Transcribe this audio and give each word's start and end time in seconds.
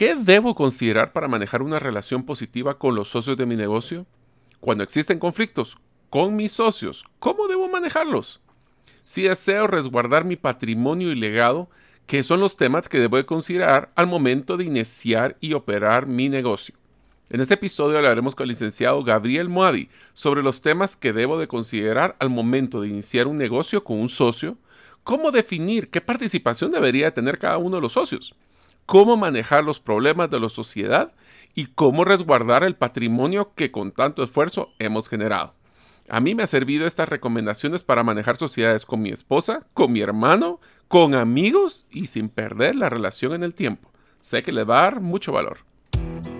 ¿Qué 0.00 0.14
debo 0.14 0.54
considerar 0.54 1.12
para 1.12 1.28
manejar 1.28 1.60
una 1.60 1.78
relación 1.78 2.22
positiva 2.22 2.78
con 2.78 2.94
los 2.94 3.10
socios 3.10 3.36
de 3.36 3.44
mi 3.44 3.54
negocio? 3.54 4.06
Cuando 4.58 4.82
existen 4.82 5.18
conflictos 5.18 5.76
con 6.08 6.36
mis 6.36 6.52
socios, 6.52 7.04
¿cómo 7.18 7.48
debo 7.48 7.68
manejarlos? 7.68 8.40
Si 9.04 9.24
deseo 9.24 9.66
resguardar 9.66 10.24
mi 10.24 10.36
patrimonio 10.36 11.12
y 11.12 11.16
legado, 11.16 11.68
¿qué 12.06 12.22
son 12.22 12.40
los 12.40 12.56
temas 12.56 12.88
que 12.88 12.98
debo 12.98 13.22
considerar 13.26 13.92
al 13.94 14.06
momento 14.06 14.56
de 14.56 14.64
iniciar 14.64 15.36
y 15.38 15.52
operar 15.52 16.06
mi 16.06 16.30
negocio? 16.30 16.76
En 17.28 17.42
este 17.42 17.52
episodio 17.52 17.98
hablaremos 17.98 18.34
con 18.34 18.44
el 18.44 18.52
licenciado 18.52 19.04
Gabriel 19.04 19.50
Moadi 19.50 19.90
sobre 20.14 20.42
los 20.42 20.62
temas 20.62 20.96
que 20.96 21.12
debo 21.12 21.38
de 21.38 21.46
considerar 21.46 22.16
al 22.20 22.30
momento 22.30 22.80
de 22.80 22.88
iniciar 22.88 23.26
un 23.26 23.36
negocio 23.36 23.84
con 23.84 24.00
un 24.00 24.08
socio, 24.08 24.56
cómo 25.04 25.30
definir 25.30 25.90
qué 25.90 26.00
participación 26.00 26.70
debería 26.70 27.12
tener 27.12 27.38
cada 27.38 27.58
uno 27.58 27.76
de 27.76 27.82
los 27.82 27.92
socios, 27.92 28.34
cómo 28.86 29.16
manejar 29.16 29.64
los 29.64 29.80
problemas 29.80 30.30
de 30.30 30.40
la 30.40 30.48
sociedad 30.48 31.14
y 31.54 31.66
cómo 31.66 32.04
resguardar 32.04 32.64
el 32.64 32.76
patrimonio 32.76 33.52
que 33.54 33.70
con 33.70 33.92
tanto 33.92 34.22
esfuerzo 34.22 34.70
hemos 34.78 35.08
generado. 35.08 35.54
A 36.08 36.20
mí 36.20 36.34
me 36.34 36.42
ha 36.42 36.48
servido 36.48 36.86
estas 36.86 37.08
recomendaciones 37.08 37.84
para 37.84 38.02
manejar 38.02 38.36
sociedades 38.36 38.84
con 38.84 39.00
mi 39.00 39.10
esposa, 39.10 39.66
con 39.74 39.92
mi 39.92 40.00
hermano, 40.00 40.60
con 40.88 41.14
amigos 41.14 41.86
y 41.88 42.06
sin 42.06 42.28
perder 42.28 42.74
la 42.74 42.90
relación 42.90 43.32
en 43.32 43.44
el 43.44 43.54
tiempo. 43.54 43.92
Sé 44.20 44.42
que 44.42 44.52
le 44.52 44.64
va 44.64 44.80
a 44.80 44.82
dar 44.82 45.00
mucho 45.00 45.30
valor. 45.30 45.58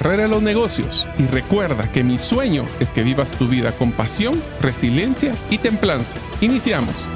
carrera 0.00 0.26
los 0.28 0.42
negocios 0.42 1.06
y 1.18 1.26
recuerda 1.26 1.92
que 1.92 2.02
mi 2.02 2.16
sueño 2.16 2.64
es 2.80 2.90
que 2.90 3.02
vivas 3.02 3.32
tu 3.32 3.46
vida 3.46 3.70
con 3.72 3.92
pasión, 3.92 4.42
resiliencia 4.62 5.34
y 5.50 5.58
templanza. 5.58 6.16
Iniciamos. 6.40 7.06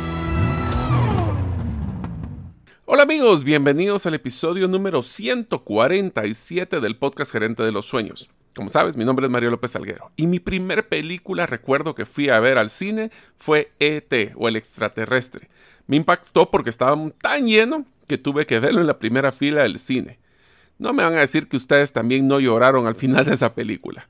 Hola 2.85 3.05
amigos, 3.05 3.43
bienvenidos 3.43 4.05
al 4.05 4.13
episodio 4.13 4.69
número 4.69 5.01
147 5.01 6.81
del 6.81 6.99
podcast 6.99 7.33
Gerente 7.33 7.63
de 7.63 7.73
los 7.73 7.87
Sueños. 7.87 8.29
Como 8.55 8.69
sabes, 8.69 8.99
mi 8.99 9.07
nombre 9.07 9.25
es 9.25 9.33
Mario 9.33 9.51
López 9.51 9.75
Alguero 9.77 10.13
y 10.15 10.27
mi 10.27 10.39
primer 10.39 10.87
película 10.87 11.47
recuerdo 11.47 11.95
que 11.95 12.05
fui 12.05 12.29
a 12.29 12.39
ver 12.39 12.59
al 12.59 12.69
cine 12.69 13.11
fue 13.35 13.71
ET 13.79 14.33
o 14.37 14.47
El 14.47 14.57
extraterrestre. 14.57 15.49
Me 15.87 15.97
impactó 15.97 16.51
porque 16.51 16.69
estaba 16.69 17.03
tan 17.23 17.47
lleno 17.47 17.87
que 18.07 18.19
tuve 18.19 18.45
que 18.45 18.61
verlo 18.61 18.83
en 18.83 18.87
la 18.87 18.99
primera 18.99 19.33
fila 19.33 19.63
del 19.63 19.79
cine. 19.79 20.19
No 20.79 20.93
me 20.93 21.03
van 21.03 21.15
a 21.15 21.21
decir 21.21 21.49
que 21.49 21.57
ustedes 21.57 21.93
también 21.93 22.27
no 22.27 22.41
lloraron 22.41 22.87
al 22.87 22.95
final 22.95 23.25
de 23.25 23.35
esa 23.35 23.55
película. 23.55 24.09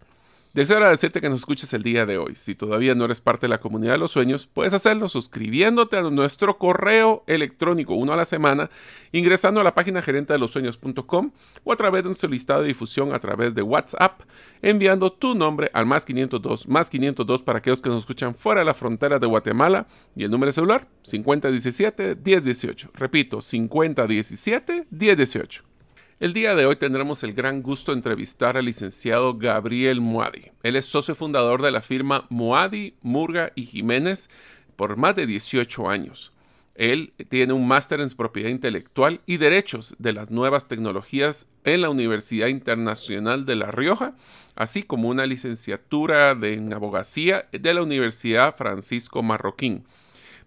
Deseo 0.54 0.76
agradecerte 0.76 1.20
que 1.20 1.28
nos 1.28 1.40
escuches 1.40 1.74
el 1.74 1.82
día 1.82 2.06
de 2.06 2.16
hoy. 2.16 2.36
Si 2.36 2.54
todavía 2.54 2.94
no 2.94 3.06
eres 3.06 3.20
parte 3.20 3.46
de 3.46 3.48
la 3.48 3.58
comunidad 3.58 3.94
de 3.94 3.98
los 3.98 4.12
sueños, 4.12 4.46
puedes 4.46 4.72
hacerlo 4.72 5.08
suscribiéndote 5.08 5.96
a 5.96 6.02
nuestro 6.02 6.58
correo 6.58 7.24
electrónico 7.26 7.94
uno 7.94 8.12
a 8.12 8.16
la 8.16 8.24
semana, 8.24 8.70
ingresando 9.10 9.60
a 9.60 9.64
la 9.64 9.74
página 9.74 10.00
gerente 10.00 10.32
de 10.32 10.38
los 10.38 10.52
sueños.com 10.52 11.32
o 11.64 11.72
a 11.72 11.76
través 11.76 12.04
de 12.04 12.10
nuestro 12.10 12.30
listado 12.30 12.62
de 12.62 12.68
difusión 12.68 13.12
a 13.12 13.18
través 13.18 13.52
de 13.56 13.62
WhatsApp, 13.62 14.20
enviando 14.62 15.12
tu 15.12 15.34
nombre 15.34 15.72
al 15.74 15.86
más 15.86 16.06
502, 16.06 16.68
más 16.68 16.88
502 16.88 17.42
para 17.42 17.58
aquellos 17.58 17.82
que 17.82 17.88
nos 17.88 17.98
escuchan 17.98 18.36
fuera 18.36 18.60
de 18.60 18.66
la 18.66 18.74
frontera 18.74 19.18
de 19.18 19.26
Guatemala 19.26 19.88
y 20.14 20.22
el 20.22 20.30
número 20.30 20.50
de 20.50 20.52
celular 20.52 20.86
5017 21.02 22.14
1018. 22.24 22.90
Repito, 22.94 23.40
5017 23.40 24.86
1018. 24.88 25.73
El 26.20 26.32
día 26.32 26.54
de 26.54 26.64
hoy 26.64 26.76
tendremos 26.76 27.24
el 27.24 27.34
gran 27.34 27.60
gusto 27.60 27.90
de 27.90 27.96
entrevistar 27.96 28.56
al 28.56 28.66
licenciado 28.66 29.36
Gabriel 29.36 30.00
Muadi. 30.00 30.52
Él 30.62 30.76
es 30.76 30.86
socio 30.86 31.16
fundador 31.16 31.60
de 31.60 31.72
la 31.72 31.82
firma 31.82 32.26
Muadi, 32.30 32.94
Murga 33.02 33.50
y 33.56 33.66
Jiménez 33.66 34.30
por 34.76 34.96
más 34.96 35.16
de 35.16 35.26
18 35.26 35.90
años. 35.90 36.32
Él 36.76 37.12
tiene 37.28 37.52
un 37.52 37.66
máster 37.66 38.00
en 38.00 38.08
propiedad 38.10 38.48
intelectual 38.48 39.22
y 39.26 39.38
derechos 39.38 39.96
de 39.98 40.12
las 40.12 40.30
nuevas 40.30 40.68
tecnologías 40.68 41.48
en 41.64 41.82
la 41.82 41.90
Universidad 41.90 42.46
Internacional 42.46 43.44
de 43.44 43.56
La 43.56 43.72
Rioja, 43.72 44.14
así 44.54 44.84
como 44.84 45.08
una 45.08 45.26
licenciatura 45.26 46.30
en 46.30 46.72
abogacía 46.72 47.48
de 47.50 47.74
la 47.74 47.82
Universidad 47.82 48.54
Francisco 48.54 49.24
Marroquín. 49.24 49.84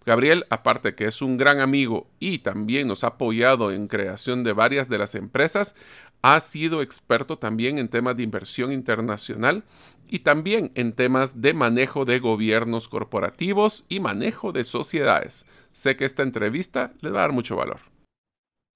Gabriel, 0.07 0.45
aparte 0.50 0.95
que 0.95 1.03
es 1.03 1.22
un 1.22 1.35
gran 1.35 1.59
amigo 1.59 2.07
y 2.18 2.38
también 2.38 2.88
nos 2.88 3.03
ha 3.03 3.07
apoyado 3.07 3.73
en 3.73 3.90
creación 3.90 4.45
de 4.45 4.53
varias 4.53 4.88
de 4.88 4.97
las 4.97 5.16
empresas, 5.16 5.75
ha 6.22 6.40
sido 6.40 6.81
experto 6.81 7.38
también 7.38 7.78
en 7.78 7.90
temas 7.90 8.16
de 8.16 8.23
inversión 8.23 8.72
internacional 8.72 9.66
y 10.07 10.19
también 10.19 10.72
en 10.75 10.94
temas 10.94 11.41
de 11.41 11.53
manejo 11.53 12.06
de 12.06 12.19
gobiernos 12.19 12.88
corporativos 12.88 13.84
y 13.90 14.00
manejo 14.00 14.53
de 14.53 14.63
sociedades. 14.63 15.45
Sé 15.73 15.97
que 15.97 16.06
esta 16.06 16.24
entrevista 16.24 16.94
les 17.01 17.13
va 17.13 17.18
a 17.18 17.22
dar 17.24 17.34
mucho 17.34 17.57
valor. 17.57 17.96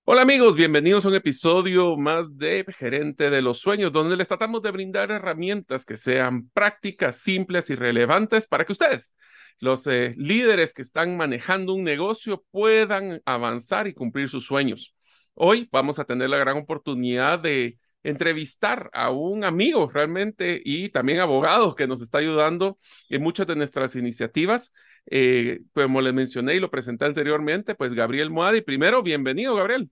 Hola 0.04 0.24
amigos, 0.24 0.56
bienvenidos 0.56 1.06
a 1.06 1.10
un 1.10 1.16
episodio 1.16 1.96
más 1.96 2.38
de 2.38 2.66
Gerente 2.78 3.30
de 3.30 3.42
los 3.42 3.60
Sueños, 3.60 3.92
donde 3.92 4.18
les 4.18 4.28
tratamos 4.28 4.62
de 4.62 4.72
brindar 4.72 5.12
herramientas 5.12 5.86
que 5.86 5.96
sean 5.96 6.50
prácticas, 6.50 7.18
simples 7.18 7.70
y 7.70 7.76
relevantes 7.76 8.48
para 8.48 8.66
que 8.66 8.74
ustedes 8.74 9.16
los 9.60 9.86
eh, 9.88 10.14
líderes 10.18 10.74
que 10.74 10.82
están 10.82 11.16
manejando 11.16 11.74
un 11.74 11.84
negocio 11.84 12.44
puedan 12.52 13.22
avanzar 13.26 13.88
y 13.88 13.94
cumplir 13.94 14.28
sus 14.28 14.46
sueños. 14.46 14.96
Hoy 15.36 15.70
vamos 15.72 16.00
a 16.00 16.06
tener 16.06 16.30
la 16.30 16.38
gran 16.38 16.58
oportunidad 16.58 17.40
de 17.40 17.78
entrevistar 18.04 18.90
a 18.94 19.12
un 19.12 19.44
amigo 19.44 19.90
realmente 19.90 20.62
y 20.66 20.90
también 20.90 21.20
abogado 21.20 21.76
que 21.76 21.88
nos 21.88 22.02
está 22.02 22.18
ayudando 22.18 22.78
en 23.10 23.22
muchas 23.22 23.46
de 23.48 23.56
nuestras 23.56 23.96
iniciativas. 23.96 24.74
Eh, 25.06 25.62
como 25.74 26.02
les 26.02 26.14
mencioné 26.14 26.56
y 26.56 26.60
lo 26.60 26.72
presenté 26.72 27.06
anteriormente, 27.06 27.76
pues 27.76 27.94
Gabriel 27.94 28.30
Moadi. 28.30 28.62
Primero, 28.62 29.04
bienvenido, 29.04 29.56
Gabriel. 29.56 29.90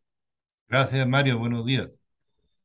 Gracias, 0.67 1.07
Mario. 1.07 1.39
Buenos 1.39 1.65
días. 1.65 1.99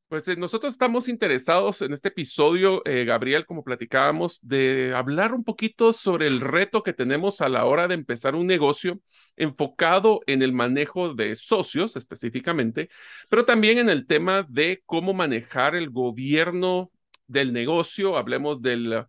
Pues 0.09 0.29
eh, 0.29 0.37
nosotros 0.37 0.73
estamos 0.73 1.09
interesados 1.09 1.83
en 1.83 1.93
este 1.93 2.09
episodio, 2.09 2.83
eh, 2.85 3.05
Gabriel, 3.05 3.47
como 3.47 3.65
platicábamos, 3.65 4.39
de 4.43 4.93
hablar 4.95 5.35
un 5.35 5.43
poquito 5.43 5.93
sobre 5.93 6.29
el 6.29 6.41
reto 6.41 6.83
que 6.83 6.93
tenemos 6.93 7.41
a 7.41 7.49
la 7.49 7.65
hora 7.65 7.89
de 7.89 7.95
empezar 7.95 8.37
un 8.37 8.47
negocio 8.47 9.01
enfocado 9.37 10.21
en 10.27 10.43
el 10.43 10.53
manejo 10.53 11.15
de 11.15 11.35
socios 11.35 11.97
específicamente, 11.97 12.91
pero 13.29 13.45
también 13.45 13.79
en 13.79 13.89
el 13.89 14.07
tema 14.07 14.47
de 14.49 14.83
cómo 14.87 15.15
manejar 15.15 15.75
el 15.75 15.91
gobierno 15.91 16.93
del 17.27 17.53
negocio, 17.53 18.17
hablemos 18.17 18.63
del 18.63 19.07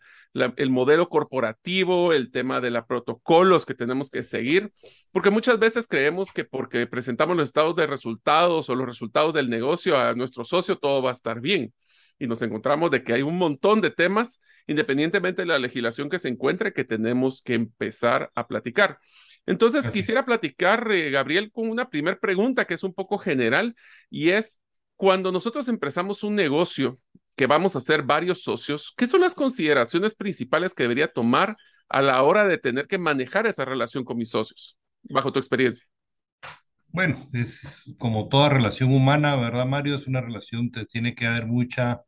el 0.58 0.70
modelo 0.70 1.08
corporativo, 1.08 2.12
el 2.12 2.32
tema 2.32 2.60
de 2.60 2.70
los 2.70 2.86
protocolos 2.86 3.66
que 3.66 3.74
tenemos 3.74 4.10
que 4.12 4.22
seguir, 4.22 4.72
porque 5.12 5.30
muchas 5.30 5.60
veces 5.60 5.88
creemos 5.88 6.34
que 6.34 6.44
porque 6.44 6.88
presentamos 6.88 7.38
los 7.38 7.48
estados 7.48 7.76
de 7.76 7.88
resultados 7.88 8.70
o 8.70 8.76
los 8.76 8.86
resultados 8.86 9.34
del 9.34 9.50
negocio 9.50 9.98
a 9.98 10.14
nuestro 10.14 10.44
socio, 10.44 10.78
todo 10.78 11.02
va 11.02 11.10
a 11.10 11.14
estar 11.14 11.40
bien. 11.40 11.74
Y 12.20 12.28
nos 12.28 12.42
encontramos 12.42 12.92
de 12.92 13.04
que 13.04 13.14
hay 13.14 13.22
un 13.22 13.38
montón 13.38 13.82
de 13.82 13.92
temas, 13.92 14.42
independientemente 14.68 15.42
de 15.42 15.48
la 15.48 15.60
legislación 15.60 16.10
que 16.10 16.20
se 16.20 16.30
encuentre, 16.30 16.74
que 16.74 16.84
tenemos 16.84 17.42
que 17.42 17.54
empezar 17.54 18.32
a 18.36 18.48
platicar. 18.48 19.00
Entonces, 19.46 19.88
quisiera 19.90 20.26
platicar, 20.26 20.90
eh, 20.92 21.12
Gabriel, 21.12 21.52
con 21.52 21.70
una 21.70 21.90
primera 21.90 22.18
pregunta 22.20 22.66
que 22.66 22.74
es 22.74 22.84
un 22.84 22.94
poco 22.94 23.18
general 23.18 23.76
y 24.10 24.30
es, 24.30 24.62
cuando 24.96 25.32
nosotros 25.32 25.68
empezamos 25.68 26.24
un 26.24 26.36
negocio, 26.36 27.00
que 27.36 27.48
vamos 27.48 27.76
a 27.76 27.80
ser 27.80 28.04
varios 28.04 28.42
socios, 28.42 28.94
¿qué 28.98 29.08
son 29.08 29.22
las 29.22 29.36
consideraciones 29.36 30.16
principales 30.16 30.74
que 30.74 30.84
debería 30.84 31.12
tomar 31.12 31.58
a 31.90 32.02
la 32.02 32.22
hora 32.24 32.46
de 32.46 32.58
tener 32.58 32.88
que 32.88 32.98
manejar 32.98 33.46
esa 33.48 33.66
relación 33.66 34.04
con 34.04 34.18
mis 34.18 34.30
socios, 34.30 34.78
bajo 35.04 35.32
tu 35.32 35.40
experiencia? 35.40 35.86
Bueno, 36.90 37.30
es 37.34 37.94
como 37.98 38.30
toda 38.30 38.50
relación 38.50 38.94
humana, 38.94 39.36
¿verdad, 39.36 39.66
Mario? 39.66 39.96
Es 39.96 40.08
una 40.08 40.22
relación 40.22 40.72
que 40.72 40.86
tiene 40.86 41.14
que 41.14 41.28
haber 41.28 41.46
mucha 41.46 42.04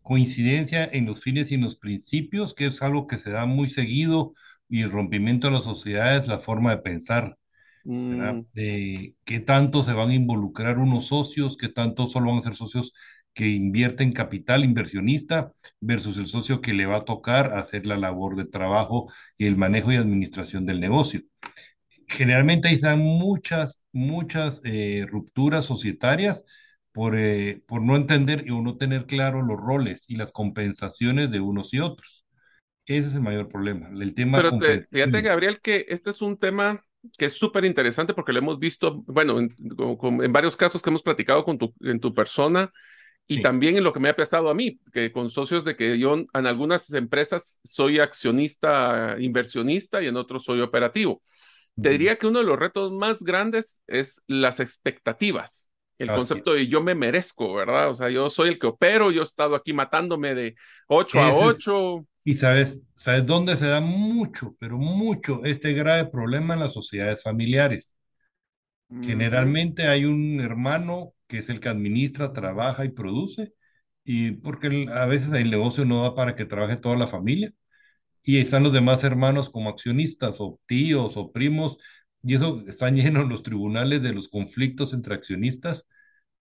coincidencia 0.00 0.84
en 0.84 1.06
los 1.06 1.20
fines 1.20 1.50
y 1.50 1.56
en 1.56 1.62
los 1.62 1.76
principios, 1.76 2.54
que 2.54 2.66
es 2.66 2.80
algo 2.80 3.06
que 3.08 3.18
se 3.18 3.30
da 3.30 3.46
muy 3.46 3.68
seguido, 3.68 4.32
y 4.68 4.82
el 4.82 4.92
rompimiento 4.92 5.48
de 5.48 5.54
las 5.54 5.64
sociedades, 5.64 6.28
la 6.28 6.38
forma 6.38 6.70
de 6.70 6.78
pensar. 6.78 7.36
Mm, 7.84 8.40
qué 8.52 9.40
tanto 9.40 9.82
se 9.82 9.92
van 9.92 10.10
a 10.10 10.14
involucrar 10.14 10.78
unos 10.78 11.06
socios, 11.06 11.56
qué 11.56 11.68
tanto 11.68 12.06
solo 12.06 12.30
van 12.30 12.38
a 12.38 12.42
ser 12.42 12.54
socios 12.54 12.92
que 13.38 13.48
invierten 13.48 14.12
capital 14.12 14.64
inversionista 14.66 15.52
versus 15.80 16.18
el 16.18 16.28
socio 16.28 16.60
que 16.60 16.74
le 16.74 16.86
va 16.86 16.98
a 16.98 17.06
tocar 17.06 17.54
hacer 17.58 17.86
la 17.86 17.96
labor 17.98 18.36
de 18.36 18.46
trabajo 18.46 19.12
y 19.38 19.46
el 19.46 19.56
manejo 19.56 19.92
y 19.92 19.96
administración 19.96 20.66
del 20.66 20.80
negocio. 20.80 21.22
Generalmente 22.08 22.68
ahí 22.68 22.74
están 22.74 23.00
muchas, 23.00 23.80
muchas 23.92 24.60
eh, 24.64 25.06
rupturas 25.10 25.66
societarias 25.66 26.44
por, 26.92 27.16
eh, 27.16 27.62
por 27.66 27.82
no 27.82 27.96
entender 27.96 28.44
o 28.52 28.62
no 28.62 28.76
tener 28.76 29.06
claro 29.06 29.42
los 29.42 29.58
roles 29.58 30.04
y 30.08 30.16
las 30.16 30.32
compensaciones 30.32 31.30
de 31.30 31.40
unos 31.40 31.74
y 31.74 31.80
otros. 31.80 32.24
Ese 32.86 33.08
es 33.08 33.14
el 33.16 33.22
mayor 33.22 33.48
problema, 33.48 33.90
el 33.90 34.14
tema 34.14 34.38
Pero 34.40 34.52
te- 34.58 34.86
fíjate. 34.90 35.22
Gabriel, 35.22 35.60
que 35.60 35.86
este 35.88 36.10
es 36.10 36.22
un 36.22 36.38
tema 36.38 36.82
que 37.16 37.26
es 37.26 37.34
súper 37.34 37.64
interesante 37.64 38.14
porque 38.14 38.32
lo 38.32 38.38
hemos 38.40 38.58
visto, 38.58 39.02
bueno, 39.06 39.38
en, 39.38 39.54
en 40.22 40.32
varios 40.32 40.56
casos 40.56 40.82
que 40.82 40.90
hemos 40.90 41.02
platicado 41.02 41.44
con 41.44 41.58
tu, 41.58 41.72
en 41.80 42.00
tu 42.00 42.14
persona 42.14 42.70
y 43.28 43.36
Sí. 43.36 43.42
también 43.42 43.76
en 43.76 43.84
lo 43.84 43.92
que 43.92 44.00
me 44.00 44.08
ha 44.08 44.16
pasado 44.16 44.50
a 44.50 44.54
mí, 44.54 44.80
que 44.92 45.12
con 45.12 45.30
socios 45.30 45.64
de 45.64 45.76
que 45.76 45.98
yo 45.98 46.14
en 46.16 46.46
algunas 46.46 46.92
empresas 46.94 47.60
soy 47.64 48.00
accionista, 48.00 49.16
inversionista 49.20 50.02
y 50.02 50.06
en 50.08 50.16
otros 50.16 50.44
soy 50.44 50.60
operativo. 50.62 51.22
Te 51.80 51.90
diría 51.90 52.16
que 52.18 52.26
uno 52.26 52.40
de 52.40 52.46
los 52.46 52.58
retos 52.58 52.92
más 52.92 53.22
grandes 53.22 53.82
es 53.86 54.22
las 54.26 54.60
expectativas, 54.60 55.70
el 55.98 56.08
Así 56.08 56.18
concepto 56.18 56.54
de 56.54 56.66
yo 56.68 56.80
me 56.82 56.94
merezco, 56.96 57.54
¿verdad? 57.54 57.90
O 57.90 57.94
sea, 57.94 58.10
yo 58.10 58.30
soy 58.30 58.48
el 58.48 58.58
que 58.58 58.66
opero, 58.68 59.12
yo 59.12 59.20
he 59.22 59.24
estado 59.24 59.54
aquí 59.54 59.72
matándome 59.72 60.34
de 60.34 60.56
8 60.88 61.20
a 61.20 61.30
es. 61.30 61.36
Ese 61.36 61.48
es 61.50 61.60
8. 61.60 62.06
Y 62.24 62.34
sabes, 62.34 62.82
¿sabes 62.94 63.26
dónde 63.26 63.56
se 63.56 63.66
da 63.68 63.80
mucho, 63.80 64.54
pero 64.58 64.78
mucho 64.78 65.44
este 65.44 65.72
grave 65.72 66.06
problema 66.10 66.54
en 66.54 66.60
las 66.60 66.74
sociedades 66.74 67.22
familiares? 67.22 67.94
Generalmente 69.00 69.86
hay 69.88 70.04
un 70.04 70.40
hermano 70.40 71.14
que 71.28 71.38
es 71.38 71.48
el 71.50 71.60
que 71.60 71.68
administra, 71.70 72.32
trabaja 72.32 72.84
y 72.84 72.90
produce, 72.90 73.54
y 74.04 74.32
porque 74.32 74.86
a 74.92 75.06
veces 75.06 75.32
el 75.34 75.50
negocio 75.50 75.84
no 75.84 76.02
da 76.02 76.14
para 76.14 76.36
que 76.36 76.46
trabaje 76.46 76.76
toda 76.76 76.96
la 76.96 77.06
familia, 77.08 77.52
y 78.24 78.38
están 78.38 78.62
los 78.64 78.72
demás 78.72 79.04
hermanos 79.04 79.48
como 79.50 79.70
accionistas 79.70 80.36
o 80.40 80.60
tíos 80.66 81.16
o 81.16 81.32
primos, 81.32 81.78
y 82.22 82.34
eso 82.34 82.62
están 82.68 82.96
llenos 82.96 83.28
los 83.28 83.42
tribunales 83.42 84.02
de 84.02 84.12
los 84.14 84.28
conflictos 84.28 84.92
entre 84.94 85.14
accionistas 85.14 85.86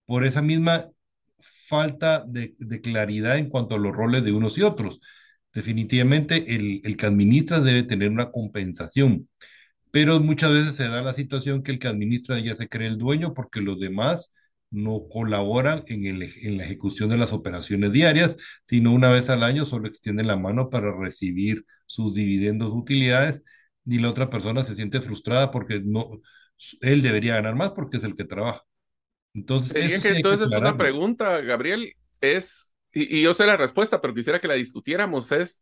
por 0.07 0.25
esa 0.27 0.43
misma 0.43 0.91
falta 1.39 2.25
de, 2.27 2.55
de 2.59 2.81
claridad 2.81 3.39
en 3.39 3.49
cuanto 3.49 3.75
a 3.75 3.79
los 3.79 3.93
roles 3.93 4.25
de 4.25 4.33
unos 4.33 4.59
y 4.59 4.63
otros. 4.63 5.01
Definitivamente 5.53 6.55
el, 6.57 6.81
el 6.85 6.97
que 6.97 7.07
administra 7.07 7.61
debe 7.61 7.83
tener 7.85 8.11
una 8.11 8.31
compensación, 8.33 9.29
pero 9.91 10.21
muchas 10.21 10.53
veces 10.53 10.77
se 10.77 10.89
da 10.89 11.03
la 11.03 11.15
situación 11.15 11.63
que 11.63 11.73
el 11.73 11.79
que 11.79 11.89
administra 11.89 12.39
ya 12.41 12.57
se 12.57 12.69
cree 12.69 12.89
el 12.89 12.99
dueño 12.99 13.35
porque 13.35 13.61
los 13.61 13.81
demás 13.81 14.31
no 14.75 15.09
colaboran 15.09 15.85
en, 15.87 16.07
el, 16.07 16.23
en 16.23 16.59
la 16.59 16.65
ejecución 16.65 17.09
de 17.09 17.17
las 17.17 17.33
operaciones 17.33 17.93
diarias, 17.93 18.37
sino 18.67 18.93
una 18.93 19.11
vez 19.11 19.31
al 19.31 19.43
año 19.43 19.65
solo 19.65 19.89
extienden 19.89 20.27
la 20.27 20.37
mano 20.37 20.69
para 20.71 20.93
recibir 20.97 21.65
sus 21.87 22.15
dividendos, 22.15 22.73
utilidades, 22.73 23.43
y 23.87 23.99
la 23.99 24.11
otra 24.11 24.31
persona 24.31 24.65
se 24.65 24.75
siente 24.75 25.01
frustrada 25.01 25.51
porque 25.51 25.81
no, 25.85 26.21
él 26.81 27.03
debería 27.03 27.35
ganar 27.35 27.55
más 27.55 27.73
porque 27.73 27.99
es 27.99 28.05
el 28.05 28.15
que 28.15 28.25
trabaja. 28.25 28.63
Entonces, 29.35 29.75
eso 29.75 30.03
que 30.03 30.09
que 30.11 30.17
entonces 30.17 30.53
una 30.53 30.77
pregunta, 30.77 31.41
Gabriel, 31.41 31.93
es, 32.21 32.73
y, 32.93 33.19
y 33.19 33.23
yo 33.23 33.35
sé 33.35 33.47
la 33.47 33.57
respuesta, 33.57 34.01
pero 34.01 34.15
quisiera 34.15 34.41
que 34.41 34.49
la 34.49 34.55
discutiéramos, 34.55 35.33
es, 35.33 35.61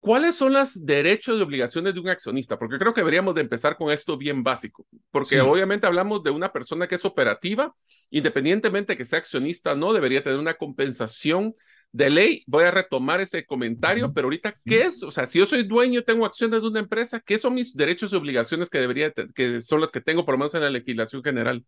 ¿cuáles 0.00 0.34
son 0.34 0.52
los 0.52 0.84
derechos 0.84 1.38
y 1.38 1.42
obligaciones 1.42 1.94
de 1.94 2.00
un 2.00 2.08
accionista? 2.08 2.58
Porque 2.58 2.78
creo 2.78 2.94
que 2.94 3.00
deberíamos 3.00 3.34
de 3.34 3.42
empezar 3.42 3.76
con 3.76 3.92
esto 3.92 4.16
bien 4.16 4.42
básico, 4.42 4.86
porque 5.10 5.36
Sí, 5.36 5.38
obviamente 5.40 5.86
hablamos 5.86 6.22
de 6.22 6.30
una 6.30 6.52
persona 6.52 6.88
que 6.88 6.96
es 6.96 7.04
operativa, 7.04 7.74
independientemente 8.10 8.96
que 8.96 9.04
sea 9.04 9.18
accionista 9.18 9.72
o 9.72 9.76
no, 9.76 9.92
debería 9.92 10.22
tener 10.22 10.38
una 10.38 10.54
compensación 10.54 11.54
de 11.92 12.10
ley. 12.10 12.44
Voy 12.46 12.64
a 12.64 12.70
retomar 12.70 13.20
ese 13.20 13.44
comentario, 13.44 14.12
pero 14.12 14.26
ahorita, 14.26 14.54
¿qué 14.64 14.82
es? 14.82 15.02
O 15.02 15.10
sea, 15.10 15.26
si 15.26 15.38
yo 15.38 15.46
soy 15.46 15.64
dueño, 15.64 16.02
tengo 16.04 16.24
acciones 16.26 16.60
de 16.62 16.68
una 16.68 16.80
empresa, 16.80 17.20
¿qué 17.20 17.38
son 17.38 17.54
mis 17.54 17.74
derechos 17.76 18.12
y 18.12 18.16
obligaciones 18.16 18.70
que 18.70 18.78
debería, 18.78 19.12
que 19.34 19.60
son 19.60 19.80
las 19.80 19.90
que 19.90 20.00
tengo 20.00 20.24
por 20.24 20.34
lo 20.34 20.38
menos 20.38 20.54
en 20.54 20.62
la 20.62 20.70
legislación 20.70 21.22
general? 21.22 21.64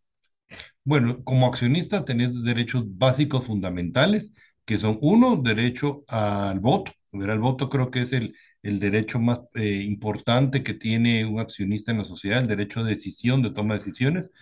Bueno, 0.84 1.22
como 1.24 1.46
accionista 1.46 2.04
tenés 2.04 2.42
derechos 2.42 2.84
básicos 2.98 3.46
fundamentales, 3.46 4.32
que 4.64 4.78
son 4.78 4.98
uno, 5.00 5.36
derecho 5.36 6.04
al 6.08 6.60
voto. 6.60 6.92
El 7.12 7.38
voto 7.40 7.68
creo 7.68 7.90
que 7.90 8.00
es 8.02 8.12
el, 8.12 8.34
el 8.62 8.80
derecho 8.80 9.20
más 9.20 9.40
eh, 9.54 9.82
importante 9.84 10.62
que 10.62 10.74
tiene 10.74 11.24
un 11.26 11.40
accionista 11.40 11.92
en 11.92 11.98
la 11.98 12.04
sociedad, 12.04 12.40
el 12.42 12.48
derecho 12.48 12.82
de 12.84 12.94
decisión, 12.94 13.42
de 13.42 13.50
toma 13.52 13.74
de 13.74 13.80
decisiones, 13.80 14.32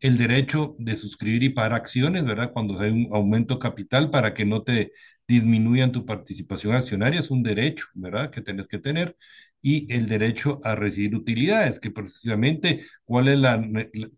el 0.00 0.18
derecho 0.18 0.74
de 0.78 0.96
suscribir 0.96 1.42
y 1.44 1.50
pagar 1.50 1.74
acciones, 1.74 2.24
¿verdad? 2.24 2.52
Cuando 2.52 2.78
hay 2.80 2.90
un 2.92 3.08
aumento 3.14 3.58
capital 3.58 4.10
para 4.10 4.34
que 4.34 4.44
no 4.44 4.62
te 4.62 4.92
disminuyan 5.28 5.92
tu 5.92 6.04
participación 6.06 6.74
accionaria, 6.74 7.20
es 7.20 7.30
un 7.30 7.42
derecho, 7.42 7.86
¿verdad? 7.94 8.30
Que 8.30 8.42
tenés 8.42 8.68
que 8.68 8.78
tener. 8.78 9.16
Y 9.62 9.92
el 9.94 10.08
derecho 10.08 10.60
a 10.64 10.74
recibir 10.74 11.14
utilidades, 11.16 11.80
que 11.80 11.90
precisamente, 11.92 12.84
¿cuál 13.04 13.28
es 13.28 13.38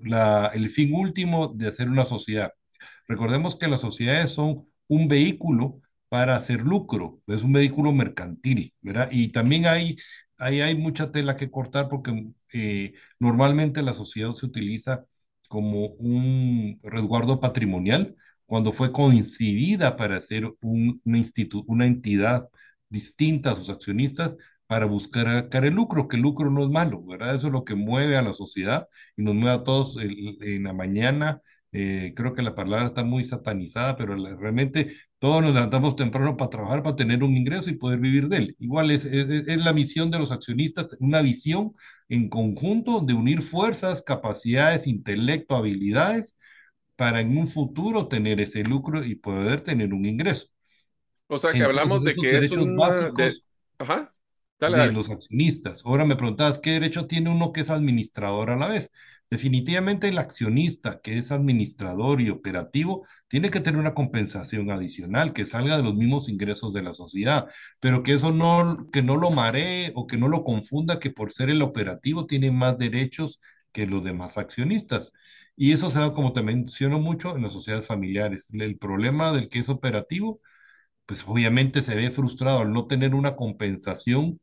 la- 0.01 0.51
el 0.55 0.69
fin 0.71 0.95
último 0.95 1.49
de 1.49 1.69
hacer 1.69 1.89
una 1.89 2.05
sociedad? 2.05 2.53
Recordemos 3.09 3.57
que 3.57 3.69
las 3.69 3.81
sociedades 3.81 4.31
son 4.33 4.67
un 4.89 5.09
vehículo 5.09 5.81
para 6.15 6.37
hacer 6.37 6.61
lucro, 6.63 7.21
es 7.27 7.43
un 7.43 7.53
vehículo 7.53 7.93
mercantil, 7.93 8.73
¿verdad? 8.83 9.09
Y 9.13 9.33
también 9.33 9.67
hay, 9.67 9.97
hay, 10.39 10.61
hay 10.61 10.77
mucha 10.77 11.11
tela 11.11 11.37
que 11.37 11.51
cortar 11.51 11.89
porque 11.89 12.31
eh, 12.53 12.95
normalmente 13.19 13.83
la 13.83 13.95
sociedad 13.95 14.35
se 14.35 14.47
utiliza 14.47 15.05
como 15.49 15.87
un 15.99 16.79
resguardo 16.85 17.41
patrimonial 17.41 18.15
cuando 18.47 18.73
fue 18.73 18.93
concebida 18.93 19.97
para 19.97 20.21
ser 20.21 20.47
un, 20.63 21.01
una, 21.05 21.23
una 21.67 21.87
entidad 21.87 22.49
distinta 22.89 23.53
a 23.53 23.57
sus 23.57 23.71
accionistas 23.71 24.37
para 24.67 24.87
buscar 24.87 25.27
sacar 25.27 25.65
el 25.65 25.75
lucro, 25.75 26.09
que 26.09 26.17
el 26.17 26.23
lucro 26.23 26.51
no 26.51 26.65
es 26.65 26.71
malo, 26.71 27.03
¿verdad? 27.05 27.35
Eso 27.35 27.49
es 27.49 27.53
lo 27.53 27.65
que 27.65 27.75
mueve 27.75 28.17
a 28.17 28.23
la 28.23 28.33
sociedad 28.33 28.89
y 29.17 29.23
nos 29.23 29.35
mueve 29.35 29.51
a 29.57 29.65
todos 29.65 29.97
el- 30.03 30.37
en 30.43 30.65
la 30.65 30.73
mañana. 30.73 31.41
eh, 31.77 32.13
creo 32.17 32.33
que 32.35 32.43
la 32.43 32.55
palabra 32.55 32.87
está 32.87 33.03
muy 33.03 33.25
satanizada, 33.25 33.97
pero 33.97 34.15
la- 34.17 34.37
realmente 34.37 34.95
todos 35.25 35.41
nos 35.43 35.55
levantamos 35.55 35.97
temprano 35.97 36.37
para 36.37 36.51
trabajar, 36.51 36.83
para 36.83 36.97
tener 36.97 37.25
un 37.25 37.35
ingreso 37.35 37.71
y 37.71 37.77
poder 37.77 37.99
vivir 37.99 38.29
de 38.29 38.37
él. 38.37 38.57
Igual 38.59 38.91
es, 38.91 39.07
es, 39.07 39.49
es 39.49 39.65
la 39.65 39.73
misión 39.73 40.11
de 40.11 40.19
los 40.19 40.31
accionistas, 40.31 40.99
una 41.01 41.23
visión 41.23 41.73
en 42.11 42.29
conjunto 42.29 43.01
de 43.01 43.15
unir 43.15 43.41
fuerzas, 43.41 44.03
capacidades, 44.03 44.87
intelecto, 44.87 45.57
habilidades 45.57 46.37
para 46.95 47.21
en 47.21 47.39
un 47.39 47.49
futuro 47.49 48.09
tener 48.09 48.39
ese 48.39 48.65
lucro 48.65 49.03
y 49.03 49.15
poder 49.15 49.63
tener 49.63 49.95
un 49.95 50.05
ingreso. 50.05 50.49
O 51.29 51.39
sea, 51.39 51.55
que 51.55 51.65
Entonces, 51.65 51.65
hablamos 51.65 52.05
de 52.05 52.15
que 52.15 52.39
es 52.39 52.51
una 52.53 53.11
de, 53.17 53.37
básicos 53.37 53.45
ajá, 53.79 54.15
dale, 54.61 54.77
de 54.77 54.79
dale. 54.79 54.93
los 54.93 55.11
accionistas. 55.11 55.83
Ahora 55.85 56.05
me 56.05 56.17
preguntabas, 56.17 56.59
¿qué 56.59 56.73
derecho 56.73 57.07
tiene 57.07 57.31
uno 57.31 57.53
que 57.53 57.63
es 57.63 57.71
administrador 57.71 58.51
a 58.51 58.57
la 58.57 58.69
vez? 58.69 58.91
Definitivamente 59.35 60.09
el 60.09 60.19
accionista 60.19 61.01
que 61.01 61.19
es 61.19 61.33
administrador 61.33 62.21
y 62.21 62.31
operativo 62.31 63.05
tiene 63.27 63.51
que 63.51 63.59
tener 63.59 63.81
una 63.81 63.93
compensación 63.93 64.71
adicional 64.71 65.33
que 65.33 65.45
salga 65.45 65.77
de 65.77 65.83
los 65.83 65.97
mismos 65.97 66.29
ingresos 66.29 66.73
de 66.73 66.83
la 66.83 66.93
sociedad, 66.93 67.49
pero 67.81 68.05
que 68.05 68.13
eso 68.13 68.31
no, 68.31 68.87
que 68.93 69.03
no 69.03 69.17
lo 69.17 69.33
maree 69.33 69.91
o 69.97 70.07
que 70.07 70.19
no 70.19 70.29
lo 70.29 70.45
confunda 70.45 71.01
que 71.01 71.11
por 71.11 71.33
ser 71.33 71.51
el 71.51 71.63
operativo 71.63 72.27
tiene 72.27 72.53
más 72.53 72.79
derechos 72.79 73.41
que 73.73 73.87
los 73.89 74.05
demás 74.05 74.39
accionistas. 74.39 75.13
Y 75.57 75.73
eso 75.73 75.91
se 75.91 75.99
da, 75.99 76.13
como 76.13 76.33
te 76.33 76.45
menciono 76.45 77.01
mucho, 77.01 77.35
en 77.37 77.43
las 77.43 77.55
sociedades 77.55 77.89
familiares. 77.89 78.49
El 78.53 78.79
problema 78.79 79.33
del 79.33 79.49
que 79.49 79.59
es 79.59 79.69
operativo 79.69 80.41
pues 81.07 81.25
obviamente 81.27 81.83
se 81.83 81.95
ve 81.97 82.11
frustrado 82.11 82.61
al 82.61 82.73
no 82.73 82.87
tener 82.87 83.15
una 83.15 83.37
compensación, 83.37 84.41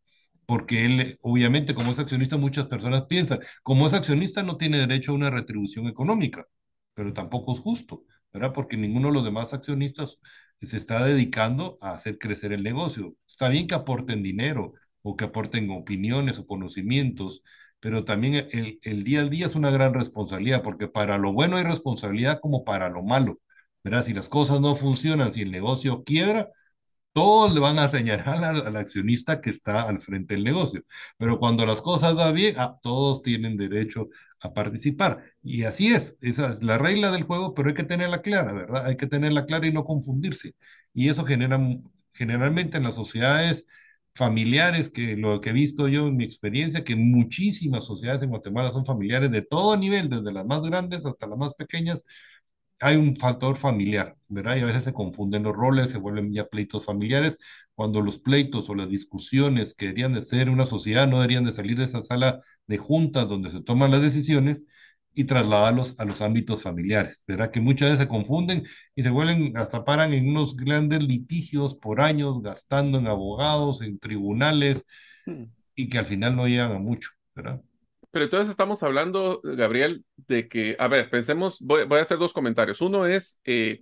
porque 0.52 0.84
él, 0.86 1.18
obviamente, 1.22 1.74
como 1.74 1.94
es 1.94 2.00
accionista, 2.00 2.36
muchas 2.38 2.66
personas 2.66 3.04
piensan, 3.08 3.40
como 3.64 3.88
es 3.88 3.94
accionista 3.94 4.44
no 4.44 4.58
tiene 4.58 4.80
derecho 4.80 5.14
a 5.14 5.16
una 5.16 5.30
retribución 5.30 5.88
económica, 5.88 6.46
pero 6.94 7.14
tampoco 7.14 7.54
es 7.54 7.60
justo, 7.60 8.04
¿verdad? 8.34 8.52
Porque 8.54 8.76
ninguno 8.76 9.08
de 9.08 9.14
los 9.14 9.24
demás 9.24 9.54
accionistas 9.54 10.20
se 10.62 10.76
está 10.76 11.06
dedicando 11.06 11.78
a 11.80 11.94
hacer 11.94 12.18
crecer 12.18 12.52
el 12.52 12.64
negocio. 12.64 13.16
Está 13.30 13.48
bien 13.48 13.66
que 13.66 13.76
aporten 13.76 14.24
dinero 14.24 14.74
o 15.04 15.16
que 15.16 15.24
aporten 15.24 15.72
opiniones 15.72 16.38
o 16.38 16.46
conocimientos, 16.46 17.44
pero 17.80 18.04
también 18.04 18.50
el, 18.52 18.78
el 18.84 19.04
día 19.06 19.22
al 19.22 19.30
día 19.30 19.46
es 19.46 19.56
una 19.56 19.72
gran 19.72 19.94
responsabilidad, 19.94 20.64
porque 20.64 20.90
para 20.90 21.18
lo 21.18 21.32
bueno 21.32 21.56
hay 21.56 21.64
responsabilidad 21.64 22.42
como 22.42 22.66
para 22.66 22.90
lo 22.90 23.04
malo. 23.04 23.40
¿verdad? 23.86 24.06
Si 24.06 24.14
las 24.14 24.28
cosas 24.28 24.60
no 24.60 24.76
funcionan, 24.76 25.32
si 25.32 25.44
el 25.44 25.52
negocio 25.52 26.04
quiebra, 26.04 26.50
todos 27.14 27.54
le 27.54 27.60
van 27.60 27.80
a 27.80 27.90
señalar 27.90 28.44
al, 28.44 28.76
accionista 28.78 29.42
que 29.42 29.50
está 29.50 29.84
al 29.84 30.00
frente 30.00 30.34
del 30.36 30.44
negocio. 30.44 30.84
Pero 31.18 31.38
cuando 31.38 31.66
las 31.66 31.82
cosas 31.82 32.16
van 32.16 32.34
bien, 32.36 32.56
ah, 32.58 32.78
todos 32.82 33.22
tienen 33.22 33.58
derecho 33.58 34.10
a 34.40 34.54
participar. 34.54 35.24
Y 35.44 35.64
así 35.64 35.88
es, 35.94 36.18
esa 36.22 36.52
es 36.54 36.64
la 36.64 36.78
regla 36.78 37.12
del 37.12 37.24
juego, 37.24 37.54
pero 37.54 37.70
hay 37.70 37.76
que 37.76 37.84
tenerla 37.84 38.22
clara, 38.22 38.54
¿verdad? 38.54 38.86
Hay 38.86 38.98
que 38.98 39.08
tenerla 39.08 39.46
clara 39.46 39.68
y 39.68 39.74
no 39.74 39.84
confundirse. 39.86 40.56
Y 40.94 41.10
eso 41.10 41.26
genera 41.26 41.60
generalmente 42.14 42.78
en 42.78 42.84
las 42.84 42.96
sociedades 42.96 43.66
familiares, 44.14 44.90
que 44.90 45.16
lo 45.16 45.40
que 45.42 45.52
he 45.52 45.54
visto 45.54 45.88
yo 45.88 46.08
en 46.08 46.18
mi 46.18 46.24
experiencia, 46.26 46.84
que 46.84 46.96
muchísimas 46.96 47.86
sociedades 47.86 48.24
en 48.24 48.30
Guatemala 48.30 48.72
son 48.72 48.86
familiares 48.86 49.32
de 49.32 49.42
todo 49.42 49.78
nivel, 49.78 50.10
desde 50.10 50.32
las 50.34 50.46
más 50.46 50.62
grandes 50.62 51.06
hasta 51.06 51.28
las 51.28 51.38
más 51.38 51.54
pequeñas, 51.56 52.04
hay 52.82 52.96
un 52.98 53.16
factor 53.16 53.58
familiar, 53.58 54.18
¿verdad? 54.28 54.58
Y 54.58 54.62
a 54.62 54.66
veces 54.66 54.84
se 54.84 54.94
confunden 54.94 55.44
los 55.44 55.56
roles, 55.56 55.92
se 55.92 55.98
vuelven 55.98 56.34
ya 56.34 56.48
pleitos 56.48 56.86
familiares, 56.86 57.38
cuando 57.76 58.02
los 58.02 58.20
pleitos 58.20 58.70
o 58.70 58.76
las 58.76 58.90
discusiones 58.90 59.74
que 59.76 59.88
deberían 59.88 60.14
de 60.14 60.24
ser 60.24 60.50
una 60.50 60.66
sociedad 60.66 61.08
no 61.08 61.18
deberían 61.18 61.46
de 61.46 61.54
salir 61.54 61.78
de 61.78 61.86
esa 61.86 62.04
sala 62.04 62.42
de 62.68 62.78
juntas 62.78 63.28
donde 63.28 63.52
se 63.52 63.62
toman 63.62 63.92
las 63.92 64.02
decisiones 64.02 64.66
y 65.14 65.26
trasladarlos 65.26 66.00
a 66.00 66.06
los 66.06 66.22
ámbitos 66.22 66.64
familiares, 66.64 67.24
¿verdad? 67.28 67.52
Que 67.52 67.62
muchas 67.62 67.90
veces 67.90 68.04
se 68.04 68.08
confunden 68.10 68.64
y 68.96 69.04
se 69.04 69.10
vuelven, 69.10 69.56
hasta 69.58 69.84
paran 69.84 70.14
en 70.14 70.30
unos 70.30 70.56
grandes 70.56 71.04
litigios 71.04 71.76
por 71.76 72.02
años, 72.02 72.42
gastando 72.42 72.98
en 72.98 73.08
abogados, 73.08 73.82
en 73.82 74.00
tribunales, 74.00 74.86
hmm. 75.26 75.44
y 75.76 75.90
que 75.90 75.98
al 76.00 76.06
final 76.06 76.36
no 76.36 76.48
llegan 76.48 76.72
a 76.72 76.80
mucho, 76.80 77.10
¿verdad? 77.36 77.62
Pero 78.12 78.26
entonces 78.26 78.50
estamos 78.50 78.84
hablando, 78.84 79.40
Gabriel, 79.44 80.04
de 80.16 80.48
que, 80.48 80.76
a 80.80 80.88
ver, 80.88 81.10
pensemos, 81.10 81.60
voy, 81.62 81.86
a 81.90 82.02
hacer 82.02 82.18
dos 82.18 82.34
comentarios. 82.34 82.82
Uno 82.82 83.06
es, 83.06 83.40
eh, 83.46 83.82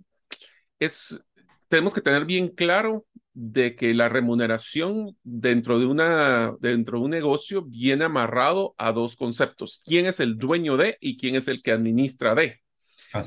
es, 0.79 1.19
tenemos 1.67 1.93
que 1.93 2.01
tener 2.01 2.25
bien 2.25 2.49
claro 2.49 3.05
de 3.33 3.75
que 3.75 3.93
la 3.93 4.09
remuneración 4.09 5.17
dentro 5.23 5.79
de, 5.79 5.85
una, 5.85 6.53
dentro 6.59 6.99
de 6.99 7.05
un 7.05 7.11
negocio 7.11 7.63
viene 7.63 8.05
amarrado 8.05 8.75
a 8.77 8.91
dos 8.91 9.15
conceptos. 9.15 9.81
¿Quién 9.85 10.05
es 10.05 10.19
el 10.19 10.37
dueño 10.37 10.77
de 10.77 10.97
y 10.99 11.17
quién 11.17 11.35
es 11.35 11.47
el 11.47 11.63
que 11.63 11.71
administra 11.71 12.35
de? 12.35 12.59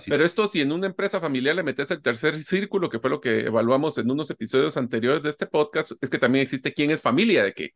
Pero 0.06 0.24
esto, 0.24 0.46
si 0.46 0.60
en 0.60 0.70
una 0.70 0.86
empresa 0.86 1.20
familiar 1.20 1.56
le 1.56 1.64
metes 1.64 1.90
el 1.90 2.02
tercer 2.02 2.40
círculo, 2.42 2.88
que 2.88 3.00
fue 3.00 3.10
lo 3.10 3.20
que 3.20 3.40
evaluamos 3.40 3.98
en 3.98 4.10
unos 4.10 4.30
episodios 4.30 4.76
anteriores 4.76 5.22
de 5.22 5.30
este 5.30 5.46
podcast, 5.46 5.92
es 6.00 6.08
que 6.08 6.18
también 6.18 6.42
existe 6.42 6.72
quién 6.72 6.90
es 6.92 7.00
familia 7.00 7.42
de 7.42 7.52
qué. 7.52 7.70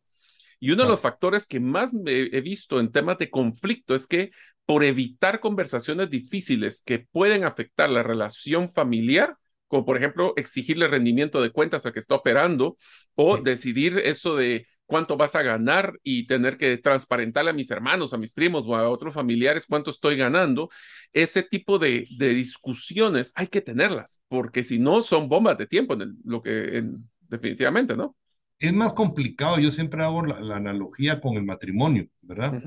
Y 0.60 0.70
uno 0.70 0.84
de 0.84 0.88
los 0.88 1.00
factores 1.00 1.46
que 1.46 1.60
más 1.60 1.92
he 2.06 2.40
visto 2.40 2.80
en 2.80 2.90
temas 2.90 3.18
de 3.18 3.30
conflicto 3.30 3.94
es 3.94 4.06
que 4.06 4.30
por 4.64 4.84
evitar 4.84 5.40
conversaciones 5.40 6.10
difíciles 6.10 6.82
que 6.84 6.98
pueden 6.98 7.44
afectar 7.44 7.88
la 7.88 8.02
relación 8.02 8.70
familiar, 8.70 9.36
como 9.68 9.84
por 9.84 9.96
ejemplo 9.96 10.32
exigirle 10.36 10.88
rendimiento 10.88 11.40
de 11.40 11.50
cuentas 11.50 11.86
al 11.86 11.92
que 11.92 12.00
está 12.00 12.14
operando 12.14 12.76
o 13.14 13.38
decidir 13.38 13.98
eso 13.98 14.36
de 14.36 14.66
cuánto 14.86 15.16
vas 15.16 15.34
a 15.34 15.42
ganar 15.42 15.94
y 16.02 16.26
tener 16.26 16.56
que 16.56 16.78
transparentarle 16.78 17.50
a 17.50 17.54
mis 17.54 17.70
hermanos, 17.70 18.12
a 18.12 18.18
mis 18.18 18.32
primos 18.32 18.64
o 18.66 18.76
a 18.76 18.88
otros 18.88 19.14
familiares 19.14 19.66
cuánto 19.68 19.90
estoy 19.90 20.16
ganando, 20.16 20.68
ese 21.12 21.42
tipo 21.42 21.78
de, 21.78 22.06
de 22.16 22.28
discusiones 22.30 23.32
hay 23.36 23.48
que 23.48 23.60
tenerlas, 23.60 24.22
porque 24.28 24.62
si 24.62 24.78
no 24.78 25.02
son 25.02 25.28
bombas 25.28 25.58
de 25.58 25.66
tiempo 25.66 25.94
en 25.94 26.16
lo 26.24 26.42
que 26.42 26.84
definitivamente, 27.28 27.96
¿no? 27.96 28.16
Es 28.58 28.72
más 28.72 28.92
complicado. 28.92 29.58
Yo 29.58 29.70
siempre 29.72 30.02
hago 30.02 30.24
la, 30.24 30.56
analogía 30.56 31.20
con 31.20 31.36
el 31.36 31.44
matrimonio, 31.44 32.06
¿verdad? 32.22 32.62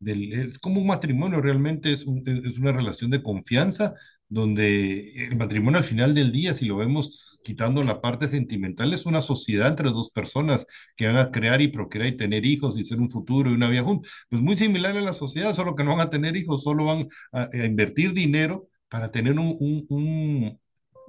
es 0.00 0.58
como 0.58 0.80
un 0.80 0.86
matrimonio, 0.86 1.40
realmente 1.40 1.92
es, 1.92 2.04
es, 2.26 2.58
una 2.58 2.72
relación 2.72 3.10
de 3.10 3.22
confianza, 3.22 3.94
donde 4.28 5.26
el 5.26 5.36
matrimonio 5.36 5.78
al 5.78 5.84
final 5.84 6.14
del 6.14 6.32
día, 6.32 6.52
si 6.52 6.66
lo 6.66 6.76
vemos 6.76 7.40
quitando 7.44 7.82
la 7.82 8.00
parte 8.00 8.28
sentimental, 8.28 8.92
es 8.92 9.06
una 9.06 9.22
sociedad 9.22 9.68
entre 9.68 9.90
dos 9.90 10.10
personas 10.10 10.66
que 10.96 11.06
van 11.06 11.16
a 11.16 11.30
crear 11.30 11.62
y 11.62 11.68
procrear 11.68 12.08
y 12.08 12.16
tener 12.16 12.44
hijos 12.44 12.76
y 12.78 12.84
ser 12.84 13.00
un 13.00 13.08
futuro 13.08 13.50
y 13.50 13.54
una 13.54 13.70
vida 13.70 13.82
juntos. 13.82 14.10
Pues 14.28 14.42
muy 14.42 14.56
similar 14.56 14.96
a 14.96 15.00
la 15.00 15.14
sociedad, 15.14 15.54
solo 15.54 15.76
que 15.76 15.84
no 15.84 15.96
van 15.96 16.06
a 16.06 16.10
tener 16.10 16.36
hijos, 16.36 16.64
solo 16.64 16.86
van 16.86 17.08
a, 17.32 17.48
invertir 17.64 18.12
dinero 18.12 18.68
para 18.88 19.10
tener 19.10 19.38
un, 19.38 19.56
un, 19.60 19.86
un, 19.88 20.60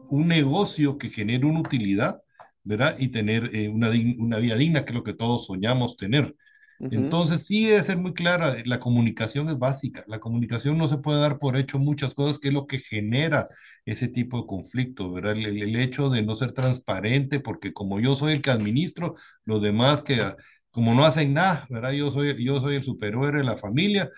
un 0.10 0.28
negocio 0.28 0.98
que 0.98 1.10
genere 1.10 1.46
una 1.46 1.62
utilidad 1.62 2.22
¿verdad? 2.68 2.96
Y 3.00 3.10
tener 3.10 3.56
eh, 3.56 3.70
una, 3.70 3.90
una 4.18 4.40
vida 4.40 4.56
digna, 4.56 4.86
que 4.86 4.92
es 4.92 4.96
lo 4.96 5.04
que 5.04 5.14
todos 5.14 5.46
soñamos 5.46 5.98
tener. 5.98 6.36
Entonces, 6.80 7.48
sí 7.48 7.66
debe 7.66 7.82
ser 7.82 7.98
muy 7.98 8.14
clara, 8.14 8.56
la 8.66 8.80
comunicación 8.80 9.50
es 9.50 9.58
básica, 9.58 10.04
la 10.08 10.20
comunicación 10.20 10.78
no 10.78 10.88
se 10.88 11.00
puede 11.00 11.20
dar 11.20 11.40
por 11.40 11.58
hecho 11.58 11.80
muchas 11.80 12.14
cosas, 12.14 12.38
que 12.38 12.50
es 12.50 12.54
lo 12.54 12.68
que 12.68 12.78
genera 12.78 13.48
ese 13.84 14.08
tipo 14.08 14.40
de 14.42 14.46
conflicto, 14.46 15.12
¿verdad? 15.12 15.32
El, 15.32 15.60
el, 15.60 15.76
hecho 15.76 16.12
de 16.12 16.22
no 16.22 16.36
ser 16.36 16.52
transparente, 16.52 17.40
porque 17.40 17.74
como 17.74 18.00
yo 18.00 18.16
soy 18.16 18.34
el 18.34 18.44
que 18.44 18.52
administro, 18.52 19.16
los 19.44 19.60
demás 19.60 20.04
que 20.04 20.22
como 20.70 20.94
no 20.94 21.06
hacen 21.06 21.34
nada, 21.34 21.66
¿verdad? 21.72 21.94
Yo 21.94 22.12
soy, 22.12 22.44
yo 22.44 22.62
soy 22.62 22.76
el 22.76 22.84
superhéroe 22.84 23.32
de 23.32 23.44
la 23.44 23.58
familia, 23.58 24.12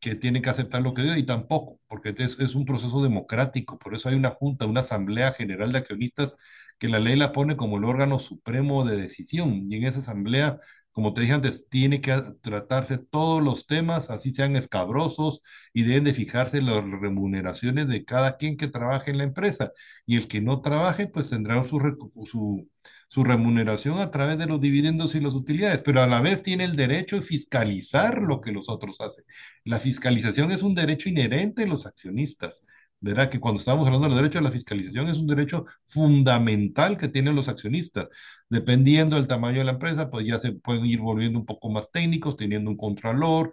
que 0.00 0.14
tiene 0.14 0.42
que 0.42 0.50
aceptar 0.50 0.82
lo 0.82 0.94
que 0.94 1.02
digo 1.02 1.16
y 1.16 1.24
tampoco, 1.24 1.80
porque 1.88 2.14
es, 2.16 2.38
es, 2.40 2.54
un 2.54 2.64
proceso 2.64 3.02
democrático, 3.02 3.78
por 3.78 3.94
eso 3.94 4.08
hay 4.08 4.14
una 4.16 4.30
junta, 4.30 4.66
una 4.66 4.80
asamblea 4.82 5.32
general 5.32 5.72
de 5.72 5.78
accionistas 5.78 6.36
que 6.78 6.88
la 6.88 6.98
ley 6.98 7.16
la 7.16 7.32
pone 7.32 7.56
como 7.56 7.78
el 7.78 7.84
órgano 7.84 8.18
supremo 8.18 8.84
de 8.84 8.96
decisión. 8.96 9.66
Y 9.70 9.76
en 9.76 9.84
esa 9.84 10.00
asamblea, 10.00 10.60
como 10.92 11.14
te 11.14 11.22
dije 11.22 11.34
antes, 11.34 11.68
tiene 11.68 12.00
que 12.00 12.14
tratarse 12.42 12.98
todos 12.98 13.42
los 13.42 13.66
temas, 13.66 14.10
así 14.10 14.32
sean 14.32 14.56
escabrosos 14.56 15.42
y 15.72 15.82
deben 15.84 16.04
de 16.04 16.14
fijarse 16.14 16.62
las 16.62 16.82
remuneraciones 16.84 17.88
de 17.88 18.04
cada 18.04 18.36
quien 18.36 18.56
que 18.56 18.68
trabaje 18.68 19.10
en 19.10 19.18
la 19.18 19.24
empresa. 19.24 19.72
Y 20.06 20.16
el 20.16 20.28
que 20.28 20.40
no 20.40 20.60
trabaje 20.60 21.06
pues 21.06 21.30
tendrá 21.30 21.62
su, 21.64 21.78
su 22.26 22.68
su 23.08 23.24
remuneración 23.24 23.98
a 24.00 24.10
través 24.10 24.38
de 24.38 24.46
los 24.46 24.60
dividendos 24.60 25.14
y 25.14 25.20
las 25.20 25.34
utilidades, 25.34 25.82
pero 25.82 26.02
a 26.02 26.06
la 26.06 26.20
vez 26.20 26.42
tiene 26.42 26.64
el 26.64 26.76
derecho 26.76 27.16
de 27.16 27.22
fiscalizar 27.22 28.20
lo 28.22 28.40
que 28.40 28.52
los 28.52 28.68
otros 28.68 29.00
hacen. 29.00 29.24
La 29.64 29.78
fiscalización 29.80 30.50
es 30.50 30.62
un 30.62 30.74
derecho 30.74 31.08
inherente 31.08 31.62
de 31.62 31.68
los 31.68 31.86
accionistas. 31.86 32.62
¿verdad? 33.00 33.30
Que 33.30 33.40
cuando 33.40 33.58
estamos 33.60 33.86
hablando 33.86 34.08
del 34.08 34.16
derecho 34.16 34.38
a 34.38 34.42
la 34.42 34.50
fiscalización 34.50 35.08
es 35.08 35.18
un 35.18 35.26
derecho 35.26 35.66
fundamental 35.86 36.96
que 36.96 37.08
tienen 37.08 37.36
los 37.36 37.48
accionistas. 37.48 38.08
Dependiendo 38.48 39.16
del 39.16 39.26
tamaño 39.26 39.58
de 39.58 39.64
la 39.64 39.72
empresa, 39.72 40.10
pues 40.10 40.26
ya 40.26 40.38
se 40.38 40.52
pueden 40.52 40.86
ir 40.86 41.00
volviendo 41.00 41.38
un 41.38 41.46
poco 41.46 41.70
más 41.70 41.90
técnicos, 41.90 42.36
teniendo 42.36 42.70
un 42.70 42.76
contralor, 42.76 43.52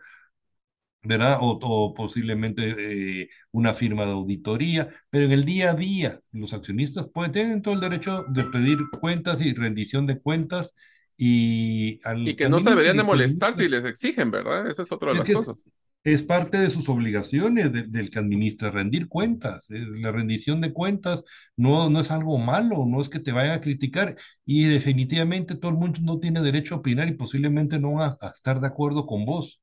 ¿verdad? 1.04 1.38
O, 1.42 1.94
posiblemente 1.94 3.22
eh, 3.22 3.30
una 3.52 3.74
firma 3.74 4.06
de 4.06 4.12
auditoría, 4.12 4.90
pero 5.10 5.26
en 5.26 5.32
el 5.32 5.46
día 5.46 5.72
a 5.72 5.76
día 5.76 6.20
los 6.32 6.54
accionistas 6.54 7.08
pueden, 7.14 7.32
tienen 7.32 7.62
todo 7.62 7.74
el 7.74 7.82
derecho 7.82 8.26
de 8.30 8.46
pedir 8.46 8.80
cuentas 9.00 9.42
y 9.42 9.54
rendición 9.54 10.06
de 10.08 10.20
cuentas 10.20 10.74
y... 11.18 12.00
y 12.16 12.36
que 12.36 12.50
no 12.50 12.60
se 12.60 12.70
deberían 12.70 12.98
de 12.98 13.04
molestar 13.04 13.56
si 13.56 13.68
les 13.68 13.86
exigen, 13.86 14.32
¿verdad? 14.32 14.68
Esa 14.68 14.82
es 14.82 14.92
otra 14.92 15.12
de 15.12 15.20
las 15.20 15.30
cosas. 15.30 15.66
Es 16.06 16.22
parte 16.22 16.58
de 16.58 16.70
sus 16.70 16.90
obligaciones 16.90 17.72
del 17.72 18.10
que 18.10 18.20
administra, 18.20 18.72
rendir 18.72 19.08
cuentas. 19.08 19.70
Eh, 19.72 19.86
la 20.02 20.12
rendición 20.12 20.60
de 20.60 20.74
cuentas 20.74 21.24
no, 21.56 21.90
no 21.90 22.02
es 22.02 22.12
algo 22.12 22.38
malo, 22.40 22.86
no 22.86 23.00
es 23.00 23.08
que 23.08 23.20
te 23.20 23.32
vayan 23.32 23.58
a 23.58 23.62
criticar 23.62 24.16
y 24.46 24.66
definitivamente 24.66 25.56
todo 25.56 25.72
el 25.72 25.78
mundo 25.78 26.00
no 26.02 26.20
tiene 26.20 26.42
derecho 26.42 26.76
a 26.76 26.80
opinar 26.80 27.08
y 27.08 27.14
posiblemente 27.14 27.80
no 27.80 27.94
va 27.94 28.18
a 28.20 28.28
estar 28.30 28.60
de 28.60 28.68
acuerdo 28.68 29.06
con 29.06 29.26
vos 29.26 29.63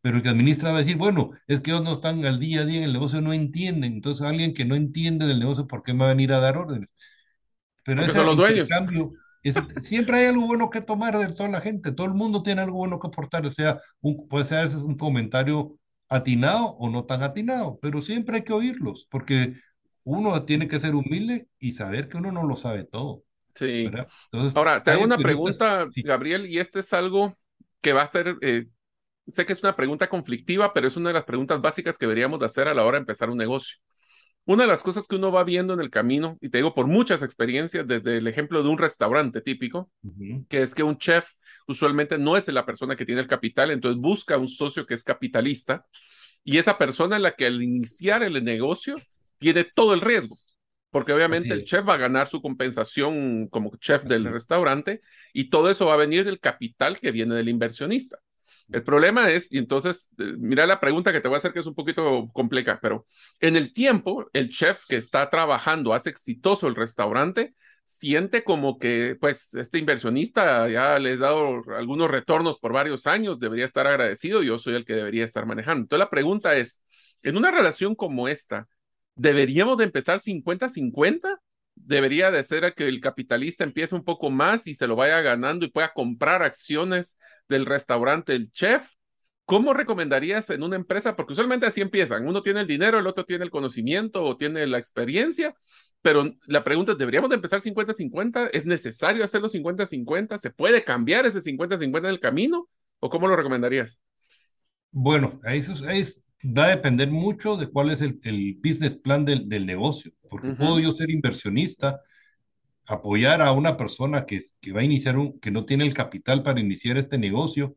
pero 0.00 0.16
el 0.16 0.22
que 0.22 0.28
administra 0.28 0.70
va 0.70 0.78
a 0.78 0.80
decir, 0.80 0.96
bueno, 0.96 1.30
es 1.46 1.60
que 1.60 1.70
ellos 1.70 1.84
no 1.84 1.92
están 1.92 2.24
al 2.24 2.38
día 2.38 2.62
a 2.62 2.64
día 2.64 2.78
en 2.78 2.84
el 2.84 2.92
negocio, 2.92 3.20
no 3.20 3.32
entienden, 3.32 3.94
entonces 3.94 4.26
alguien 4.26 4.54
que 4.54 4.64
no 4.64 4.74
entiende 4.74 5.26
del 5.26 5.40
negocio, 5.40 5.66
¿por 5.66 5.82
qué 5.82 5.92
me 5.92 6.00
va 6.00 6.06
a 6.06 6.14
venir 6.14 6.32
a 6.32 6.40
dar 6.40 6.56
órdenes? 6.56 6.88
Pero 7.84 8.02
ese 8.02 8.24
los 8.24 8.36
dueños. 8.36 8.68
Cambio, 8.68 9.12
siempre 9.82 10.18
hay 10.18 10.26
algo 10.26 10.46
bueno 10.46 10.70
que 10.70 10.80
tomar 10.80 11.16
de 11.16 11.32
toda 11.32 11.48
la 11.48 11.60
gente, 11.60 11.92
todo 11.92 12.06
el 12.06 12.14
mundo 12.14 12.42
tiene 12.42 12.62
algo 12.62 12.78
bueno 12.78 12.98
que 12.98 13.06
aportar, 13.06 13.46
o 13.46 13.50
sea, 13.50 13.78
un, 14.00 14.28
puede 14.28 14.44
ser 14.44 14.68
un 14.76 14.96
comentario 14.96 15.78
atinado 16.08 16.66
o 16.78 16.90
no 16.90 17.04
tan 17.04 17.22
atinado, 17.22 17.78
pero 17.80 18.00
siempre 18.00 18.36
hay 18.36 18.42
que 18.42 18.52
oírlos, 18.52 19.06
porque 19.10 19.54
uno 20.04 20.42
tiene 20.44 20.68
que 20.68 20.80
ser 20.80 20.94
humilde 20.94 21.48
y 21.58 21.72
saber 21.72 22.08
que 22.08 22.16
uno 22.16 22.32
no 22.32 22.46
lo 22.46 22.56
sabe 22.56 22.84
todo. 22.84 23.24
Sí. 23.54 23.90
Ahora, 24.54 24.80
te 24.80 24.92
hago 24.92 25.04
una 25.04 25.18
pregunta, 25.18 25.86
Gabriel, 25.96 26.46
y 26.46 26.58
este 26.58 26.80
es 26.80 26.92
algo 26.92 27.36
que 27.80 27.92
va 27.92 28.02
a 28.02 28.08
ser 28.08 28.36
eh, 28.40 28.66
sé 29.30 29.46
que 29.46 29.52
es 29.52 29.62
una 29.62 29.76
pregunta 29.76 30.08
conflictiva, 30.08 30.72
pero 30.72 30.88
es 30.88 30.96
una 30.96 31.10
de 31.10 31.14
las 31.14 31.24
preguntas 31.24 31.60
básicas 31.60 31.98
que 31.98 32.06
deberíamos 32.06 32.40
de 32.40 32.46
hacer 32.46 32.68
a 32.68 32.74
la 32.74 32.84
hora 32.84 32.98
de 32.98 33.02
empezar 33.02 33.30
un 33.30 33.38
negocio. 33.38 33.78
Una 34.44 34.62
de 34.62 34.68
las 34.68 34.82
cosas 34.82 35.06
que 35.06 35.16
uno 35.16 35.30
va 35.30 35.44
viendo 35.44 35.74
en 35.74 35.80
el 35.80 35.90
camino, 35.90 36.38
y 36.40 36.48
te 36.48 36.58
digo 36.58 36.74
por 36.74 36.86
muchas 36.86 37.22
experiencias, 37.22 37.86
desde 37.86 38.16
el 38.16 38.26
ejemplo 38.26 38.62
de 38.62 38.68
un 38.70 38.78
restaurante 38.78 39.42
típico, 39.42 39.90
que 40.48 40.62
es 40.62 40.74
que 40.74 40.82
un 40.82 40.96
chef 40.96 41.28
usualmente 41.66 42.16
no 42.16 42.36
es 42.36 42.48
la 42.48 42.64
persona 42.64 42.96
que 42.96 43.04
tiene 43.04 43.20
el 43.20 43.26
capital, 43.26 43.70
entonces 43.70 44.00
busca 44.00 44.38
un 44.38 44.48
socio 44.48 44.86
que 44.86 44.94
es 44.94 45.04
capitalista, 45.04 45.84
y 46.44 46.56
esa 46.56 46.78
persona 46.78 47.16
es 47.16 47.22
la 47.22 47.32
que 47.32 47.44
al 47.44 47.62
iniciar 47.62 48.22
el 48.22 48.42
negocio 48.42 48.94
tiene 49.38 49.64
todo 49.64 49.92
el 49.92 50.00
riesgo, 50.00 50.38
porque 50.90 51.12
obviamente 51.12 51.52
el 51.52 51.64
chef 51.64 51.86
va 51.86 51.94
a 51.94 51.98
ganar 51.98 52.26
su 52.26 52.40
compensación 52.40 53.48
como 53.48 53.76
chef 53.76 54.04
del 54.04 54.24
restaurante, 54.24 55.02
y 55.34 55.50
todo 55.50 55.68
eso 55.68 55.84
va 55.84 55.94
a 55.94 55.98
venir 55.98 56.24
del 56.24 56.40
capital 56.40 56.98
que 57.00 57.12
viene 57.12 57.34
del 57.34 57.50
inversionista. 57.50 58.18
El 58.72 58.82
problema 58.82 59.30
es, 59.30 59.52
y 59.52 59.58
entonces, 59.58 60.10
eh, 60.18 60.34
mira 60.38 60.66
la 60.66 60.80
pregunta 60.80 61.12
que 61.12 61.20
te 61.20 61.28
voy 61.28 61.36
a 61.36 61.38
hacer 61.38 61.52
que 61.52 61.60
es 61.60 61.66
un 61.66 61.74
poquito 61.74 62.28
compleja, 62.32 62.78
pero 62.80 63.06
en 63.40 63.56
el 63.56 63.72
tiempo, 63.72 64.26
el 64.32 64.50
chef 64.50 64.84
que 64.88 64.96
está 64.96 65.28
trabajando, 65.30 65.94
hace 65.94 66.10
exitoso 66.10 66.66
el 66.66 66.74
restaurante, 66.74 67.54
siente 67.84 68.44
como 68.44 68.78
que, 68.78 69.16
pues, 69.20 69.54
este 69.54 69.78
inversionista 69.78 70.68
ya 70.68 70.98
les 70.98 71.20
ha 71.20 71.26
dado 71.26 71.62
algunos 71.76 72.10
retornos 72.10 72.58
por 72.58 72.72
varios 72.72 73.06
años, 73.06 73.38
debería 73.38 73.64
estar 73.64 73.86
agradecido, 73.86 74.42
yo 74.42 74.58
soy 74.58 74.74
el 74.74 74.84
que 74.84 74.94
debería 74.94 75.24
estar 75.24 75.46
manejando. 75.46 75.82
Entonces 75.82 76.04
la 76.04 76.10
pregunta 76.10 76.56
es, 76.56 76.84
en 77.22 77.36
una 77.36 77.50
relación 77.50 77.94
como 77.94 78.28
esta, 78.28 78.68
¿deberíamos 79.14 79.78
de 79.78 79.84
empezar 79.84 80.20
50-50? 80.20 81.40
debería 81.84 82.30
de 82.30 82.42
ser 82.42 82.74
que 82.74 82.88
el 82.88 83.00
capitalista 83.00 83.64
empiece 83.64 83.94
un 83.94 84.04
poco 84.04 84.30
más 84.30 84.66
y 84.66 84.74
se 84.74 84.86
lo 84.86 84.96
vaya 84.96 85.20
ganando 85.20 85.64
y 85.64 85.70
pueda 85.70 85.92
comprar 85.92 86.42
acciones 86.42 87.18
del 87.48 87.66
restaurante 87.66 88.34
el 88.34 88.50
chef. 88.50 88.88
¿Cómo 89.44 89.72
recomendarías 89.72 90.50
en 90.50 90.62
una 90.62 90.76
empresa? 90.76 91.16
Porque 91.16 91.32
usualmente 91.32 91.66
así 91.66 91.80
empiezan. 91.80 92.28
Uno 92.28 92.42
tiene 92.42 92.60
el 92.60 92.66
dinero, 92.66 92.98
el 92.98 93.06
otro 93.06 93.24
tiene 93.24 93.44
el 93.44 93.50
conocimiento 93.50 94.22
o 94.22 94.36
tiene 94.36 94.66
la 94.66 94.76
experiencia, 94.76 95.54
pero 96.02 96.30
la 96.46 96.64
pregunta 96.64 96.92
es, 96.92 96.98
¿deberíamos 96.98 97.30
de 97.30 97.36
empezar 97.36 97.60
50-50? 97.60 98.50
¿Es 98.52 98.66
necesario 98.66 99.24
hacerlo 99.24 99.48
50-50? 99.48 100.36
¿Se 100.38 100.50
puede 100.50 100.84
cambiar 100.84 101.24
ese 101.24 101.40
50-50 101.40 101.98
en 101.98 102.06
el 102.06 102.20
camino? 102.20 102.68
¿O 103.00 103.08
cómo 103.08 103.26
lo 103.26 103.36
recomendarías? 103.36 104.00
Bueno, 104.90 105.40
ahí 105.44 105.60
es, 105.60 106.20
va 106.44 106.66
a 106.66 106.68
depender 106.68 107.10
mucho 107.10 107.56
de 107.56 107.68
cuál 107.68 107.90
es 107.90 108.00
el, 108.00 108.58
business 108.62 108.96
plan 108.96 109.24
del, 109.24 109.48
del 109.48 109.64
negocio, 109.64 110.12
porque 110.28 110.50
puedo 110.50 110.78
yo 110.78 110.92
ser 110.92 111.10
inversionista, 111.10 112.00
apoyar 112.88 113.42
a 113.42 113.52
una 113.52 113.76
persona 113.76 114.26
que, 114.26 114.40
que 114.60 114.72
va 114.72 114.80
a 114.80 114.84
iniciar 114.84 115.18
un, 115.18 115.38
que 115.40 115.50
no 115.50 115.64
tiene 115.66 115.84
el 115.84 115.94
capital 115.94 116.42
para 116.42 116.60
iniciar 116.60 116.96
este 116.96 117.18
negocio 117.18 117.76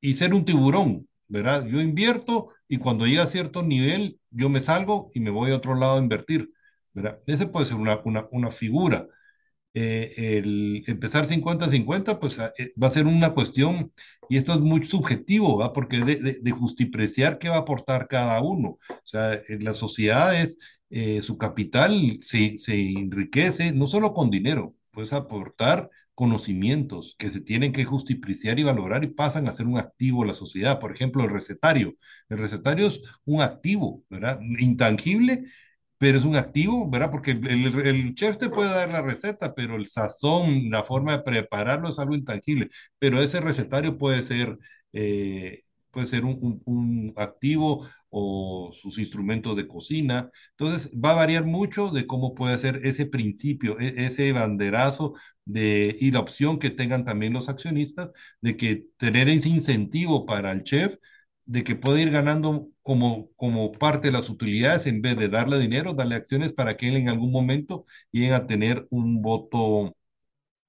y 0.00 0.14
ser 0.14 0.34
un 0.34 0.44
tiburón, 0.44 1.08
¿verdad? 1.28 1.66
Yo 1.66 1.80
invierto 1.80 2.50
y 2.68 2.78
cuando 2.78 3.06
llega 3.06 3.24
a 3.24 3.26
cierto 3.26 3.62
nivel, 3.62 4.20
yo 4.30 4.48
me 4.50 4.60
salgo 4.60 5.08
y 5.14 5.20
me 5.20 5.30
voy 5.30 5.50
a 5.52 5.56
otro 5.56 5.74
lado 5.74 5.96
a 5.98 6.02
invertir, 6.02 6.50
¿verdad? 6.92 7.20
Ese 7.26 7.46
puede 7.46 7.66
ser 7.66 7.76
una, 7.76 8.00
una, 8.04 8.28
una 8.32 8.50
figura. 8.50 9.08
Eh, 9.76 10.38
el 10.38 10.84
empezar 10.86 11.26
50-50, 11.26 12.20
pues 12.20 12.38
ah, 12.38 12.52
eh, 12.58 12.72
va 12.80 12.88
a 12.88 12.90
ser 12.90 13.06
una 13.06 13.34
cuestión, 13.34 13.92
y 14.28 14.36
esto 14.36 14.52
es 14.52 14.60
muy 14.60 14.84
subjetivo, 14.86 15.58
¿va? 15.58 15.72
porque 15.72 15.98
de, 16.04 16.16
de, 16.16 16.38
de, 16.40 16.50
justipreciar 16.52 17.38
qué 17.38 17.48
va 17.48 17.56
a 17.56 17.58
aportar 17.60 18.06
cada 18.08 18.40
uno. 18.40 18.78
O 18.88 19.00
sea, 19.04 19.34
en 19.48 19.64
las 19.64 19.78
sociedades, 19.78 20.58
eh, 20.94 21.22
su 21.22 21.38
capital 21.38 22.18
se, 22.22 22.56
se 22.58 22.74
enriquece 22.92 23.72
no 23.72 23.86
solo 23.88 24.14
con 24.14 24.30
dinero, 24.30 24.74
puedes 24.92 25.12
aportar 25.12 25.90
conocimientos 26.14 27.16
que 27.18 27.30
se 27.30 27.40
tienen 27.40 27.72
que 27.72 27.84
justipreciar 27.84 28.58
y 28.60 28.62
valorar 28.62 29.02
y 29.02 29.08
pasan 29.08 29.48
a 29.48 29.52
ser 29.52 29.66
un 29.66 29.78
activo 29.78 30.22
de 30.22 30.28
la 30.28 30.34
sociedad. 30.34 30.78
Por 30.78 30.92
ejemplo, 30.94 31.24
el 31.24 31.30
recetario. 31.30 31.96
El 32.28 32.38
recetario 32.38 32.86
es 32.86 33.02
un 33.24 33.42
activo, 33.42 34.04
¿verdad? 34.08 34.40
Intangible, 34.60 35.44
pero 35.98 36.18
es 36.18 36.24
un 36.24 36.36
activo, 36.36 36.88
¿verdad? 36.88 37.10
Porque 37.10 37.32
el, 37.32 38.14
chef 38.14 38.38
te 38.38 38.50
puede 38.50 38.70
dar 38.70 38.90
la 38.90 39.02
receta, 39.02 39.54
pero 39.54 39.76
el 39.76 39.86
sazón, 39.86 40.70
la 40.70 40.84
forma 40.84 41.16
de 41.16 41.22
prepararlo 41.24 41.88
es 41.88 41.98
algo 41.98 42.14
intangible. 42.14 42.70
Pero 42.98 43.20
ese 43.20 43.40
recetario 43.40 43.98
puede 43.98 44.22
ser, 44.22 44.58
eh, 44.92 45.62
puede 45.90 46.06
ser 46.06 46.24
un, 46.24 46.62
un, 46.64 47.12
activo 47.16 47.88
o 48.16 48.72
sus 48.72 48.98
instrumentos 48.98 49.56
de 49.56 49.66
cocina. 49.66 50.30
Entonces, 50.50 50.92
va 50.92 51.10
a 51.10 51.14
variar 51.14 51.44
mucho 51.44 51.90
de 51.90 52.06
cómo 52.06 52.34
puede 52.34 52.56
ser 52.58 52.80
ese 52.84 53.06
principio, 53.06 53.78
e, 53.80 54.06
ese 54.06 54.32
banderazo 54.32 55.14
de, 55.44 55.96
y 56.00 56.12
la 56.12 56.20
opción 56.20 56.60
que 56.60 56.70
tengan 56.70 57.04
también 57.04 57.32
los 57.32 57.48
accionistas 57.48 58.12
de 58.40 58.56
que 58.56 58.86
tener 58.98 59.28
ese 59.28 59.48
incentivo 59.48 60.26
para 60.26 60.52
el 60.52 60.62
chef 60.62 60.96
de 61.44 61.64
que 61.64 61.74
puede 61.74 62.02
ir 62.02 62.10
ganando 62.10 62.68
como, 62.82 63.30
como 63.34 63.72
parte 63.72 64.08
de 64.08 64.12
las 64.12 64.30
utilidades 64.30 64.86
en 64.86 65.02
vez 65.02 65.16
de 65.16 65.28
darle 65.28 65.58
dinero, 65.58 65.92
darle 65.92 66.14
acciones 66.14 66.52
para 66.52 66.76
que 66.76 66.88
él 66.88 66.96
en 66.96 67.08
algún 67.08 67.32
momento 67.32 67.84
llegue 68.12 68.32
a 68.32 68.46
tener 68.46 68.86
un 68.90 69.22
voto, 69.22 69.96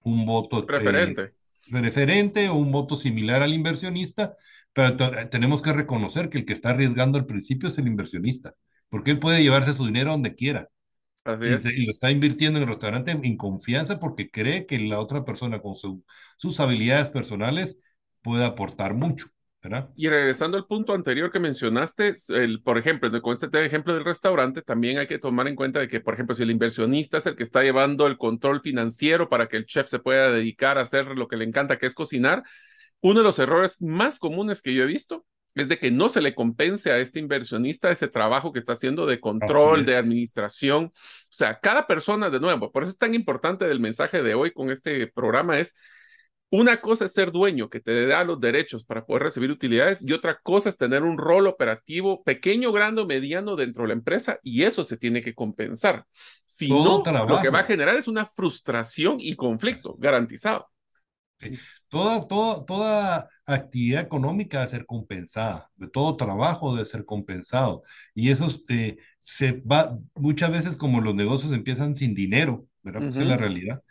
un 0.01 0.25
voto 0.25 0.59
eh, 0.59 0.65
preferente. 0.65 1.33
preferente 1.69 2.49
o 2.49 2.55
un 2.55 2.71
voto 2.71 2.97
similar 2.97 3.43
al 3.43 3.53
inversionista, 3.53 4.33
pero 4.75 4.97
tenemos 5.29 5.61
que 5.61 5.71
reconocer 5.71 6.29
que 6.29 6.39
el 6.39 6.45
que 6.45 6.51
está 6.51 6.71
arriesgando 6.71 7.17
al 7.17 7.25
principio 7.25 7.69
es 7.69 7.77
el 7.77 7.87
inversionista, 7.87 8.55
porque 8.89 9.11
él 9.11 9.19
puede 9.19 9.41
llevarse 9.41 9.73
su 9.73 9.85
dinero 9.85 10.11
donde 10.11 10.35
quiera. 10.35 10.67
Así 11.23 11.45
y, 11.45 11.47
es. 11.47 11.65
y, 11.65 11.85
lo 11.85 11.91
está 11.91 12.11
invirtiendo 12.11 12.59
en 12.59 12.63
el 12.63 12.69
restaurante 12.69 13.11
en 13.11 13.37
confianza 13.37 13.99
porque 13.99 14.29
cree 14.29 14.65
que 14.65 14.77
la 14.79 14.99
otra 14.99 15.23
persona 15.23 15.61
con 15.61 15.75
su, 15.75 16.03
sus 16.37 16.59
habilidades 16.59 17.09
personales 17.09 17.77
puede 18.21 18.43
aportar 18.43 18.93
mucho. 18.95 19.27
Y 19.95 20.09
regresando 20.09 20.57
al 20.57 20.65
punto 20.65 20.93
anterior 20.93 21.31
que 21.31 21.39
mencionaste, 21.39 22.13
el, 22.29 22.61
por 22.61 22.77
ejemplo, 22.77 23.09
con 23.21 23.35
este 23.35 23.65
ejemplo 23.65 23.93
del 23.93 24.05
restaurante, 24.05 24.61
también 24.61 24.99
hay 24.99 25.07
que 25.07 25.17
tomar 25.17 25.47
en 25.47 25.55
cuenta 25.55 25.79
de 25.79 25.87
que, 25.87 26.01
por 26.01 26.13
ejemplo, 26.13 26.35
si 26.35 26.43
el 26.43 26.51
inversionista 26.51 27.17
es 27.17 27.25
el 27.25 27.35
que 27.35 27.43
está 27.43 27.63
llevando 27.63 28.07
el 28.07 28.17
control 28.17 28.61
financiero 28.61 29.29
para 29.29 29.47
que 29.47 29.57
el 29.57 29.65
chef 29.65 29.87
se 29.87 29.99
pueda 29.99 30.31
dedicar 30.31 30.77
a 30.77 30.81
hacer 30.81 31.07
lo 31.07 31.27
que 31.27 31.37
le 31.37 31.45
encanta, 31.45 31.77
que 31.77 31.87
es 31.87 31.95
cocinar, 31.95 32.43
uno 33.01 33.19
de 33.19 33.23
los 33.23 33.39
errores 33.39 33.81
más 33.81 34.19
comunes 34.19 34.61
que 34.61 34.73
yo 34.73 34.83
he 34.83 34.87
visto 34.87 35.25
es 35.55 35.69
de 35.69 35.79
que 35.79 35.89
no 35.89 36.09
se 36.09 36.21
le 36.21 36.35
compense 36.35 36.91
a 36.91 36.97
este 36.99 37.19
inversionista 37.19 37.89
ese 37.89 38.09
trabajo 38.09 38.51
que 38.51 38.59
está 38.59 38.73
haciendo 38.73 39.05
de 39.05 39.21
control, 39.21 39.85
de 39.85 39.95
administración. 39.95 40.85
O 40.85 40.91
sea, 41.29 41.59
cada 41.59 41.87
persona, 41.87 42.29
de 42.29 42.41
nuevo, 42.41 42.71
por 42.71 42.83
eso 42.83 42.91
es 42.91 42.97
tan 42.97 43.13
importante 43.15 43.65
el 43.65 43.79
mensaje 43.79 44.21
de 44.21 44.33
hoy 44.33 44.51
con 44.51 44.69
este 44.69 45.07
programa, 45.07 45.57
es 45.57 45.73
una 46.49 46.79
cosa 46.79 47.05
es 47.05 47.13
ser 47.13 47.31
dueño, 47.31 47.69
que 47.69 47.79
te 47.79 48.05
da 48.05 48.23
los 48.23 48.39
derechos 48.39 48.83
para 48.83 49.05
poder 49.05 49.23
recibir 49.23 49.49
utilidades, 49.49 50.01
y 50.01 50.13
otra 50.13 50.39
cosa 50.41 50.69
es 50.69 50.77
tener 50.77 51.03
un 51.03 51.17
rol 51.17 51.47
operativo 51.47 52.23
pequeño, 52.23 52.71
grande 52.71 53.01
o 53.01 53.07
mediano 53.07 53.55
dentro 53.55 53.83
de 53.83 53.89
la 53.89 53.93
empresa, 53.93 54.39
y 54.43 54.63
eso 54.63 54.83
se 54.83 54.97
tiene 54.97 55.21
que 55.21 55.33
compensar. 55.33 56.05
Si 56.45 56.69
no, 56.69 57.03
lo 57.27 57.41
que 57.41 57.49
va 57.49 57.59
a 57.59 57.63
generar 57.63 57.97
es 57.97 58.07
una 58.07 58.25
frustración 58.25 59.17
y 59.19 59.35
conflicto 59.35 59.95
garantizado. 59.97 60.69
Toda, 61.89 62.27
toda, 62.27 62.65
toda 62.65 63.29
actividad 63.45 64.01
económica 64.01 64.59
debe 64.59 64.71
ser 64.71 64.85
compensada, 64.85 65.69
de 65.75 65.87
todo 65.87 66.15
trabajo 66.17 66.73
debe 66.73 66.85
ser 66.85 67.05
compensado. 67.05 67.83
Y 68.13 68.29
eso 68.29 68.47
eh, 68.69 68.97
se 69.19 69.61
va, 69.61 69.97
muchas 70.15 70.51
veces 70.51 70.77
como 70.77 71.01
los 71.01 71.15
negocios 71.15 71.53
empiezan 71.53 71.95
sin 71.95 72.15
dinero, 72.15 72.65
¿verdad? 72.81 73.03
Uh 73.03 73.05
-huh. 73.11 73.21
es 73.21 73.27
la 73.27 73.37
realidad 73.37 73.81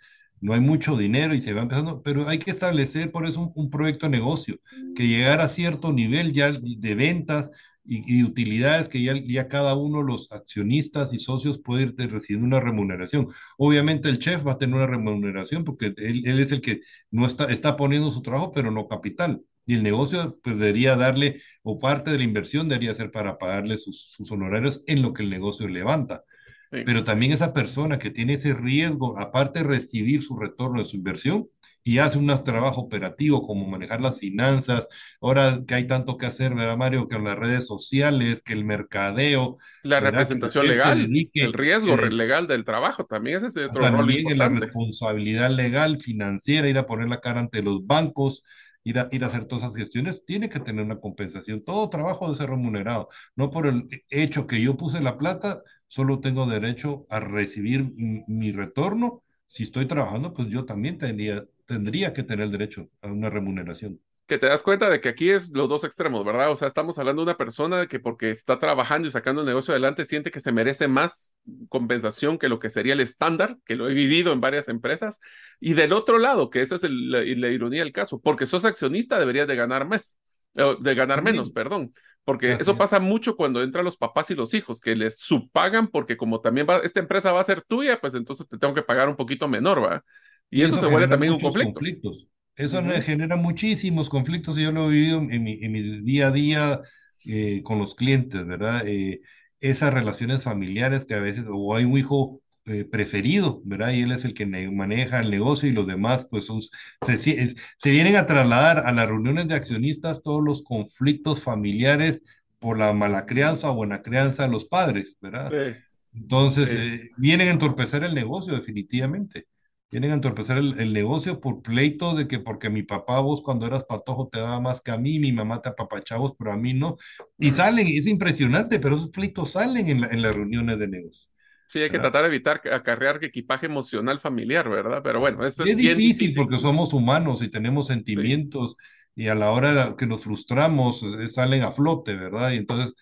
no 0.45 0.53
hay 0.53 0.61
mucho 0.61 0.95
dinero 0.95 1.35
y 1.35 1.41
se 1.41 1.55
va 1.55 1.63
empezando, 1.63 2.03
pero 2.03 2.29
hay 2.29 2.39
que 2.39 2.51
establecer 2.51 3.11
por 3.11 3.27
eso 3.27 3.51
un, 3.55 3.71
proyecto 3.71 4.05
de 4.05 4.11
negocio, 4.11 4.59
que 4.95 5.09
llegar 5.09 5.41
a 5.41 5.49
cierto 5.49 5.91
nivel 5.91 6.35
ya 6.35 6.53
de 6.53 6.95
ventas 6.95 7.51
y, 7.87 8.25
utilidades 8.25 8.89
que 8.89 9.03
ya, 9.03 9.15
ya, 9.15 9.49
cada 9.49 9.75
uno, 9.75 10.03
los 10.03 10.33
accionistas 10.33 11.13
y 11.13 11.19
socios, 11.19 11.59
puede 11.59 11.85
ir 11.85 11.95
recibiendo 12.11 12.47
una 12.47 12.61
remuneración. 12.61 13.29
Obviamente 13.59 14.09
el 14.09 14.19
chef 14.19 14.47
va 14.47 14.53
a 14.53 14.59
tener 14.59 14.77
una 14.77 14.87
remuneración 14.87 15.65
porque 15.65 15.95
él, 15.97 16.23
él, 16.25 16.41
es 16.41 16.53
el 16.53 16.61
que 16.61 16.81
no 17.11 17.27
está, 17.27 17.47
está 17.47 17.77
poniendo 17.77 18.11
su 18.11 18.23
trabajo, 18.23 18.53
pero 18.53 18.71
no 18.71 18.89
capital. 18.89 19.43
Y 19.67 19.75
el 19.75 19.83
negocio 19.83 20.39
pues, 20.43 20.59
debería 20.59 20.97
darle, 20.97 21.41
o 21.63 21.79
parte 21.79 22.11
de 22.11 22.19
la 22.19 22.25
inversión 22.25 22.69
debería 22.69 22.95
ser 22.95 23.11
para 23.11 23.39
pagarle 23.39 23.79
sus, 23.79 24.11
sus 24.11 24.31
honorarios 24.31 24.83
en 24.87 25.03
lo 25.03 25.13
que 25.13 25.23
el 25.23 25.31
negocio 25.31 25.69
levanta. 25.69 26.25
Pero 26.71 27.05
también 27.05 27.31
esa 27.31 27.53
persona 27.53 28.01
que 28.01 28.11
tiene 28.11 28.33
ese 28.33 28.53
riesgo, 28.53 29.17
aparte 29.17 29.61
de 29.61 29.69
recibir 29.69 30.23
su 30.23 30.37
retorno 30.37 30.81
de 30.81 30.87
su 30.87 30.97
inversión, 30.97 31.49
y 31.87 31.99
hace 31.99 32.17
un 32.17 32.27
trabajo 32.43 32.81
operativo 32.81 33.43
como 33.43 33.67
manejar 33.67 34.01
las 34.01 34.19
finanzas, 34.19 34.89
ahora 35.21 35.61
que 35.69 35.75
hay 35.75 35.87
tanto 35.87 36.17
que 36.17 36.25
hacer, 36.25 36.55
¿verdad, 36.55 36.79
Mario? 36.79 37.07
Que 37.09 37.19
las 37.19 37.39
redes 37.39 37.67
sociales, 37.67 38.43
que 38.43 38.55
el 38.55 38.65
mercadeo. 38.65 39.59
La 39.83 40.01
¿verdad? 40.01 40.21
representación 40.21 40.67
legal, 40.67 41.03
dedique, 41.03 41.43
el 41.45 41.53
riesgo 41.53 41.95
eh, 41.95 42.11
legal 42.11 42.47
del 42.47 42.65
trabajo, 42.65 43.05
también 43.05 43.37
ese 43.37 43.49
es 43.49 43.57
otro 43.59 43.83
También 43.83 44.31
en 44.31 44.39
la 44.39 44.49
responsabilidad 44.49 45.51
legal, 45.51 45.99
financiera, 46.01 46.69
ir 46.69 46.79
a 46.79 46.87
poner 46.87 47.09
la 47.09 47.21
cara 47.21 47.41
ante 47.41 47.63
los 47.63 47.87
bancos, 47.87 48.43
ir 48.83 48.99
a, 48.99 49.09
ir 49.13 49.23
a 49.23 49.27
hacer 49.27 49.45
todas 49.45 49.65
esas 49.65 49.77
gestiones, 49.77 50.25
tiene 50.25 50.49
que 50.49 50.61
tener 50.61 50.83
una 50.83 51.01
compensación. 51.01 51.63
Todo 51.63 51.91
trabajo 51.91 52.25
debe 52.25 52.39
ser 52.39 52.49
remunerado, 52.49 53.11
no 53.37 53.51
por 53.51 53.67
el 53.67 53.89
hecho 54.09 54.47
que 54.47 54.63
yo 54.63 54.75
puse 54.79 55.03
la 55.03 55.19
plata, 55.19 55.63
solo 55.87 56.21
tengo 56.21 56.47
derecho 56.47 57.07
a 57.11 57.21
recibir 57.21 57.93
mi 58.27 58.53
retorno. 58.53 59.23
Si 59.47 59.65
estoy 59.65 59.87
trabajando, 59.87 60.33
pues 60.33 60.49
yo 60.49 60.65
también 60.65 60.99
tendría, 60.99 61.45
tendría 61.67 62.13
que 62.13 62.23
tener 62.23 62.47
el 62.47 62.53
derecho 62.53 62.89
a 63.03 63.09
una 63.09 63.31
remuneración. 63.31 64.01
Que 64.27 64.39
te 64.39 64.47
das 64.47 64.63
cuenta 64.63 64.89
de 64.89 65.03
que 65.03 65.11
aquí 65.11 65.29
es 65.29 65.51
los 65.51 65.69
dos 65.69 65.85
extremos, 65.85 66.25
¿verdad? 66.25 66.51
O 66.51 66.57
sea, 66.57 66.67
estamos 66.67 66.99
hablando 66.99 67.21
de 67.21 67.31
una 67.31 67.37
persona 67.37 67.87
que 67.87 68.01
porque 68.01 68.31
está 68.31 68.59
trabajando 68.59 69.07
y 69.07 69.11
sacando 69.11 69.43
el 69.43 69.47
negocio 69.47 69.73
adelante 69.73 70.07
siente 70.07 70.31
que 70.31 70.41
se 70.41 70.51
merece 70.51 70.89
más 70.89 71.35
compensación 71.69 72.39
que 72.39 72.49
lo 72.49 72.59
que 72.59 72.71
sería 72.71 72.95
el 72.95 73.01
estándar, 73.01 73.59
que 73.67 73.77
lo 73.77 73.87
he 73.87 73.93
vivido 73.93 74.33
en 74.33 74.41
varias 74.41 74.71
empresas. 74.71 75.21
Y 75.61 75.75
del 75.75 75.93
otro 75.93 76.19
lado, 76.19 76.49
que 76.49 76.63
esa 76.63 76.77
es 76.77 76.85
el, 76.85 77.11
la, 77.11 77.19
la, 77.19 77.49
ironía 77.51 77.85
del 77.85 77.93
caso, 77.93 78.19
porque 78.19 78.47
sos 78.47 78.65
accionista 78.65 79.19
deberías 79.19 79.47
de 79.47 79.57
ganar 79.57 79.87
más, 79.87 80.19
de 80.55 80.95
ganar 80.95 81.23
menos, 81.23 81.51
perdón. 81.51 81.93
Porque 82.25 82.53
eso 82.53 82.71
es. 82.71 82.79
pasa 82.79 83.01
mucho 83.01 83.37
cuando 83.37 83.63
entran 83.63 83.85
los 83.85 83.99
papás 83.99 84.31
y 84.31 84.35
los 84.35 84.55
hijos, 84.55 84.81
que 84.81 84.97
les 84.97 85.19
subpagan 85.19 85.89
porque 85.89 86.17
como 86.17 86.41
también 86.41 86.67
va, 86.69 86.79
esta 86.79 87.01
empresa 87.01 87.33
va 87.33 87.41
a 87.41 87.45
ser 87.45 87.61
tuya, 87.61 88.01
pues 88.01 88.15
entonces 88.15 88.49
te 88.49 88.57
tengo 88.57 88.73
que 88.73 88.83
pagar 88.83 89.11
un 89.11 89.17
poquito 89.17 89.47
menor, 89.49 89.85
¿va? 89.85 90.03
Y, 90.51 90.61
y 90.61 90.63
eso, 90.63 90.77
eso, 90.77 90.87
se 90.87 90.93
vuelve 90.93 91.09
también 91.09 91.33
un 91.33 91.41
conflicto. 91.41 91.73
conflictos. 91.73 92.27
Eso 92.57 92.83
genera 93.03 93.37
muchísimos 93.37 94.09
conflictos 94.09 94.59
y 94.59 94.63
yo 94.63 94.71
lo 94.73 94.89
he 94.89 94.95
vivido 94.95 95.19
en 95.29 95.43
mi, 95.43 95.59
en 95.61 95.73
mi 95.73 95.83
día 96.03 96.29
a 96.29 96.31
día 96.31 96.81
eh, 97.25 97.63
con 97.65 97.79
los 97.79 97.95
clientes, 97.95 98.47
¿verdad? 98.47 98.87
Eh, 98.87 99.23
esas 99.59 99.93
relaciones 99.93 100.43
familiares 100.43 101.05
que 101.05 101.15
a 101.15 101.21
veces, 101.21 101.47
o 101.49 101.75
hay 101.75 101.85
un 101.85 101.99
hijo 101.99 102.41
eh, 102.67 102.85
preferido, 102.85 103.61
¿verdad? 103.65 103.93
Y 103.93 104.03
él 104.03 104.13
es 104.13 104.25
el 104.25 104.35
que 104.35 104.47
maneja 104.47 105.21
el 105.21 105.31
negocio 105.31 105.69
y 105.69 105.73
los 105.73 105.87
demás, 105.87 106.29
pues 106.31 106.45
son, 106.45 106.61
se, 106.63 107.19
se 107.19 107.91
vienen 107.91 108.17
a 108.17 108.27
trasladar 108.27 108.87
a 108.87 108.93
las 108.93 109.09
reuniones 109.09 109.49
de 109.49 109.55
accionistas 109.55 110.23
todos 110.23 110.43
los 110.45 110.63
conflictos 110.63 111.43
familiares 111.43 112.23
por 112.59 112.79
la 112.79 112.93
mala 112.93 113.27
crianza 113.27 113.71
o 113.71 113.75
buena 113.75 114.03
crianza 114.03 114.45
de 114.45 114.51
los 114.51 114.67
padres, 114.67 115.17
¿verdad? 115.21 115.51
Sí. 115.51 115.81
Entonces, 116.15 117.11
vienen 117.17 117.49
a 117.49 117.51
entorpecer 117.51 118.05
el 118.05 118.15
negocio 118.15 118.55
definitivamente. 118.55 119.47
Vienen 119.91 120.11
a 120.11 120.15
entorpecer 120.15 120.57
el, 120.57 120.93
negocio 120.93 121.41
por 121.41 121.63
pleito 121.63 122.15
de 122.15 122.27
que 122.27 122.41
porque 122.41 122.69
mi 122.69 122.83
papá 122.83 123.21
vos 123.21 123.43
cuando 123.43 123.67
eras 123.67 123.85
patojo 123.85 124.29
te 124.29 124.41
daba 124.41 124.61
más 124.61 124.81
que 124.81 124.91
a 124.91 124.99
mí, 124.99 125.21
mi 125.21 125.33
mamá 125.33 125.63
te 125.63 125.69
apapachabos, 125.69 126.35
pero 126.37 126.53
a 126.53 126.57
mí 126.57 126.75
no. 126.75 126.97
Y 127.39 127.53
salen, 127.53 127.87
es 127.87 128.07
impresionante, 128.07 128.81
pero 128.81 128.97
esos 128.97 129.11
pleitos 129.11 129.53
salen 129.53 129.89
en, 129.89 130.05
en 130.05 130.23
las 130.23 130.35
reuniones 130.35 130.79
de 130.81 130.89
negocio. 130.89 131.31
Sí, 131.67 131.81
hay 131.81 131.91
que 131.91 131.99
tratar 131.99 132.23
de 132.23 132.29
evitar 132.29 132.61
acarrear 132.73 133.25
equipaje 133.25 133.67
emocional 133.67 134.21
familiar, 134.21 134.69
¿verdad? 134.69 135.01
Pero 135.03 135.19
bueno, 135.21 135.45
eso 135.47 135.65
es, 135.65 135.71
es 135.71 135.77
difícil, 135.77 136.33
porque 136.37 136.59
somos 136.59 136.93
humanos 136.93 137.43
y 137.43 137.49
tenemos 137.49 137.89
sentimientos 137.89 138.77
y 139.17 139.29
a 139.29 139.35
la 139.35 139.51
hora 139.51 139.95
que 139.97 140.07
nos 140.07 140.23
frustramos 140.23 141.03
eh, 141.03 141.29
salen 141.29 141.63
a 141.63 141.71
flote, 141.71 142.15
¿verdad? 142.15 142.53
Y 142.53 142.57
entonces 142.57 142.95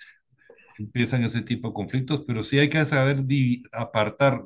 empiezan 0.79 1.25
ese 1.25 1.43
tipo 1.43 1.69
de 1.69 1.75
conflictos, 1.75 2.25
pero 2.27 2.43
sí 2.45 2.59
hay 2.59 2.69
que 2.69 2.85
saber 2.85 3.25
apartar 3.73 4.43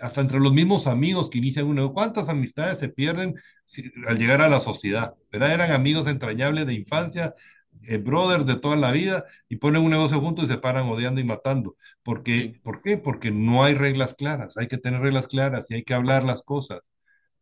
hasta 0.00 0.20
entre 0.20 0.40
los 0.40 0.52
mismos 0.52 0.86
amigos 0.86 1.30
que 1.30 1.38
inician 1.38 1.66
uno, 1.66 1.92
¿cuántas 1.92 2.28
amistades 2.28 2.78
se 2.78 2.88
pierden 2.88 3.34
al 4.06 4.18
llegar 4.18 4.40
a 4.42 4.48
la 4.48 4.60
sociedad? 4.60 5.14
¿verdad? 5.30 5.54
Eran 5.54 5.72
amigos 5.72 6.06
entrañables 6.06 6.66
de 6.66 6.74
infancia, 6.74 7.32
eh, 7.88 7.98
brothers 7.98 8.46
de 8.46 8.56
toda 8.56 8.76
la 8.76 8.92
vida, 8.92 9.24
y 9.48 9.56
ponen 9.56 9.82
un 9.82 9.90
negocio 9.90 10.20
juntos 10.20 10.44
y 10.44 10.48
se 10.48 10.58
paran 10.58 10.88
odiando 10.88 11.20
y 11.20 11.24
matando. 11.24 11.76
Porque, 12.02 12.60
¿Por 12.62 12.82
qué? 12.82 12.98
Porque 12.98 13.30
no 13.30 13.64
hay 13.64 13.74
reglas 13.74 14.14
claras, 14.14 14.56
hay 14.56 14.68
que 14.68 14.78
tener 14.78 15.00
reglas 15.00 15.28
claras 15.28 15.66
y 15.68 15.74
hay 15.74 15.82
que 15.82 15.94
hablar 15.94 16.24
las 16.24 16.42
cosas. 16.42 16.80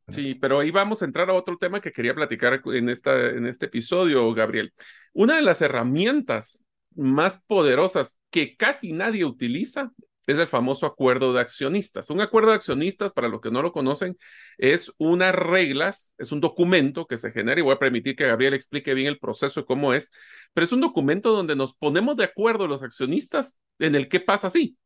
Sí, 0.08 0.34
pero 0.34 0.60
ahí 0.60 0.70
vamos 0.70 1.02
a 1.02 1.04
entrar 1.04 1.28
a 1.28 1.34
otro 1.34 1.58
tema 1.58 1.80
que 1.80 1.92
quería 1.92 2.14
platicar 2.14 2.62
en, 2.64 2.88
esta, 2.88 3.28
en 3.28 3.46
este 3.46 3.66
episodio, 3.66 4.32
Gabriel. 4.32 4.72
Una 5.12 5.36
de 5.36 5.42
las 5.42 5.60
herramientas 5.60 6.64
más 6.94 7.42
poderosas 7.46 8.18
que 8.30 8.56
casi 8.56 8.92
nadie 8.92 9.24
utiliza 9.24 9.92
es 10.28 10.38
el 10.38 10.46
famoso 10.46 10.84
acuerdo 10.84 11.32
de 11.32 11.40
accionistas. 11.40 12.10
Un 12.10 12.20
acuerdo 12.20 12.50
de 12.50 12.56
accionistas, 12.56 13.12
para 13.12 13.28
los 13.28 13.40
que 13.40 13.50
no 13.50 13.62
lo 13.62 13.72
conocen, 13.72 14.18
es 14.58 14.92
unas 14.98 15.34
reglas, 15.34 16.14
es 16.18 16.32
un 16.32 16.40
documento 16.40 17.06
que 17.06 17.16
se 17.16 17.32
genera, 17.32 17.58
y 17.58 17.62
voy 17.62 17.74
a 17.74 17.78
permitir 17.78 18.14
que 18.14 18.26
Gabriel 18.26 18.52
explique 18.52 18.92
bien 18.92 19.06
el 19.08 19.18
proceso 19.18 19.60
y 19.60 19.64
cómo 19.64 19.94
es, 19.94 20.12
pero 20.52 20.66
es 20.66 20.72
un 20.72 20.82
documento 20.82 21.32
donde 21.32 21.56
nos 21.56 21.74
ponemos 21.74 22.14
de 22.16 22.24
acuerdo 22.24 22.66
los 22.66 22.82
accionistas 22.82 23.58
en 23.78 23.94
el 23.94 24.08
qué 24.08 24.20
pasa 24.20 24.50
si. 24.50 24.76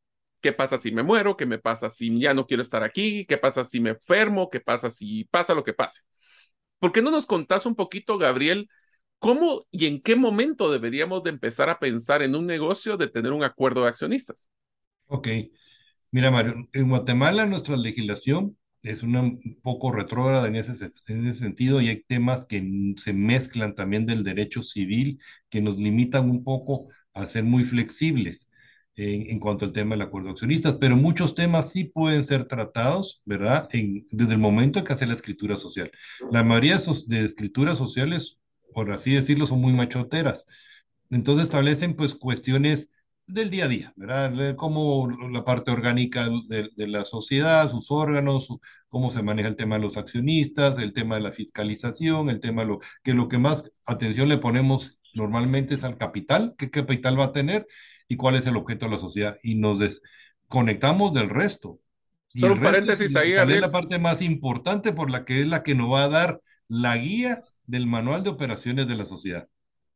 ¿Qué 0.41 0.53
pasa 0.53 0.79
si 0.79 0.93
me 0.93 1.03
muero? 1.03 1.37
¿Qué 1.37 1.47
me 1.47 1.59
pasa 1.59 1.89
si 1.89 2.21
ya 2.21 2.35
no 2.35 2.47
quiero 2.47 2.63
estar 2.63 2.85
aquí? 2.85 3.27
¿Qué 3.27 3.37
pasa 3.37 3.65
si 3.65 3.81
me 3.81 3.91
enfermo? 3.91 4.49
¿Qué 4.49 4.61
pasa 4.61 4.91
si 4.91 5.25
pasa 5.25 5.55
lo 5.55 5.65
que 5.65 5.73
pase? 5.73 6.03
¿Por 6.79 6.93
qué 6.93 7.03
no 7.03 7.11
nos 7.11 7.27
contás 7.27 7.67
un 7.67 7.77
poquito, 7.77 8.19
Gabriel, 8.19 8.69
cómo 9.19 9.67
y 9.71 9.87
en 9.87 10.03
qué 10.03 10.17
momento 10.17 10.71
deberíamos 10.71 11.23
de 11.25 11.31
empezar 11.31 11.69
a 11.69 11.79
pensar 11.79 12.23
en 12.23 12.35
un 12.35 12.47
negocio 12.47 12.97
de 12.97 13.09
tener 13.09 13.33
un 13.33 13.45
acuerdo 13.45 13.83
de 13.83 13.89
accionistas? 13.89 14.51
Ok. 15.13 15.29
Mira, 16.11 16.31
Mario, 16.31 16.69
en 16.73 16.89
Guatemala 16.89 17.45
nuestra 17.45 17.77
legislación 17.77 18.57
es 18.83 19.03
un 19.03 19.61
poco 19.63 19.93
retrógrada 19.93 20.49
en 20.49 20.57
ese, 20.57 20.73
en 21.09 21.27
ese 21.27 21.39
sentido 21.39 21.83
y 21.83 21.89
hay 21.91 22.03
temas 22.05 22.47
que 22.47 22.95
se 22.97 23.13
mezclan 23.13 23.75
también 23.75 24.07
del 24.07 24.25
derecho 24.25 24.63
civil 24.63 25.21
que 25.51 25.61
nos 25.61 25.79
limitan 25.79 26.31
un 26.31 26.45
poco 26.45 26.89
a 27.13 27.27
ser 27.27 27.45
muy 27.45 27.63
flexibles 27.65 28.49
en, 28.97 29.29
en 29.31 29.39
cuanto 29.39 29.67
al 29.67 29.73
tema 29.73 29.97
del 29.97 30.03
acuerdo 30.03 30.29
de 30.29 30.33
accionistas, 30.33 30.77
pero 30.81 30.97
muchos 30.97 31.35
temas 31.35 31.73
sí 31.73 31.85
pueden 31.85 32.25
ser 32.25 32.47
tratados, 32.47 33.21
¿verdad? 33.27 33.69
Desde 33.71 34.33
el 34.33 34.39
momento 34.39 34.79
en 34.79 34.87
que 34.87 34.95
hace 34.95 35.07
la 35.07 35.15
escritura 35.15 35.59
social. 35.59 35.91
La 36.31 36.43
mayoría 36.43 36.79
de 36.79 37.25
escrituras 37.27 37.77
sociales, 37.77 38.39
por 38.73 38.91
así 38.93 39.13
decirlo, 39.13 39.47
son 39.47 39.61
muy 39.61 39.75
machoteras. 39.75 40.47
Entonces 41.11 41.45
establecen 41.45 41.97
pues 41.97 42.15
cuestiones 42.15 42.89
del 43.33 43.51
día 43.51 43.65
a 43.65 43.69
día, 43.69 43.93
¿verdad? 43.97 44.57
Cómo 44.57 45.09
la 45.31 45.45
parte 45.45 45.71
orgánica 45.71 46.29
de, 46.49 46.71
de, 46.75 46.87
la 46.87 47.05
sociedad, 47.05 47.71
sus 47.71 47.91
órganos, 47.91 48.49
cómo 48.89 49.11
se 49.11 49.23
maneja 49.23 49.49
el 49.49 49.57
tema 49.57 49.77
de 49.77 49.83
los 49.83 49.97
accionistas, 49.97 50.79
el 50.79 50.93
tema 50.93 51.15
de 51.15 51.23
la 51.23 51.33
fiscalización, 51.33 52.29
el 52.29 52.41
tema 52.41 52.63
de 52.63 52.69
lo 52.69 52.81
que 53.03 53.15
lo 53.15 53.29
que 53.29 53.39
más 53.39 53.71
atención 53.87 54.29
le 54.29 54.39
ponemos 54.39 54.99
normalmente 55.15 55.75
es 55.75 55.85
al 55.85 55.97
capital, 55.97 56.55
qué 56.59 56.71
capital 56.71 57.19
va 57.19 57.25
a 57.25 57.33
tener 57.33 57.67
y 58.09 58.17
cuál 58.17 58.37
es 58.37 58.47
el 58.47 58.57
objeto 58.57 58.87
de 58.87 58.93
la 58.93 58.99
sociedad 58.99 59.39
y 59.43 59.55
nos 59.55 59.79
desconectamos 59.79 61.13
del 61.15 61.31
resto. 61.31 61.81
Y 62.35 62.41
Solo 62.41 62.55
un 62.55 62.61
paréntesis 62.61 63.15
ahí, 63.17 63.33
Es 63.33 63.61
la 63.61 63.71
parte 63.71 63.99
más 63.99 64.23
importante 64.23 64.93
por 64.93 65.11
la 65.11 65.25
que 65.25 65.41
es 65.41 65.47
la 65.47 65.63
que 65.63 65.75
nos 65.75 65.91
va 65.91 66.05
a 66.05 66.09
dar 66.09 66.41
la 66.69 66.97
guía 66.97 67.43
del 67.67 67.87
manual 67.87 68.23
de 68.23 68.31
operaciones 68.31 68.87
de 68.87 68.97
la 68.97 69.05
sociedad. 69.05 69.49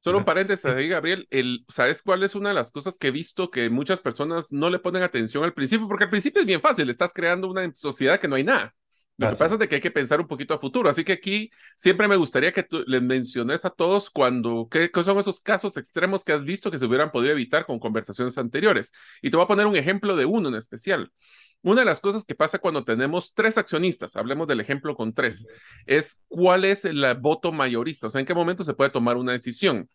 Solo 0.07 0.19
un 0.19 0.25
paréntesis 0.25 0.65
ahí, 0.67 0.87
Gabriel. 0.87 1.27
El, 1.31 1.65
¿Sabes 1.69 2.01
cuál 2.01 2.23
es 2.23 2.37
una 2.37 2.51
de 2.51 2.55
las 2.55 2.71
cosas 2.71 2.97
que 2.97 3.09
he 3.09 3.11
visto 3.11 3.51
que 3.51 3.69
muchas 3.71 4.01
personas 4.01 4.53
no 4.53 4.71
le 4.71 4.79
ponen 4.79 5.03
atención 5.03 5.43
al 5.43 5.53
principio? 5.53 5.89
Porque 5.89 6.05
al 6.05 6.11
principio 6.11 6.39
es 6.39 6.47
bien 6.47 6.61
fácil, 6.61 6.89
estás 6.91 7.13
creando 7.13 7.51
una 7.51 7.69
sociedad 7.75 8.21
que 8.21 8.29
no 8.29 8.37
hay 8.37 8.45
nada. 8.45 8.73
Lo 9.19 9.31
que 9.31 9.37
pasa 9.37 9.57
es 9.59 9.69
que 9.69 9.77
hay 9.77 9.81
que 9.81 9.91
pensar 9.91 10.21
un 10.21 10.27
poquito 10.27 10.53
a 10.53 10.59
futuro. 10.59 10.91
Así 10.91 11.03
que 11.03 11.13
aquí 11.13 11.51
siempre 11.77 12.07
me 12.07 12.17
gustaría 12.17 12.53
que 12.53 12.63
tú 12.63 12.85
les 12.87 13.01
menciones 13.01 13.65
a 13.65 13.71
todos 13.71 14.11
cuando, 14.11 14.69
qué, 14.71 14.91
qué, 14.91 15.03
son 15.03 15.19
esos 15.19 15.41
casos 15.41 15.79
extremos 15.79 16.23
que 16.23 16.33
has 16.33 16.45
visto 16.45 16.71
que 16.71 16.79
se 16.79 16.85
hubieran 16.85 17.11
podido 17.11 17.33
evitar 17.33 17.65
con 17.65 17.79
conversaciones 17.79 18.37
anteriores. 18.37 18.93
Y 19.23 19.31
te 19.31 19.37
voy 19.39 19.45
a 19.45 19.49
poner 19.49 19.67
un 19.67 19.77
ejemplo 19.77 20.17
de 20.17 20.27
uno 20.27 20.51
en 20.51 20.57
especial. 20.57 21.11
Una 21.63 21.81
de 21.81 21.87
las 21.87 22.01
cosas 22.01 22.25
que 22.25 22.35
pasa 22.35 22.59
cuando 22.59 22.85
tenemos 22.85 23.33
tres 23.35 23.57
accionistas, 23.59 24.17
hablemos 24.17 24.47
del 24.47 24.61
ejemplo 24.61 24.95
con 24.95 25.15
tres, 25.15 25.47
es 25.87 26.23
cuál 26.29 26.65
es 26.65 26.85
el 26.85 27.03
voto 27.19 27.53
mayorista, 27.53 28.09
o 28.09 28.11
sea, 28.11 28.21
en 28.21 28.27
qué 28.27 28.35
momento 28.35 28.65
se 28.65 28.75
puede 28.75 28.91
tomar 28.91 29.17
una 29.17 29.33
decisión. 29.33 29.89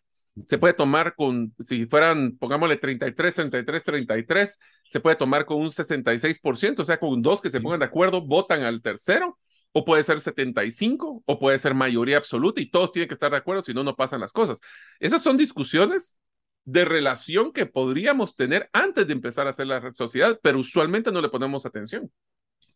Se 0.46 0.56
puede 0.56 0.72
tomar 0.72 1.14
con, 1.14 1.54
si 1.62 1.86
fueran, 1.86 2.36
pongámosle 2.38 2.76
33, 2.78 3.34
33, 3.34 3.82
33, 3.84 4.58
se 4.88 5.00
puede 5.00 5.16
tomar 5.16 5.44
con 5.44 5.58
un 5.58 5.70
66%, 5.70 6.80
o 6.80 6.84
sea, 6.84 6.98
con 6.98 7.20
dos 7.20 7.42
que 7.42 7.50
se 7.50 7.60
pongan 7.60 7.80
de 7.80 7.86
acuerdo, 7.86 8.22
votan 8.22 8.62
al 8.62 8.80
tercero, 8.80 9.38
o 9.72 9.84
puede 9.84 10.02
ser 10.02 10.20
75, 10.20 11.22
o 11.24 11.38
puede 11.38 11.58
ser 11.58 11.74
mayoría 11.74 12.16
absoluta, 12.16 12.60
y 12.60 12.70
todos 12.70 12.92
tienen 12.92 13.08
que 13.08 13.14
estar 13.14 13.30
de 13.30 13.36
acuerdo, 13.36 13.62
si 13.64 13.74
no, 13.74 13.84
no 13.84 13.94
pasan 13.94 14.20
las 14.20 14.32
cosas. 14.32 14.60
Esas 15.00 15.22
son 15.22 15.36
discusiones 15.36 16.18
de 16.64 16.84
relación 16.84 17.52
que 17.52 17.66
podríamos 17.66 18.36
tener 18.36 18.70
antes 18.72 19.06
de 19.06 19.12
empezar 19.12 19.46
a 19.46 19.50
hacer 19.50 19.66
la 19.66 19.92
sociedad, 19.94 20.38
pero 20.42 20.58
usualmente 20.58 21.12
no 21.12 21.20
le 21.20 21.28
ponemos 21.28 21.66
atención. 21.66 22.10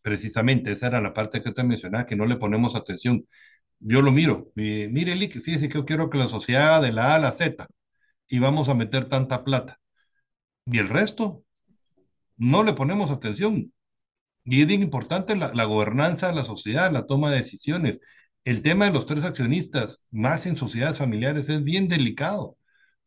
Precisamente, 0.01 0.71
esa 0.71 0.87
era 0.87 1.01
la 1.01 1.13
parte 1.13 1.41
que 1.41 1.51
te 1.51 1.63
mencionaba, 1.63 2.05
que 2.05 2.15
no 2.15 2.25
le 2.25 2.37
ponemos 2.37 2.75
atención. 2.75 3.25
Yo 3.79 4.01
lo 4.01 4.11
miro, 4.11 4.49
y, 4.55 4.87
mire, 4.89 5.15
Lick, 5.15 5.41
fíjese 5.41 5.69
que 5.69 5.75
yo 5.75 5.85
quiero 5.85 6.09
que 6.09 6.17
la 6.17 6.27
sociedad 6.27 6.81
de 6.81 6.91
la 6.91 7.13
A 7.13 7.15
a 7.15 7.19
la 7.19 7.31
Z 7.31 7.67
y 8.27 8.39
vamos 8.39 8.69
a 8.69 8.75
meter 8.75 9.05
tanta 9.09 9.43
plata. 9.43 9.79
Y 10.65 10.79
el 10.79 10.89
resto, 10.89 11.43
no 12.37 12.63
le 12.63 12.73
ponemos 12.73 13.11
atención. 13.11 13.73
Y 14.45 14.61
es 14.61 14.67
bien 14.67 14.83
importante 14.83 15.35
la, 15.35 15.53
la 15.53 15.65
gobernanza 15.65 16.29
de 16.29 16.35
la 16.35 16.45
sociedad, 16.45 16.91
la 16.91 17.05
toma 17.07 17.31
de 17.31 17.37
decisiones. 17.39 17.99
El 18.45 18.61
tema 18.61 18.85
de 18.85 18.93
los 18.93 19.05
tres 19.05 19.25
accionistas, 19.25 20.01
más 20.11 20.45
en 20.45 20.55
sociedades 20.55 20.97
familiares, 20.97 21.49
es 21.49 21.63
bien 21.63 21.87
delicado 21.89 22.57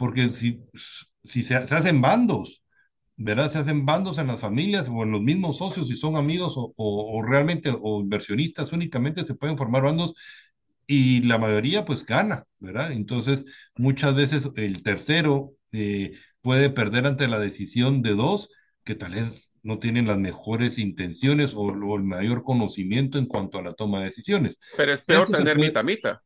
porque 0.01 0.33
si, 0.33 0.65
si 1.25 1.43
se, 1.43 1.55
hacen 1.57 2.01
bandos, 2.01 2.63
¿verdad? 3.17 3.53
Se 3.53 3.59
hacen 3.59 3.85
bandos 3.87 4.19
en 4.19 4.29
las 4.29 4.41
familias 4.41 4.89
o 4.91 5.03
en 5.03 5.13
los 5.13 5.21
mismos 5.23 5.59
socios, 5.59 5.89
si 5.89 5.97
son 5.97 6.17
amigos 6.17 6.55
o, 6.57 6.73
o, 6.77 7.23
realmente 7.23 7.71
o 7.83 8.01
inversionistas 8.01 8.73
únicamente, 8.73 9.25
se 9.25 9.35
pueden 9.35 9.59
formar 9.59 9.83
bandos 9.83 10.15
y 10.91 11.23
la 11.23 11.39
mayoría 11.39 11.85
pues 11.85 12.05
gana, 12.05 12.45
¿verdad? 12.59 12.91
Entonces, 12.91 13.45
muchas 13.77 14.15
veces 14.17 14.51
el 14.57 14.83
tercero 14.83 15.53
eh, 15.73 16.15
puede 16.41 16.69
perder 16.71 17.07
ante 17.07 17.29
la 17.29 17.39
decisión 17.39 18.03
de 18.03 18.15
dos 18.15 18.49
que 18.83 18.97
tal 18.97 19.13
vez 19.13 19.51
no 19.63 19.79
tienen 19.79 20.09
las 20.09 20.19
mejores 20.19 20.79
intenciones 20.79 21.53
o, 21.55 21.97
el 21.97 22.03
mayor 22.03 22.43
conocimiento 22.43 23.19
en 23.19 23.27
cuanto 23.27 23.59
a 23.59 23.63
la 23.63 23.75
toma 23.75 24.01
de 24.01 24.07
decisiones. 24.07 24.59
Pero 24.77 24.93
es 24.93 25.03
peor 25.03 25.31
tener 25.31 25.59
mitad-mitad 25.59 26.19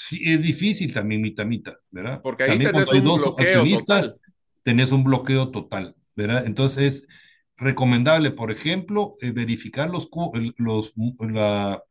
sí 0.00 0.22
es 0.24 0.40
difícil 0.40 0.94
también 0.94 1.20
mitad, 1.20 1.74
¿verdad? 1.90 2.20
Porque 2.22 2.44
ahí 2.44 2.50
también 2.50 2.72
tenés 2.72 2.92
un 2.92 3.04
dos 3.04 3.20
bloqueo 3.20 3.64
total. 3.78 4.14
tenés 4.62 4.92
un 4.92 5.02
bloqueo 5.02 5.50
total, 5.50 5.96
¿verdad? 6.16 6.46
Entonces 6.46 6.94
es 6.94 7.08
recomendable, 7.56 8.30
por 8.30 8.52
ejemplo, 8.52 9.16
eh, 9.20 9.32
verificar 9.32 9.90
los, 9.90 10.08
los, 10.56 10.92
la, 11.18 11.82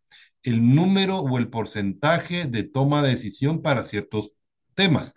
el 0.47 0.75
número 0.75 1.19
o 1.19 1.37
el 1.37 1.49
porcentaje 1.49 2.45
de 2.45 2.63
toma 2.63 3.01
de 3.01 3.09
decisión 3.09 3.61
para 3.61 3.83
ciertos 3.83 4.31
temas. 4.75 5.13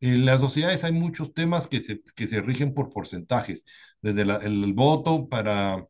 En 0.00 0.24
las 0.24 0.40
sociedades 0.40 0.84
hay 0.84 0.92
muchos 0.92 1.34
temas 1.34 1.66
que 1.66 1.80
se, 1.80 2.02
que 2.14 2.28
se 2.28 2.40
rigen 2.40 2.74
por 2.74 2.90
porcentajes, 2.90 3.64
desde 4.02 4.22
el, 4.22 4.74
voto 4.74 5.28
para 5.28 5.86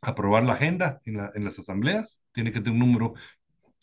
aprobar 0.00 0.44
la 0.44 0.54
agenda 0.54 1.00
en, 1.06 1.16
la, 1.18 1.32
en 1.34 1.44
las 1.44 1.58
asambleas, 1.58 2.18
tiene 2.32 2.52
que 2.52 2.60
tener 2.60 2.74
un 2.74 2.92
número 2.92 3.14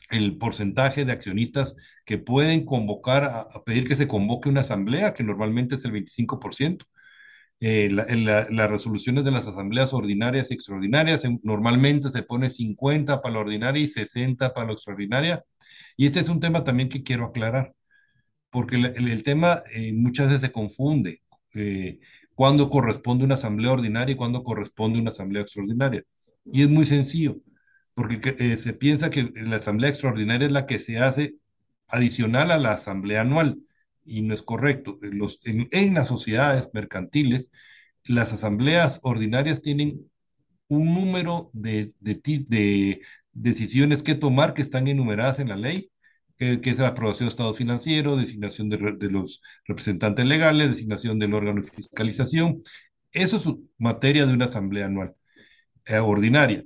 el 0.09 0.37
porcentaje 0.37 1.05
de 1.05 1.11
accionistas 1.11 1.75
que 2.05 2.17
pueden 2.17 2.65
convocar, 2.65 3.25
a, 3.25 3.63
pedir 3.65 3.87
que 3.87 3.95
se 3.97 4.07
convoque 4.07 4.49
una 4.49 4.61
asamblea, 4.61 5.13
que 5.13 5.23
normalmente 5.23 5.75
es 5.75 5.85
el 5.85 5.91
25%. 5.91 6.85
Eh, 7.59 7.89
las 7.89 8.69
resoluciones 8.69 9.23
de 9.23 9.31
las 9.31 9.47
asambleas 9.47 9.93
ordinarias 9.93 10.51
y 10.51 10.53
extraordinarias, 10.53 11.23
normalmente 11.43 12.11
se 12.11 12.23
pone 12.23 12.49
50 12.49 13.21
para 13.21 13.33
la 13.33 13.39
ordinaria 13.41 13.81
y 13.83 13.87
60 13.87 14.53
para 14.53 14.67
la 14.67 14.73
extraordinaria. 14.73 15.43
Y 15.95 16.07
este 16.07 16.19
es 16.19 16.29
un 16.29 16.39
tema 16.39 16.63
también 16.63 16.89
que 16.89 17.03
quiero 17.03 17.25
aclarar, 17.25 17.73
porque 18.51 18.75
el, 18.77 19.23
tema 19.23 19.63
eh, 19.75 19.93
muchas 19.93 20.27
veces 20.27 20.41
se 20.41 20.51
confunde. 20.51 21.21
Eh, 21.55 21.99
cuándo 22.35 22.69
corresponde 22.69 23.25
una 23.25 23.35
asamblea 23.35 23.71
ordinaria 23.73 24.13
y 24.13 24.17
cuándo 24.17 24.43
corresponde 24.43 24.99
una 24.99 25.11
asamblea 25.11 25.43
extraordinaria. 25.43 26.03
Y 26.45 26.61
es 26.63 26.69
muy 26.69 26.85
sencillo 26.85 27.37
porque 27.97 28.35
eh, 28.37 28.57
se 28.57 28.73
piensa 28.73 29.09
que 29.09 29.23
la 29.35 29.55
asamblea 29.55 29.89
extraordinaria 29.89 30.45
es 30.45 30.53
la 30.53 30.67
que 30.67 30.77
se 30.77 30.99
hace 30.99 31.37
adicional 31.87 32.51
a 32.51 32.59
la 32.59 32.73
asamblea 32.73 33.21
anual, 33.21 33.57
y 34.07 34.21
no 34.21 34.33
es 34.33 34.41
correcto. 34.41 34.97
En, 35.01 35.93
las 35.93 36.07
sociedades 36.07 36.69
mercantiles, 36.73 37.51
las 38.05 38.33
asambleas 38.33 38.99
ordinarias 39.03 39.61
tienen 39.61 40.09
un 40.69 40.93
número 40.93 41.49
de, 41.53 41.93
de, 41.99 43.01
decisiones 43.33 44.03
que 44.03 44.15
tomar 44.15 44.53
que 44.53 44.61
están 44.61 44.87
enumeradas 44.87 45.39
en 45.39 45.49
la 45.49 45.57
ley, 45.57 45.91
que, 46.37 46.59
es 46.63 46.79
la 46.79 46.89
aprobación 46.89 47.27
de 47.27 47.31
estado 47.31 47.53
financiero, 47.53 48.15
designación 48.15 48.69
de, 48.69 48.77
de, 48.77 49.11
los 49.11 49.41
representantes 49.65 50.25
legales, 50.25 50.69
designación 50.71 51.19
del 51.19 51.33
órgano 51.33 51.61
de 51.61 51.69
fiscalización. 51.71 52.63
Eso 53.11 53.37
es 53.37 53.47
materia 53.77 54.25
de 54.25 54.33
una 54.33 54.45
asamblea 54.45 54.85
anual 54.85 55.15
eh, 55.85 55.99
ordinaria. 55.99 56.63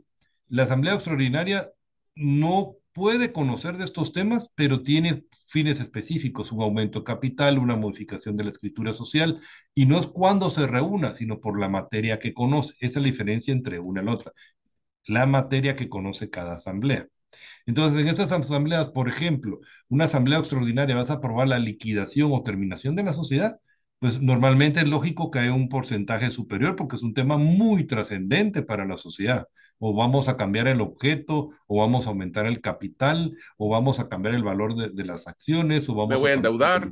La 0.49 0.63
Asamblea 0.63 0.95
Extraordinaria 0.95 1.71
no 2.15 2.75
puede 2.91 3.31
conocer 3.31 3.77
de 3.77 3.85
estos 3.85 4.11
temas, 4.13 4.51
pero 4.55 4.83
tiene 4.83 5.23
fines 5.51 5.81
específicos, 5.81 6.51
un 6.53 6.61
aumento 6.61 7.03
capital, 7.03 7.59
una 7.59 7.75
modificación 7.75 8.37
de 8.37 8.45
la 8.45 8.51
escritura 8.51 8.93
social, 8.93 9.41
y 9.73 9.85
no 9.85 9.99
es 9.99 10.07
cuando 10.07 10.49
se 10.49 10.65
reúna, 10.67 11.13
sino 11.15 11.41
por 11.41 11.59
la 11.59 11.69
materia 11.69 12.19
que 12.19 12.33
conoce. 12.33 12.73
Esa 12.79 12.99
es 12.99 13.03
la 13.03 13.11
diferencia 13.11 13.53
entre 13.53 13.79
una 13.79 14.01
y 14.01 14.05
la 14.05 14.13
otra. 14.13 14.33
La 15.07 15.25
materia 15.25 15.75
que 15.75 15.89
conoce 15.89 16.29
cada 16.29 16.55
asamblea. 16.57 17.07
Entonces, 17.65 18.01
en 18.01 18.07
esas 18.09 18.31
asambleas, 18.31 18.89
por 18.89 19.09
ejemplo, 19.09 19.59
una 19.89 20.05
asamblea 20.05 20.39
extraordinaria 20.39 20.95
vas 20.95 21.09
a 21.09 21.15
aprobar 21.15 21.47
la 21.47 21.59
liquidación 21.59 22.31
o 22.33 22.43
terminación 22.43 22.95
de 22.95 23.03
la 23.03 23.13
sociedad, 23.13 23.59
pues 23.99 24.21
normalmente 24.21 24.79
es 24.81 24.87
lógico 24.87 25.31
que 25.31 25.39
haya 25.39 25.53
un 25.53 25.69
porcentaje 25.69 26.31
superior 26.31 26.75
porque 26.75 26.95
es 26.97 27.03
un 27.03 27.13
tema 27.13 27.37
muy 27.37 27.85
trascendente 27.85 28.63
para 28.63 28.85
la 28.85 28.97
sociedad 28.97 29.47
o 29.83 29.95
vamos 29.95 30.29
a 30.29 30.37
cambiar 30.37 30.67
el 30.67 30.79
objeto, 30.79 31.49
o 31.65 31.79
vamos 31.79 32.05
a 32.05 32.09
aumentar 32.09 32.45
el 32.45 32.61
capital, 32.61 33.35
o 33.57 33.67
vamos 33.67 33.99
a 33.99 34.07
cambiar 34.07 34.35
el 34.35 34.43
valor 34.43 34.75
de, 34.75 35.03
las 35.03 35.27
acciones, 35.27 35.89
o 35.89 35.95
vamos 35.95 36.09
Me 36.09 36.17
voy 36.17 36.29
a, 36.29 36.33
endeudar. 36.35 36.91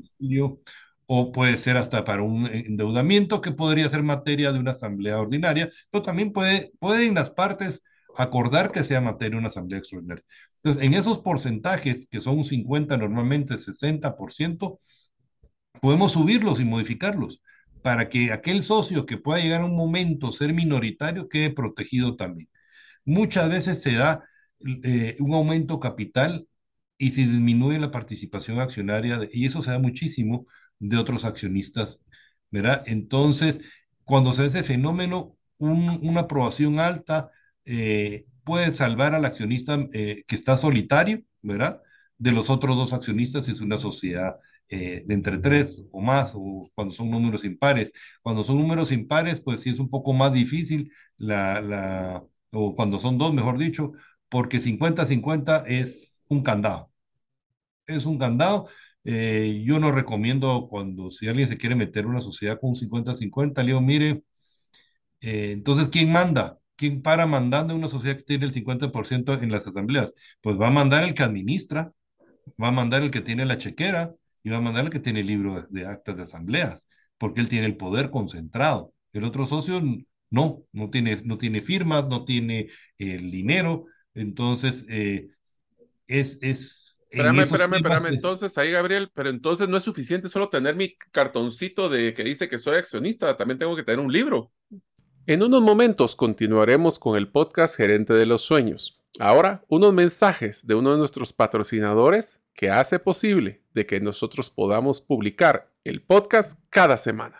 o 1.05 1.31
puede 1.31 1.55
ser 1.57 1.77
hasta 1.77 2.03
para 2.03 2.23
un 2.23 2.47
endeudamiento 2.47 3.41
que 3.41 3.51
podría 3.51 3.87
ser 3.89 4.01
materia 4.01 4.51
de 4.51 4.57
una 4.57 4.71
asamblea 4.71 5.19
ordinaria, 5.19 5.69
pero 5.91 6.01
también 6.01 6.33
puede, 6.33 6.71
pueden 6.79 7.13
las 7.13 7.29
partes 7.29 7.83
acordar 8.17 8.71
que 8.71 8.83
sea 8.83 9.01
materia 9.01 9.35
de 9.35 9.39
una 9.39 9.49
asamblea 9.49 9.77
extraordinaria. 9.77 10.23
Entonces, 10.55 10.81
en 10.81 10.95
esos 10.95 11.19
porcentajes, 11.19 12.07
que 12.09 12.21
son 12.21 12.39
un 12.39 12.45
50, 12.45 12.97
normalmente 12.97 13.59
60%, 13.59 14.79
podemos 15.79 16.13
subirlos 16.13 16.59
y 16.59 16.65
modificarlos 16.65 17.39
para 17.83 18.09
que 18.09 18.31
aquel 18.31 18.63
socio 18.63 19.05
que 19.05 19.17
pueda 19.17 19.39
llegar 19.39 19.61
a 19.61 19.65
un 19.65 19.77
momento 19.77 20.31
ser 20.31 20.53
minoritario 20.53 21.29
quede 21.29 21.51
protegido 21.51 22.15
también. 22.15 22.49
Muchas 23.09 23.49
veces 23.49 23.81
se 23.81 23.93
da 23.93 24.23
eh, 24.83 25.15
un 25.19 25.33
aumento 25.33 25.79
capital 25.79 26.47
y 26.97 27.11
se 27.11 27.21
disminuye 27.21 27.79
la 27.79 27.91
participación 27.91 28.59
accionaria, 28.59 29.19
y 29.33 29.45
eso 29.47 29.61
se 29.63 29.71
da 29.71 29.79
muchísimo 29.79 30.45
de 30.79 30.97
otros 30.97 31.25
accionistas, 31.25 31.99
¿verdad? 32.51 32.83
Entonces, 32.85 33.61
cuando 34.03 34.33
se 34.33 34.43
da 34.43 34.47
ese 34.49 34.63
fenómeno, 34.63 35.35
una 35.57 36.21
aprobación 36.21 36.79
alta 36.79 37.31
eh, 37.65 38.25
puede 38.43 38.71
salvar 38.71 39.15
al 39.15 39.25
accionista 39.25 39.79
eh, 39.93 40.23
que 40.27 40.35
está 40.35 40.55
solitario, 40.57 41.23
¿verdad? 41.41 41.81
De 42.17 42.31
los 42.31 42.49
otros 42.49 42.77
dos 42.77 42.93
accionistas 42.93 43.45
si 43.45 43.51
es 43.51 43.61
una 43.61 43.77
sociedad 43.77 44.37
de 44.69 45.03
entre 45.09 45.39
tres 45.39 45.83
o 45.91 45.99
más, 45.99 46.33
o 46.35 46.69
cuando 46.75 46.93
son 46.93 47.09
números 47.09 47.43
impares. 47.43 47.91
Cuando 48.21 48.43
son 48.43 48.59
números 48.59 48.91
impares, 48.91 49.41
pues 49.41 49.61
sí 49.61 49.71
es 49.71 49.79
un 49.79 49.89
poco 49.89 50.13
más 50.13 50.31
difícil 50.31 50.91
la, 51.17 51.59
la 51.59 52.23
o 52.51 52.75
cuando 52.75 52.99
son 52.99 53.17
dos, 53.17 53.33
mejor 53.33 53.57
dicho, 53.57 53.93
porque 54.29 54.59
50-50 54.59 55.63
es 55.67 56.23
un 56.29 56.43
candado. 56.43 56.91
Es 57.87 58.05
un 58.05 58.17
candado. 58.19 58.69
Eh, 59.03 59.63
yo 59.65 59.79
no 59.79 59.91
recomiendo 59.91 60.67
cuando 60.69 61.11
si 61.11 61.27
alguien 61.27 61.49
se 61.49 61.57
quiere 61.57 61.75
meter 61.75 62.03
en 62.05 62.11
una 62.11 62.21
sociedad 62.21 62.59
con 62.59 62.71
un 62.71 62.75
50-50, 62.75 63.63
le 63.63 63.67
digo, 63.69 63.81
mire, 63.81 64.23
eh, 65.21 65.51
entonces, 65.53 65.89
¿quién 65.89 66.11
manda? 66.11 66.59
¿Quién 66.75 67.01
para 67.01 67.25
mandando 67.27 67.75
una 67.75 67.89
sociedad 67.89 68.17
que 68.17 68.23
tiene 68.23 68.45
el 68.45 68.53
50% 68.53 69.33
en 69.33 69.51
las 69.51 69.67
asambleas? 69.67 70.13
Pues 70.41 70.59
va 70.59 70.67
a 70.67 70.71
mandar 70.71 71.03
el 71.03 71.13
que 71.13 71.23
administra, 71.23 71.91
va 72.61 72.69
a 72.69 72.71
mandar 72.71 73.03
el 73.03 73.11
que 73.11 73.21
tiene 73.21 73.45
la 73.45 73.57
chequera 73.57 74.15
y 74.43 74.49
va 74.49 74.57
a 74.57 74.61
mandar 74.61 74.85
el 74.85 74.91
que 74.91 74.99
tiene 74.99 75.21
el 75.21 75.27
libro 75.27 75.61
de 75.69 75.85
actas 75.87 76.17
de 76.17 76.23
asambleas, 76.23 76.87
porque 77.17 77.41
él 77.41 77.49
tiene 77.49 77.67
el 77.67 77.77
poder 77.77 78.11
concentrado. 78.11 78.93
El 79.13 79.23
otro 79.25 79.47
socio 79.47 79.81
no, 80.29 80.63
no 80.71 80.89
tiene, 80.89 81.21
no 81.23 81.37
tiene 81.37 81.61
firmas, 81.61 82.07
no 82.07 82.25
tiene 82.25 82.69
el 82.97 83.31
dinero. 83.31 83.85
Entonces, 84.13 84.85
eh, 84.89 85.29
es, 86.07 86.37
es, 86.41 86.99
Espérame, 87.09 87.39
espérame, 87.39 87.75
espérame. 87.75 88.07
Entonces, 88.07 88.57
ahí, 88.57 88.71
Gabriel, 88.71 89.09
pero 89.13 89.29
entonces 89.29 89.67
no 89.67 89.77
es 89.77 89.83
suficiente 89.83 90.29
solo 90.29 90.49
tener 90.49 90.75
mi 90.75 90.95
cartoncito 91.11 91.89
de 91.89 92.13
que 92.13 92.23
dice 92.23 92.47
que 92.47 92.59
soy 92.59 92.77
accionista, 92.77 93.35
también 93.35 93.57
tengo 93.57 93.75
que 93.75 93.83
tener 93.83 93.99
un 93.99 94.11
libro. 94.11 94.51
En 95.25 95.41
unos 95.41 95.61
momentos 95.61 96.15
continuaremos 96.15 96.99
con 96.99 97.17
el 97.17 97.27
podcast 97.27 97.75
Gerente 97.75 98.13
de 98.13 98.27
los 98.27 98.41
Sueños. 98.41 98.99
Ahora, 99.17 99.63
unos 99.67 99.91
mensajes 99.91 100.67
de 100.67 100.75
uno 100.75 100.91
de 100.91 100.97
nuestros 100.97 101.33
patrocinadores 101.33 102.41
que 102.53 102.69
hace 102.69 102.99
posible 102.99 103.63
de 103.73 103.87
que 103.87 103.99
nosotros 103.99 104.51
podamos 104.51 105.01
publicar 105.01 105.71
el 105.83 106.01
podcast 106.01 106.59
cada 106.69 106.97
semana. 106.97 107.39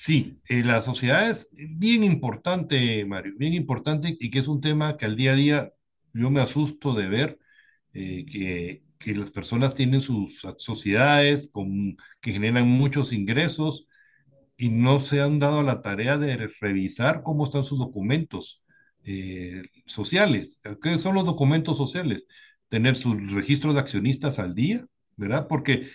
Sí, 0.00 0.40
eh, 0.48 0.62
la 0.62 0.80
sociedad 0.80 1.28
es 1.28 1.48
bien 1.52 2.04
importante, 2.04 3.04
Mario, 3.04 3.34
bien 3.36 3.52
importante 3.54 4.16
y 4.20 4.30
que 4.30 4.38
es 4.38 4.46
un 4.46 4.60
tema 4.60 4.96
que 4.96 5.06
al 5.06 5.16
día 5.16 5.32
a 5.32 5.34
día 5.34 5.72
yo 6.12 6.30
me 6.30 6.40
asusto 6.40 6.94
de 6.94 7.08
ver 7.08 7.38
eh, 7.94 8.24
que, 9.00 9.14
las 9.14 9.30
personas 9.32 9.74
tienen 9.74 10.00
sus 10.00 10.42
sociedades 10.58 11.50
que 12.20 12.32
generan 12.32 12.68
muchos 12.68 13.12
ingresos 13.12 13.88
y 14.56 14.68
no 14.70 15.00
se 15.00 15.20
han 15.20 15.40
dado 15.40 15.62
la 15.62 15.82
tarea 15.82 16.18
de 16.18 16.48
revisar 16.60 17.22
cómo 17.24 17.44
están 17.44 17.64
sus 17.64 17.78
documentos 17.78 18.62
eh, 19.04 19.64
sociales. 19.86 20.60
¿Qué 20.82 20.98
son 20.98 21.16
los 21.16 21.24
documentos 21.24 21.76
sociales? 21.76 22.26
Tener 22.68 22.96
sus 22.96 23.32
registros 23.32 23.74
de 23.74 23.80
accionistas 23.80 24.38
al 24.38 24.54
día, 24.54 24.86
¿verdad? 25.16 25.48
Porque 25.48 25.88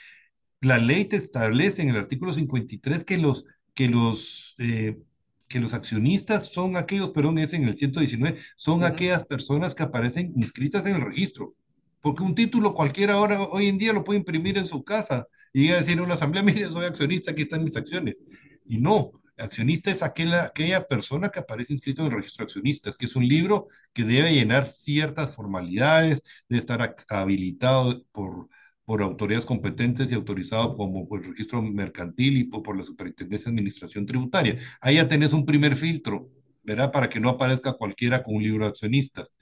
la 0.62 0.78
ley 0.78 1.06
te 1.06 1.18
establece 1.18 1.84
en 1.84 1.90
el 1.90 1.98
artículo 1.98 2.34
53 2.34 3.06
que 3.06 3.18
los 3.18 3.46
que 3.74 3.88
los, 3.88 4.56
eh, 4.60 5.00
que 5.48 5.60
los 5.60 5.74
accionistas 5.74 6.52
son 6.52 6.78
aquellos, 6.78 7.12
perdón, 7.12 7.38
es 7.40 7.54
en 7.54 7.68
el 7.68 7.78
119, 7.78 8.40
son 8.56 8.84
aquellas 8.84 9.26
personas 9.26 9.76
que 9.76 9.84
aparecen 9.84 10.34
inscritas 10.36 10.86
en 10.86 10.96
el 10.96 11.02
registro. 11.02 11.56
Porque 12.02 12.24
un 12.24 12.36
título 12.36 12.74
cualquiera 12.74 13.14
ahora, 13.14 13.42
hoy 13.42 13.68
en 13.68 13.78
día 13.78 13.94
lo 13.94 14.04
puede 14.04 14.20
imprimir 14.20 14.58
en 14.58 14.66
su 14.66 14.84
casa 14.84 15.28
y 15.54 15.70
a 15.72 15.78
decir 15.78 15.94
en 15.94 16.02
una 16.02 16.16
asamblea, 16.16 16.44
mire, 16.44 16.70
soy 16.70 16.86
accionista, 16.86 17.32
aquí 17.32 17.44
están 17.44 17.64
mis 17.64 17.78
acciones. 17.78 18.22
Y 18.68 18.78
no, 18.80 19.12
accionista 19.38 19.92
es 19.92 20.04
aquella, 20.04 20.46
aquella 20.46 20.88
persona 20.88 21.30
que 21.30 21.40
aparece 21.40 21.74
inscrito 21.74 22.02
en 22.02 22.10
el 22.10 22.18
registro 22.18 22.44
de 22.44 22.50
accionistas, 22.50 22.98
que 22.98 23.06
es 23.06 23.16
un 23.16 23.28
libro 23.28 23.68
que 23.94 24.04
debe 24.04 24.34
llenar 24.34 24.66
ciertas 24.66 25.36
formalidades, 25.36 26.22
debe 26.50 26.60
estar 26.60 26.96
habilitado 27.10 28.00
por, 28.12 28.50
por 28.86 29.02
autoridades 29.02 29.46
competentes 29.46 30.12
y 30.12 30.16
autorizado 30.16 30.76
como 30.76 31.08
por 31.08 31.22
el 31.22 31.30
registro 31.32 31.62
mercantil 31.62 32.38
y 32.38 32.44
por, 32.46 32.78
la 32.78 32.84
superintendencia 32.84 33.46
de 33.52 33.56
administración 33.56 34.06
tributaria. 34.06 34.58
Ahí 34.82 34.96
ya 34.96 35.08
tenés 35.08 35.34
un 35.34 35.46
primer 35.46 35.76
filtro, 35.76 36.30
¿verdad? 36.64 36.92
Para 36.92 37.10
que 37.10 37.20
no 37.20 37.30
aparezca 37.30 37.74
cualquiera 37.74 38.24
con 38.24 38.36
un 38.36 38.44
libro 38.44 38.66
de 38.66 38.70
accionistas. 38.72 39.38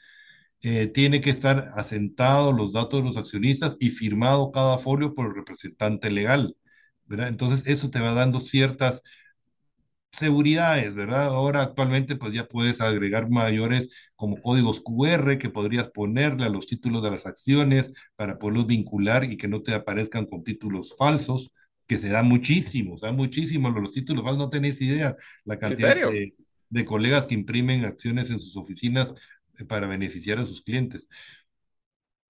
eh, 0.63 0.87
tiene 0.87 1.21
que 1.21 1.31
estar 1.31 1.71
asentado 1.75 2.53
los 2.53 2.73
datos 2.73 3.01
de 3.01 3.07
los 3.07 3.17
accionistas 3.17 3.77
y 3.79 3.89
firmado 3.91 4.51
cada 4.51 4.77
folio 4.79 5.13
por 5.13 5.27
el 5.27 5.35
representante 5.35 6.11
legal, 6.11 6.55
¿verdad? 7.05 7.29
Entonces, 7.29 7.67
eso 7.67 7.89
te 7.89 7.99
va 7.99 8.13
dando 8.13 8.39
ciertas 8.39 9.01
seguridades, 10.11 10.93
¿verdad? 10.93 11.27
Ahora 11.27 11.61
actualmente 11.61 12.15
pues 12.15 12.33
ya 12.33 12.47
puedes 12.47 12.81
agregar 12.81 13.29
mayores 13.29 13.89
como 14.15 14.39
códigos 14.41 14.81
QR 14.81 15.37
que 15.37 15.49
podrías 15.49 15.89
ponerle 15.89 16.45
a 16.45 16.49
los 16.49 16.67
títulos 16.67 17.01
de 17.03 17.11
las 17.11 17.25
acciones 17.25 17.91
para 18.15 18.37
poderlos 18.37 18.67
vincular 18.67 19.23
y 19.23 19.37
que 19.37 19.47
no 19.47 19.61
te 19.61 19.73
aparezcan 19.73 20.25
con 20.25 20.43
títulos 20.43 20.95
falsos, 20.97 21.51
que 21.87 21.97
se 21.97 22.09
da 22.09 22.23
muchísimo, 22.23 22.97
se 22.97 23.07
da 23.07 23.11
muchísimo 23.13 23.69
los 23.69 23.93
títulos 23.93 24.23
falsos, 24.23 24.39
no 24.39 24.49
tenés 24.49 24.81
idea 24.81 25.15
la 25.45 25.57
cantidad 25.57 25.95
de, 25.95 26.35
de, 26.69 26.85
colegas 26.85 27.25
que 27.25 27.35
imprimen 27.35 27.85
acciones 27.85 28.29
en 28.29 28.39
sus 28.39 28.57
oficinas 28.57 29.13
eh, 29.59 29.65
para 29.65 29.87
beneficiar 29.87 30.39
a 30.39 30.45
sus 30.45 30.61
clientes. 30.61 31.07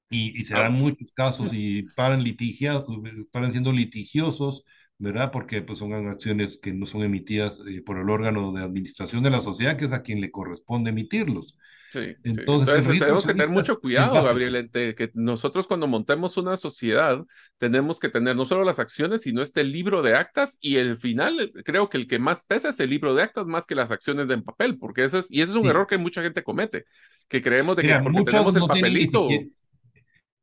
Y, 0.10 0.40
y 0.40 0.44
se 0.44 0.54
dan 0.56 0.74
muchos 0.74 1.12
casos 1.14 1.52
y 1.54 1.84
paran, 1.96 2.22
litigiados, 2.22 2.86
paran 3.32 3.52
siendo 3.52 3.72
litigiosos 3.72 4.66
¿verdad? 5.02 5.32
Porque 5.32 5.64
pues 5.64 5.80
son 5.80 5.94
acciones 5.94 6.60
que 6.60 6.74
no 6.74 6.86
son 6.86 7.02
emitidas 7.02 7.60
eh, 7.68 7.82
por 7.82 7.98
el 7.98 8.08
órgano 8.10 8.54
de 8.54 8.62
administración 8.62 9.24
de 9.24 9.32
la 9.32 9.42
sociedad, 9.42 9.76
que 9.76 9.86
es 9.86 9.94
a 9.94 10.04
quien 10.04 10.22
le 10.22 10.30
corresponde 10.30 10.92
emitirlos. 10.92 11.58
Sí, 11.90 12.16
entonces, 12.24 12.88
tenemos 12.88 13.26
que 13.26 13.34
tener 13.34 13.50
mucho 13.50 13.80
cuidado, 13.80 14.24
Gabriel, 14.24 14.56
entre 14.56 14.96
que 14.96 15.10
nosotros 15.16 15.68
cuando 15.68 15.88
montemos 15.88 16.38
una 16.38 16.56
sociedad 16.56 17.26
tenemos 17.58 18.00
que 18.00 18.08
tener 18.08 18.36
no 18.36 18.46
solo 18.46 18.64
las 18.64 18.80
acciones, 18.80 19.24
sino 19.24 19.42
este 19.42 19.64
libro 19.64 20.02
de 20.02 20.16
actas 20.16 20.58
y 20.62 20.78
el 20.78 20.98
final 21.00 21.52
creo 21.66 21.90
que 21.90 21.98
el 21.98 22.08
que 22.08 22.20
más 22.20 22.46
pesa 22.46 22.70
es 22.70 22.80
el 22.80 22.92
libro 22.92 23.14
de 23.14 23.24
actas 23.24 23.48
más 23.48 23.66
que 23.66 23.76
las 23.76 23.92
acciones 23.92 24.28
de 24.28 24.36
en 24.36 24.44
papel, 24.44 24.78
porque 24.78 25.04
ese 25.04 25.20
es, 25.20 25.32
y 25.32 25.42
ese 25.42 25.52
es 25.52 25.58
un 25.58 25.68
error 25.68 25.88
que 25.88 25.98
mucha 25.98 26.22
gente 26.22 26.44
comete, 26.44 26.86
que 27.28 27.42
creemos 27.42 27.76
de 27.76 27.84
que 27.84 28.00
porque 28.02 28.24
tenemos 28.24 28.56
el 28.56 28.62
papelito... 28.62 29.28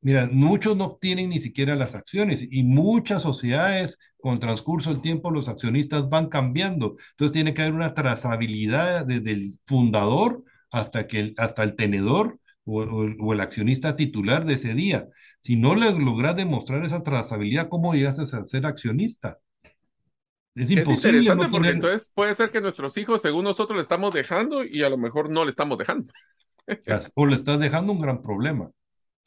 Mira, 0.01 0.29
muchos 0.31 0.77
no 0.77 0.85
obtienen 0.85 1.31
ni 1.31 1.41
siquiera 1.41 1.75
las 1.75 1.97
acciones 1.97 2.47
y 2.51 2.63
muchas 2.63 3.23
sociedades 3.23 3.99
con 4.21 4.35
el 4.35 4.39
transcurso 4.39 4.91
del 4.91 5.01
tiempo 5.01 5.31
los 5.31 5.49
accionistas 5.49 6.09
van 6.09 6.29
cambiando. 6.29 6.97
Entonces 7.11 7.33
tiene 7.33 7.53
que 7.53 7.63
haber 7.63 7.75
una 7.75 7.95
trazabilidad 7.95 9.07
desde 9.07 9.33
el 9.33 9.59
fundador 9.67 10.45
hasta, 10.71 11.09
que 11.09 11.21
el, 11.21 11.35
hasta 11.37 11.65
el 11.65 11.75
tenedor 11.75 12.39
o, 12.65 13.33
el 13.33 13.41
accionista 13.41 13.97
titular 13.97 14.45
de 14.45 14.55
ese 14.55 14.75
día. 14.75 15.09
Si 15.41 15.57
no 15.57 15.75
le 15.75 15.91
logras 15.93 16.37
demostrar 16.37 16.85
esa 16.85 17.03
trazabilidad, 17.03 17.69
¿cómo 17.69 17.95
llegas 17.95 18.19
a 18.19 18.47
ser 18.47 18.67
accionista? 18.67 19.39
Es 20.55 20.71
imposible. 20.71 21.19
interesante 21.19 21.49
porque 21.51 21.71
entonces 21.71 22.13
puede 22.15 22.35
ser 22.35 22.51
que 22.51 22.61
nuestros 22.61 22.97
hijos, 22.99 23.23
según 23.23 23.45
nosotros, 23.45 23.77
le 23.77 23.83
estamos 23.83 24.13
dejando 24.13 24.65
y 24.65 24.83
a 24.83 24.91
lo 24.91 24.99
mejor 24.99 25.31
no 25.31 25.45
le 25.45 25.51
estamos 25.51 25.79
dejando. 25.79 26.13
o 27.15 27.27
le 27.27 27.37
estás 27.37 27.59
dejando 27.59 27.93
un 27.93 28.01
gran 28.01 28.23
problema. 28.23 28.71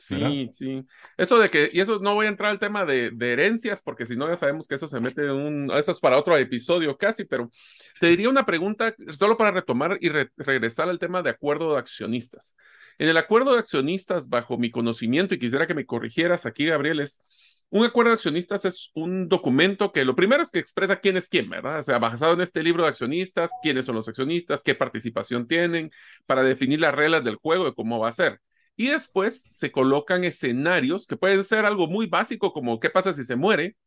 Sí, 0.07 0.49
sí. 0.53 0.85
Eso 1.17 1.37
de 1.37 1.49
que, 1.49 1.69
y 1.71 1.79
eso 1.79 1.99
no 1.99 2.15
voy 2.15 2.25
a 2.25 2.29
entrar 2.29 2.51
al 2.51 2.59
tema 2.59 2.85
de, 2.85 3.11
herencias, 3.19 3.81
porque 3.83 4.05
si 4.05 4.15
no 4.15 4.27
ya 4.27 4.35
sabemos 4.35 4.67
que 4.67 4.75
eso 4.75 4.87
se 4.87 4.99
mete 4.99 5.23
en 5.23 5.31
un, 5.31 5.71
eso 5.71 5.91
es 5.91 5.99
para 5.99 6.17
otro 6.17 6.35
episodio 6.37 6.97
casi, 6.97 7.25
pero 7.25 7.49
te 7.99 8.07
diría 8.07 8.29
una 8.29 8.45
pregunta 8.45 8.95
solo 9.11 9.37
para 9.37 9.51
retomar 9.51 9.97
y 10.01 10.09
regresar 10.09 10.89
al 10.89 10.99
tema 10.99 11.21
de 11.21 11.29
acuerdo 11.29 11.73
de 11.73 11.79
accionistas. 11.79 12.55
En 12.97 13.09
el 13.09 13.17
acuerdo 13.17 13.53
de 13.53 13.59
accionistas, 13.59 14.27
bajo 14.27 14.57
mi 14.57 14.71
conocimiento, 14.71 15.35
y 15.35 15.39
quisiera 15.39 15.67
que 15.67 15.73
me 15.73 15.85
corrigieras 15.85 16.45
aquí, 16.45 16.65
Gabriel, 16.65 16.99
es 16.99 17.21
un 17.71 17.85
acuerdo 17.85 18.11
de 18.11 18.15
accionistas 18.15 18.65
es 18.65 18.91
un 18.95 19.29
documento 19.29 19.93
que 19.93 20.03
lo 20.03 20.13
primero 20.13 20.43
es 20.43 20.51
que 20.51 20.59
expresa 20.59 20.97
quién 20.99 21.15
es 21.15 21.29
quién, 21.29 21.49
¿verdad? 21.49 21.79
O 21.79 21.83
sea, 21.83 21.99
basado 21.99 22.33
en 22.33 22.41
este 22.41 22.61
libro 22.63 22.83
de 22.83 22.89
accionistas, 22.89 23.49
quiénes 23.63 23.85
son 23.85 23.95
los 23.95 24.09
accionistas, 24.09 24.61
qué 24.61 24.75
participación 24.75 25.47
tienen, 25.47 25.89
para 26.25 26.43
definir 26.43 26.81
las 26.81 26.93
reglas 26.93 27.23
del 27.23 27.37
juego 27.37 27.63
de 27.65 27.73
cómo 27.73 27.97
va 27.97 28.09
a 28.09 28.11
ser. 28.11 28.41
Y 28.81 28.87
después 28.87 29.45
se 29.51 29.71
colocan 29.71 30.23
escenarios 30.23 31.05
que 31.05 31.15
pueden 31.15 31.43
ser 31.43 31.65
algo 31.65 31.85
muy 31.85 32.07
básico 32.07 32.51
como 32.51 32.79
qué 32.79 32.89
pasa 32.89 33.13
si 33.13 33.23
se 33.23 33.35
muere. 33.35 33.77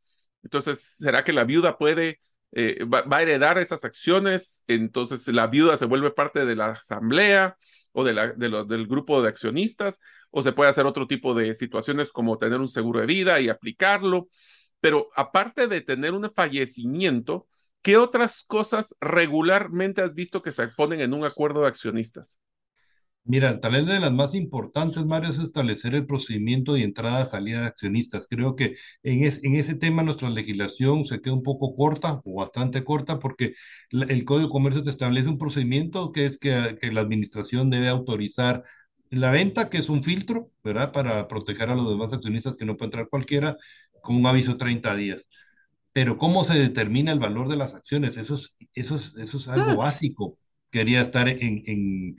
Entonces, 0.45 0.81
¿será 0.99 1.25
que 1.25 1.33
la 1.33 1.43
viuda 1.43 1.79
puede, 1.79 2.21
eh, 2.53 2.85
va, 2.85 3.05
a 3.11 3.23
heredar 3.23 3.59
esas 3.59 3.85
acciones? 3.85 4.63
Entonces, 4.69 5.27
la 5.27 5.49
viuda 5.49 5.77
se 5.77 5.87
vuelve 5.87 6.13
parte 6.13 6.47
de 6.47 6.55
la 6.55 6.67
asamblea 6.75 7.57
o 7.91 8.05
de 8.05 8.13
la, 8.13 8.29
de 8.35 8.49
del 8.69 8.87
grupo 8.87 9.21
de 9.21 9.31
accionistas, 9.31 9.99
o 10.31 10.43
se 10.45 10.53
puede 10.53 10.71
hacer 10.71 10.87
otro 10.87 11.09
tipo 11.09 11.35
de 11.35 11.55
situaciones 11.55 12.13
como 12.13 12.39
tener 12.39 12.61
un 12.61 12.69
seguro 12.69 13.01
de 13.01 13.07
vida 13.07 13.41
y 13.41 13.49
aplicarlo. 13.49 14.29
Pero 14.79 15.09
aparte 15.17 15.67
de 15.67 15.81
tener 15.81 16.13
un 16.13 16.31
fallecimiento, 16.33 17.49
¿qué 17.83 17.97
otras 17.97 18.45
cosas 18.45 18.95
regularmente 19.01 20.03
has 20.03 20.15
visto 20.15 20.41
que 20.41 20.53
se 20.53 20.69
ponen 20.69 21.01
en 21.01 21.15
un 21.15 21.25
acuerdo 21.25 21.63
de 21.63 21.67
accionistas? 21.67 22.39
Mira, 23.27 23.59
tal 23.59 23.73
vez 23.73 23.87
de 23.87 24.01
las 24.01 24.13
más 24.13 24.35
importantes, 24.35 25.07
Mario, 25.07 25.31
es 25.31 25.39
establecer 25.39 25.95
el 25.95 26.05
procedimiento 26.07 26.75
de 26.75 26.83
entrada, 26.83 27.25
salida 27.27 27.61
de 27.63 27.67
accionistas. 27.69 28.27
Creo 28.29 28.55
que 28.55 28.77
en, 29.03 29.23
en 29.25 29.55
ese 29.57 29.75
tema 29.75 30.03
nuestra 30.03 30.29
legislación 30.29 31.07
se 31.07 31.23
queda 31.23 31.33
un 31.33 31.43
poco 31.43 31.75
corta 31.75 32.21
o 32.25 32.35
bastante 32.35 32.85
corta 32.85 33.19
porque 33.19 33.55
el 33.91 34.25
Código 34.27 34.49
de 34.49 34.53
Comercio 34.53 34.83
te 34.85 34.91
establece 34.91 35.29
un 35.31 35.39
procedimiento 35.39 36.13
que 36.13 36.27
es 36.27 36.39
que, 36.39 36.77
que 36.79 36.93
la 36.93 37.01
administración 37.01 37.71
debe 37.71 37.89
autorizar 37.89 38.63
la 39.09 39.31
venta, 39.31 39.71
que 39.71 39.79
es 39.79 39.89
un 39.89 40.03
filtro, 40.03 40.51
¿verdad? 40.63 40.93
Para 40.93 41.27
proteger 41.27 41.71
a 41.71 41.75
los 41.75 41.89
demás 41.89 42.13
accionistas 42.13 42.57
que 42.57 42.67
no 42.67 42.77
puede 42.77 42.89
entrar 42.89 43.09
cualquiera, 43.09 43.57
con 44.03 44.17
un 44.17 44.27
aviso 44.27 44.53
de 44.53 44.59
30 44.59 44.95
días. 44.97 45.31
Pero 45.93 46.19
¿cómo 46.19 46.45
se 46.45 46.59
determina 46.59 47.13
el 47.13 47.21
valor 47.21 47.49
de 47.49 47.57
las 47.57 47.75
acciones? 47.75 48.17
Eso 48.17 48.35
es, 48.35 48.57
eso 48.75 48.97
es, 48.97 49.15
eso 49.17 49.37
es 49.39 49.49
algo 49.49 49.77
básico. 49.77 50.39
Quería 50.71 51.01
estar 51.03 51.29
en, 51.29 51.63
en 51.67 52.17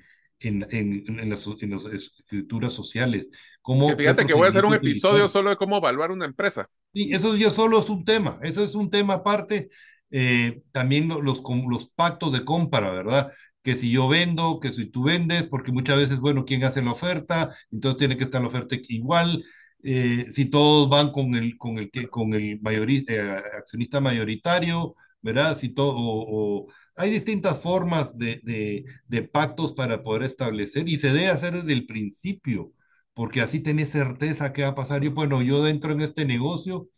en, 0.47 0.65
en, 0.71 1.29
las, 1.29 1.47
escrituras 1.47 2.73
sociales. 2.73 3.29
Cómo, 3.61 3.95
fíjate 3.95 4.25
que 4.25 4.33
voy 4.33 4.45
a 4.45 4.49
hacer 4.49 4.65
un 4.65 4.73
episodio 4.73 5.27
solo 5.27 5.49
de 5.49 5.55
cómo 5.55 5.77
evaluar 5.77 6.11
una 6.11 6.25
empresa. 6.25 6.69
Sí, 6.93 7.13
eso 7.13 7.35
ya 7.35 7.49
solo 7.49 7.79
es 7.79 7.89
un 7.89 8.05
tema, 8.05 8.39
eso 8.41 8.63
es 8.63 8.75
un 8.75 8.89
tema 8.89 9.15
aparte. 9.15 9.69
Eh, 10.11 10.61
también 10.71 11.07
los, 11.09 11.41
los 11.43 11.89
pactos 11.89 12.31
de 12.31 12.45
compra, 12.45 12.91
¿verdad? 12.91 13.31
Que 13.63 13.75
si 13.75 13.91
yo 13.91 14.07
vendo, 14.07 14.59
que 14.59 14.71
si 14.73 14.85
tú 14.85 15.03
vendes, 15.03 15.47
porque 15.47 15.71
muchas 15.71 15.97
veces, 15.97 16.19
bueno, 16.19 16.45
¿quién 16.45 16.63
hace 16.63 16.81
la 16.81 16.91
oferta? 16.91 17.55
Entonces 17.71 17.97
tiene 17.97 18.17
que 18.17 18.25
estar 18.25 18.41
la 18.41 18.47
oferta 18.47 18.75
igual. 18.87 19.43
Eh, 19.83 20.25
si 20.33 20.45
todos 20.45 20.89
van 20.89 21.11
con 21.11 21.35
el, 21.35 21.57
con 21.57 21.77
el, 21.79 21.89
con 22.09 22.33
el 22.33 22.59
eh, 22.63 23.41
accionista 23.57 23.99
mayoritario, 24.01 24.95
¿verdad? 25.21 25.57
Si 25.59 25.69
todo, 25.69 25.93
o 25.95 26.67
hay 26.95 27.09
distintas 27.09 27.61
formas 27.61 28.17
de, 28.17 28.85
pactos 29.31 29.73
para 29.73 30.03
poder 30.03 30.23
establecer 30.23 30.87
y 30.87 30.97
se 30.97 31.07
debe 31.07 31.27
hacer 31.27 31.53
desde 31.53 31.73
el 31.73 31.85
principio, 31.85 32.71
porque 33.13 33.41
así 33.41 33.59
tenés 33.59 33.89
certeza 33.89 34.53
que 34.53 34.63
va 34.63 34.69
a 34.69 34.75
pasar. 34.75 35.03
Yo, 35.03 35.11
bueno, 35.11 35.41
yo 35.41 35.67
entro 35.67 35.91
en 35.91 36.01
este 36.01 36.25
negocio, 36.25 36.89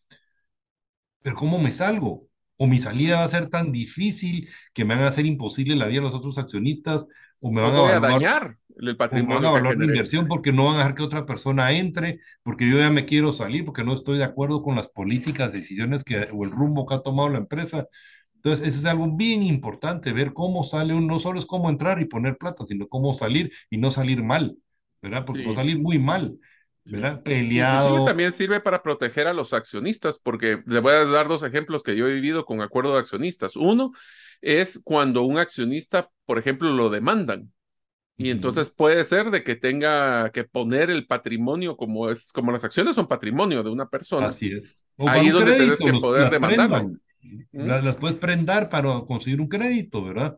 pero 1.22 1.36
¿cómo 1.36 1.60
me 1.60 1.72
salgo? 1.72 2.28
O 2.58 2.68
mi 2.68 2.80
salida 2.80 3.18
va 3.18 3.24
a 3.26 3.30
ser 3.30 3.50
tan 3.50 3.72
difícil 3.72 4.50
que 4.74 4.86
me 4.86 4.96
van 4.96 5.04
a 5.04 5.08
hacer 5.08 5.26
imposible 5.26 5.76
la 5.76 5.88
vida 5.88 6.00
a 6.00 6.04
los 6.04 6.16
otros 6.16 6.38
accionistas, 6.38 7.08
o 7.40 7.52
me 7.52 7.62
van 7.62 7.76
a, 7.76 8.00
dañar 8.00 8.58
el 8.80 8.98
patrimonio. 8.98 9.36
van 9.36 9.46
a 9.46 9.52
valorar 9.52 9.84
inversión 9.84 10.28
porque 10.28 10.52
no 10.52 10.66
van 10.66 10.76
a 10.76 10.78
dejar 10.80 10.96
que 10.96 11.04
otra 11.04 11.26
persona 11.26 11.72
entre, 11.72 12.20
porque 12.44 12.70
yo 12.70 12.78
ya 12.78 12.90
me 12.90 13.06
quiero 13.06 13.34
salir, 13.34 13.66
porque 13.66 13.84
no 13.84 13.94
estoy 13.94 14.18
de 14.18 14.24
acuerdo 14.24 14.62
con 14.62 14.76
las 14.76 14.90
políticas, 14.90 15.54
decisiones 15.54 16.04
que, 16.04 16.28
o 16.34 16.44
el 16.44 16.52
rumbo 16.52 16.86
que 16.86 16.96
ha 16.96 17.04
tomado 17.04 17.30
la 17.30 17.40
empresa. 17.40 17.88
Entonces, 18.48 18.70
eso 18.70 18.80
es 18.80 18.86
algo 18.86 19.12
bien 19.12 19.44
importante, 19.44 20.14
ver 20.14 20.32
cómo 20.32 20.64
sale 20.64 20.94
uno, 20.94 21.06
no 21.06 21.20
solo 21.20 21.38
es 21.38 21.46
cómo 21.46 21.70
entrar 21.70 22.02
y 22.02 22.06
poner 22.06 22.38
plata, 22.38 22.66
sino 22.66 22.88
cómo 22.88 23.14
salir 23.14 23.52
y 23.70 23.78
no 23.78 23.92
salir 23.92 24.24
mal, 24.24 24.58
¿verdad? 25.02 25.26
Porque 25.26 25.46
no 25.46 25.54
salir 25.54 25.78
muy 25.78 26.00
mal, 26.00 26.40
¿verdad? 26.86 27.22
Peleado. 27.24 28.06
también 28.06 28.32
sirve 28.32 28.62
para 28.62 28.82
proteger 28.82 29.28
a 29.28 29.34
los 29.34 29.52
accionistas, 29.52 30.18
porque 30.18 30.64
le 30.66 30.80
voy 30.80 30.94
a 30.94 31.04
dar 31.04 31.28
dos 31.28 31.44
ejemplos 31.44 31.84
que 31.84 31.98
yo 31.98 32.08
he 32.08 32.14
vivido 32.14 32.46
con 32.46 32.62
acuerdo 32.62 32.94
de 32.94 33.00
accionistas. 33.00 33.58
Uno 33.58 33.92
es 34.40 34.80
cuando 34.82 35.24
un 35.24 35.40
accionista, 35.40 36.10
por 36.26 36.40
ejemplo, 36.40 36.72
lo 36.72 36.90
demandan. 36.90 37.52
Y 38.16 38.30
entonces 38.30 38.70
puede 38.70 39.04
ser 39.04 39.30
de 39.30 39.44
que 39.44 39.58
tenga 39.58 40.32
que 40.32 40.46
poner 40.46 40.90
el 40.90 41.06
patrimonio 41.06 41.76
como 41.76 42.10
es, 42.10 42.32
como 42.32 42.54
las 42.54 42.64
acciones 42.64 42.96
son 42.96 43.08
patrimonio 43.08 43.62
de 43.62 43.72
una 43.72 43.90
persona. 43.90 44.28
Así 44.28 44.54
es. 44.54 44.74
Ahí 45.00 45.28
es 45.28 45.34
donde 45.34 45.54
tienes 45.54 45.80
que 45.80 45.92
poder 46.00 46.30
demandarlo 46.32 46.98
las, 47.52 47.96
puedes 47.96 48.18
prendar 48.18 48.70
para 48.70 49.02
conseguir 49.02 49.42
un 49.42 49.48
crédito, 49.48 50.04
¿verdad? 50.04 50.38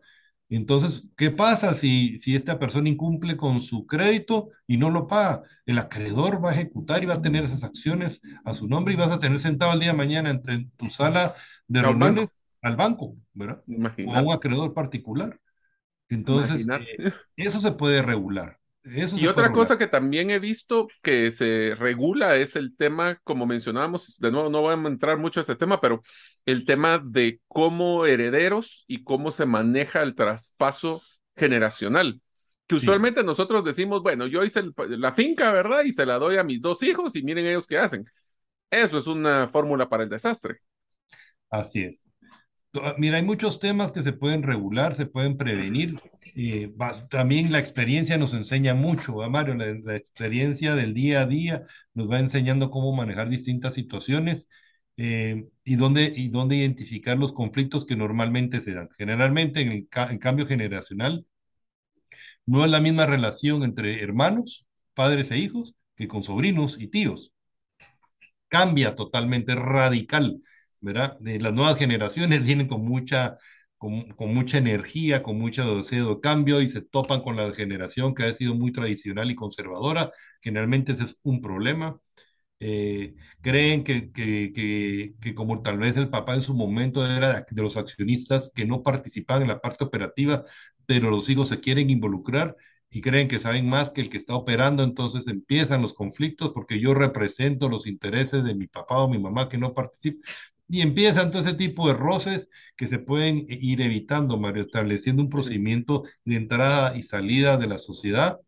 Entonces, 0.50 1.08
¿qué 1.16 1.30
pasa 1.30 1.76
si, 1.76 2.20
si 2.20 2.36
esta 2.36 2.58
persona 2.58 2.90
incumple 2.90 3.38
con 3.38 3.62
su 3.62 3.86
crédito 3.86 4.50
y 4.66 4.78
no 4.78 4.90
lo 4.90 5.08
paga? 5.08 5.44
El 5.66 5.78
acreedor 5.78 6.44
va 6.44 6.50
a 6.50 6.54
ejecutar 6.54 7.04
y 7.04 7.06
va 7.06 7.16
a 7.16 7.22
tener 7.22 7.44
esas 7.44 7.64
acciones 7.64 8.20
a 8.44 8.56
su 8.56 8.68
nombre 8.68 8.94
y 8.94 8.98
vas 8.98 9.12
a 9.12 9.20
tener 9.20 9.40
sentado 9.40 9.74
el 9.74 9.80
día 9.80 9.92
de 9.92 9.98
mañana 9.98 10.32
en, 10.32 10.72
tu 10.72 10.90
sala 10.90 11.36
de 11.68 11.82
reuniones 11.84 12.30
al 12.62 12.76
banco, 12.76 13.16
¿verdad? 13.34 13.64
O 14.08 14.16
a 14.16 14.22
un 14.22 14.34
acreedor 14.34 14.74
particular. 14.74 15.40
Entonces, 16.10 16.68
eh, 16.68 17.14
eso 17.36 17.62
se 17.62 17.72
puede 17.74 18.02
regular 18.02 18.60
y 18.84 19.28
otra 19.28 19.52
cosa 19.52 19.78
que 19.78 19.88
también 19.88 20.30
he 20.30 20.40
visto 20.40 20.88
que 21.02 21.32
se 21.32 21.76
regula 21.78 22.38
es 22.38 22.56
el 22.56 22.76
tema, 22.76 23.20
como 23.24 23.46
mencionábamos, 23.46 24.18
de 24.20 24.32
nuevo 24.32 24.50
no 24.50 24.62
voy 24.62 24.74
a 24.74 24.88
entrar 24.88 25.18
mucho 25.18 25.40
a 25.40 25.42
este 25.42 25.56
tema, 25.56 25.82
pero 25.82 26.02
el 26.46 26.66
tema 26.66 26.98
de 27.04 27.42
cómo 27.48 28.06
herederos 28.06 28.86
y 28.88 29.04
cómo 29.04 29.32
se 29.32 29.46
maneja 29.46 30.02
el 30.02 30.16
traspaso 30.16 31.02
generacional. 31.36 32.22
Que 32.68 32.76
usualmente 32.76 33.24
nosotros 33.24 33.64
decimos, 33.64 34.02
bueno, 34.02 34.28
yo 34.28 34.44
hice 34.44 34.64
la 34.90 35.14
finca, 35.14 35.52
¿verdad? 35.52 35.84
Y 35.84 35.92
se 35.92 36.06
la 36.06 36.18
doy 36.18 36.38
a 36.38 36.44
mis 36.44 36.62
dos 36.62 36.84
hijos 36.84 37.16
y 37.16 37.24
miren 37.24 37.48
ellos 37.48 37.68
qué 37.68 37.78
hacen. 37.78 38.06
Eso 38.70 39.00
es 39.00 39.08
una 39.08 39.50
fórmula 39.50 39.90
para 39.90 40.04
el 40.04 40.10
desastre. 40.10 40.60
Así 41.50 41.84
es. 41.84 42.09
Ah, 42.76 42.94
mira, 42.98 43.18
hay 43.18 43.24
muchos 43.24 43.60
temas 43.60 43.92
que 43.92 44.04
se 44.04 44.14
pueden 44.14 44.44
regular, 44.44 44.96
se 44.96 45.08
pueden 45.08 45.38
prevenir. 45.38 46.00
Eh, 46.36 46.72
también 47.10 47.52
la 47.52 47.60
experiencia 47.60 48.18
nos 48.18 48.34
enseña 48.36 48.76
mucho, 48.76 49.16
¿va, 49.16 49.30
Mario? 49.30 49.56
La, 49.56 49.96
experiencia 49.96 50.76
del 50.76 50.94
día 50.94 51.22
a 51.22 51.26
día 51.26 51.66
nos 51.96 52.10
va 52.10 52.20
enseñando 52.20 52.70
cómo 52.70 52.96
manejar 52.96 53.30
distintas 53.30 53.74
situaciones 53.74 54.48
eh, 54.98 55.46
y, 55.64 55.76
dónde, 55.78 56.14
y 56.16 56.30
dónde 56.30 56.58
identificar 56.58 57.18
los 57.18 57.34
conflictos 57.34 57.86
que 57.86 57.96
normalmente 57.96 58.62
se 58.62 58.74
dan. 58.74 58.90
Generalmente 58.98 59.62
en 59.62 59.72
el 59.72 59.88
cambio 60.20 60.46
generacional 60.48 61.26
no 62.46 62.66
es 62.66 62.72
la 62.72 62.82
misma 62.82 63.06
relación 63.06 63.64
entre 63.64 64.04
hermanos, 64.04 64.66
padres 64.94 65.32
e 65.32 65.38
hijos, 65.38 65.76
que 65.96 66.08
con 66.08 66.24
sobrinos 66.24 66.80
y 66.80 66.88
tíos. 66.88 67.34
Cambia 68.48 68.96
totalmente, 68.96 69.56
radical. 69.56 70.42
¿Verdad? 70.82 71.18
De 71.20 71.40
las 71.40 71.54
nuevas 71.54 71.78
generaciones 71.78 72.44
vienen 72.44 72.68
con 72.68 72.84
mucha, 72.86 73.38
con, 73.78 74.10
con, 74.10 74.34
mucha 74.34 74.58
energía, 74.58 75.24
con 75.24 75.40
mucho 75.40 75.78
deseo 75.78 76.16
de 76.16 76.22
cambio 76.22 76.62
y 76.62 76.70
se 76.70 76.82
topan 76.82 77.22
con 77.22 77.36
la 77.36 77.52
generación 77.54 78.16
que 78.16 78.24
ha 78.24 78.34
sido 78.34 78.56
muy 78.56 78.72
tradicional 78.72 79.32
y 79.32 79.36
conservadora. 79.36 80.12
Generalmente 80.42 80.94
ese 80.94 81.06
es 81.06 81.20
un 81.24 81.42
problema. 81.42 82.00
Eh, 82.62 83.16
creen 83.42 83.84
que, 83.86 84.12
que, 84.12 84.52
que, 84.54 85.16
que, 85.22 85.34
como 85.34 85.62
tal 85.62 85.78
vez 85.78 85.96
el 85.96 86.10
papá 86.10 86.34
en 86.36 86.42
su 86.42 86.54
momento 86.54 87.06
era 87.06 87.46
de, 87.50 87.62
los 87.62 87.78
accionistas 87.78 88.52
que 88.54 88.66
no 88.66 88.84
participaban 88.84 89.44
en 89.44 89.48
la 89.48 89.62
parte 89.62 89.86
operativa, 89.86 90.44
pero 90.86 91.10
los 91.10 91.30
hijos 91.30 91.48
se 91.50 91.62
quieren 91.62 91.90
involucrar 91.90 92.58
y 92.90 93.00
creen 93.02 93.28
que 93.30 93.40
saben 93.40 93.70
más 93.70 93.92
que 93.92 94.02
el 94.02 94.10
que 94.10 94.18
está 94.18 94.36
operando, 94.36 94.84
entonces 94.84 95.28
empiezan 95.28 95.82
los 95.82 95.94
conflictos 95.94 96.52
porque 96.54 96.80
yo 96.82 96.94
represento 96.94 97.70
los 97.70 97.88
intereses 97.88 98.44
de 98.44 98.56
mi 98.56 98.68
papá 98.68 98.98
o 99.00 99.10
mi 99.10 99.20
mamá 99.20 99.48
que 99.48 99.58
no 99.58 99.74
participan. 99.74 100.22
Y 100.70 100.82
empiezan 100.82 101.32
todo 101.32 101.42
ese 101.42 101.54
tipo 101.56 101.88
de 101.88 101.96
roces 101.96 102.48
que 102.78 102.88
se 102.88 103.00
pueden 103.00 103.46
ir 103.50 103.82
evitando, 103.82 104.38
Mario, 104.38 104.64
estableciendo 104.64 105.24
un 105.24 105.30
procedimiento 105.30 106.04
de 106.26 106.36
entrada 106.38 106.96
y 106.98 107.04
salida 107.04 107.58
de 107.58 107.68
la 107.68 107.80
sociedad, 107.80 108.40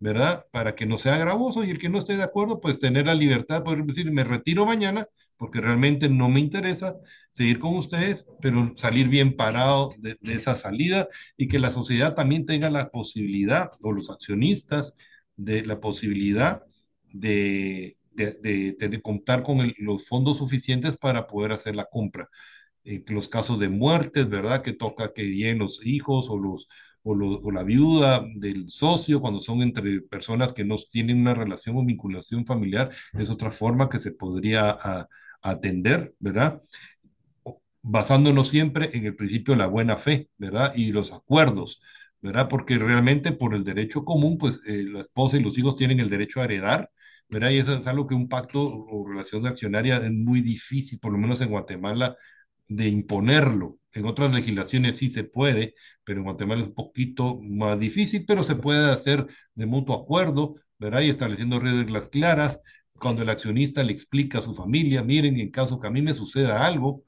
¿verdad? 0.00 0.46
Para 0.52 0.74
que 0.74 0.86
no 0.86 0.98
sea 0.98 1.18
gravoso 1.18 1.64
y 1.64 1.70
el 1.70 1.78
que 1.78 1.88
no 1.88 1.98
esté 1.98 2.16
de 2.16 2.22
acuerdo, 2.24 2.60
pues 2.60 2.78
tener 2.78 3.06
la 3.06 3.14
libertad 3.14 3.58
de 3.58 3.64
poder 3.64 3.84
decir, 3.84 4.10
me 4.12 4.24
retiro 4.24 4.66
mañana 4.66 5.06
porque 5.36 5.60
realmente 5.60 6.08
no 6.08 6.28
me 6.28 6.40
interesa 6.40 6.96
seguir 7.30 7.60
con 7.60 7.76
ustedes, 7.76 8.26
pero 8.42 8.72
salir 8.76 9.08
bien 9.08 9.36
parado 9.36 9.94
de, 9.98 10.16
de 10.20 10.34
esa 10.34 10.56
salida 10.56 11.08
y 11.36 11.46
que 11.48 11.60
la 11.60 11.70
sociedad 11.70 12.14
también 12.16 12.44
tenga 12.44 12.70
la 12.70 12.88
posibilidad, 12.90 13.70
o 13.82 13.92
los 13.92 14.10
accionistas, 14.10 14.94
de 15.36 15.64
la 15.64 15.80
posibilidad 15.80 16.62
de 17.12 17.97
de, 18.18 19.00
contar 19.02 19.42
con 19.42 19.72
los 19.78 20.06
fondos 20.08 20.38
suficientes 20.38 20.96
para 20.96 21.26
poder 21.26 21.52
hacer 21.52 21.76
la 21.76 21.86
compra. 21.86 22.28
En 22.84 23.04
los 23.08 23.28
casos 23.28 23.58
de 23.60 23.68
muertes, 23.68 24.28
¿verdad? 24.28 24.62
Que 24.62 24.72
toca 24.72 25.12
que 25.12 25.24
lleguen 25.24 25.58
los 25.58 25.84
hijos 25.86 26.28
o, 26.30 26.38
los, 26.38 26.68
o, 27.02 27.50
la 27.50 27.62
viuda 27.64 28.24
del 28.36 28.70
socio, 28.70 29.20
cuando 29.20 29.40
son 29.40 29.62
entre 29.62 30.00
personas 30.02 30.52
que 30.52 30.64
no 30.64 30.76
tienen 30.90 31.20
una 31.20 31.34
relación 31.34 31.76
o 31.76 31.84
vinculación 31.84 32.46
familiar, 32.46 32.90
es 33.14 33.30
otra 33.30 33.50
forma 33.50 33.88
que 33.88 34.00
se 34.00 34.12
podría 34.12 34.76
atender, 35.42 36.14
¿verdad? 36.18 36.62
Basándonos 37.82 38.48
siempre 38.48 38.90
en 38.92 39.06
el 39.06 39.16
principio 39.16 39.54
de 39.54 39.58
la 39.58 39.66
buena 39.66 39.96
fe, 39.96 40.28
¿verdad? 40.36 40.74
Y 40.74 40.92
los 40.92 41.12
acuerdos, 41.12 41.80
¿verdad? 42.20 42.48
Porque 42.48 42.78
realmente 42.78 43.32
por 43.32 43.54
el 43.54 43.64
derecho 43.64 44.04
común, 44.04 44.38
pues 44.38 44.60
eh, 44.66 44.84
la 44.84 45.00
esposa 45.00 45.36
y 45.36 45.42
los 45.42 45.56
hijos 45.58 45.76
tienen 45.76 46.00
el 46.00 46.10
derecho 46.10 46.40
a 46.40 46.44
heredar, 46.44 46.90
¿verdad? 47.28 47.50
Y 47.50 47.58
eso 47.58 47.76
es 47.76 47.86
algo 47.86 48.06
que 48.06 48.14
un 48.14 48.28
pacto 48.28 48.60
o 48.62 49.06
relación 49.08 49.42
de 49.42 49.50
accionaria 49.50 49.98
es 49.98 50.10
muy 50.12 50.40
difícil, 50.42 50.98
por 50.98 51.12
lo 51.12 51.18
menos 51.18 51.40
en 51.40 51.50
Guatemala, 51.50 52.16
de 52.68 52.88
imponerlo. 52.88 53.78
En 53.92 54.06
otras 54.06 54.32
legislaciones 54.32 54.98
sí 54.98 55.10
se 55.10 55.24
puede, 55.24 55.74
pero 56.04 56.18
en 56.20 56.24
Guatemala 56.24 56.62
es 56.62 56.68
un 56.68 56.74
poquito 56.74 57.38
más 57.42 57.78
difícil, 57.78 58.24
pero 58.26 58.42
se 58.44 58.56
puede 58.56 58.90
hacer 58.90 59.26
de 59.54 59.66
mutuo 59.66 59.96
acuerdo, 59.96 60.56
¿verdad? 60.78 61.00
Y 61.02 61.10
estableciendo 61.10 61.60
reglas 61.60 62.08
claras. 62.08 62.60
Cuando 62.94 63.22
el 63.22 63.30
accionista 63.30 63.82
le 63.82 63.92
explica 63.92 64.38
a 64.38 64.42
su 64.42 64.54
familia, 64.54 65.02
miren, 65.02 65.38
en 65.38 65.50
caso 65.50 65.80
que 65.80 65.86
a 65.88 65.90
mí 65.90 66.02
me 66.02 66.14
suceda 66.14 66.66
algo, 66.66 67.04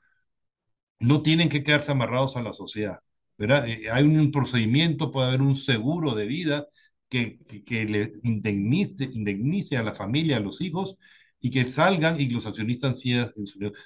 no 0.98 1.22
tienen 1.22 1.48
que 1.48 1.64
quedarse 1.64 1.92
amarrados 1.92 2.36
a 2.36 2.42
la 2.42 2.52
sociedad, 2.52 3.00
¿verdad? 3.38 3.68
Eh, 3.68 3.90
hay 3.90 4.04
un 4.04 4.30
procedimiento, 4.30 5.10
puede 5.10 5.28
haber 5.28 5.42
un 5.42 5.56
seguro 5.56 6.14
de 6.14 6.26
vida 6.26 6.66
que, 7.10 7.38
que, 7.66 7.84
le 7.84 8.12
indemnice, 8.22 9.04
indemnice, 9.12 9.76
a 9.76 9.82
la 9.82 9.94
familia, 9.94 10.38
a 10.38 10.40
los 10.40 10.60
hijos, 10.60 10.96
y 11.40 11.50
que 11.50 11.64
salgan 11.64 12.20
y 12.20 12.28
los 12.28 12.46
accionistas 12.46 13.00
sí, 13.00 13.18
o 13.18 13.26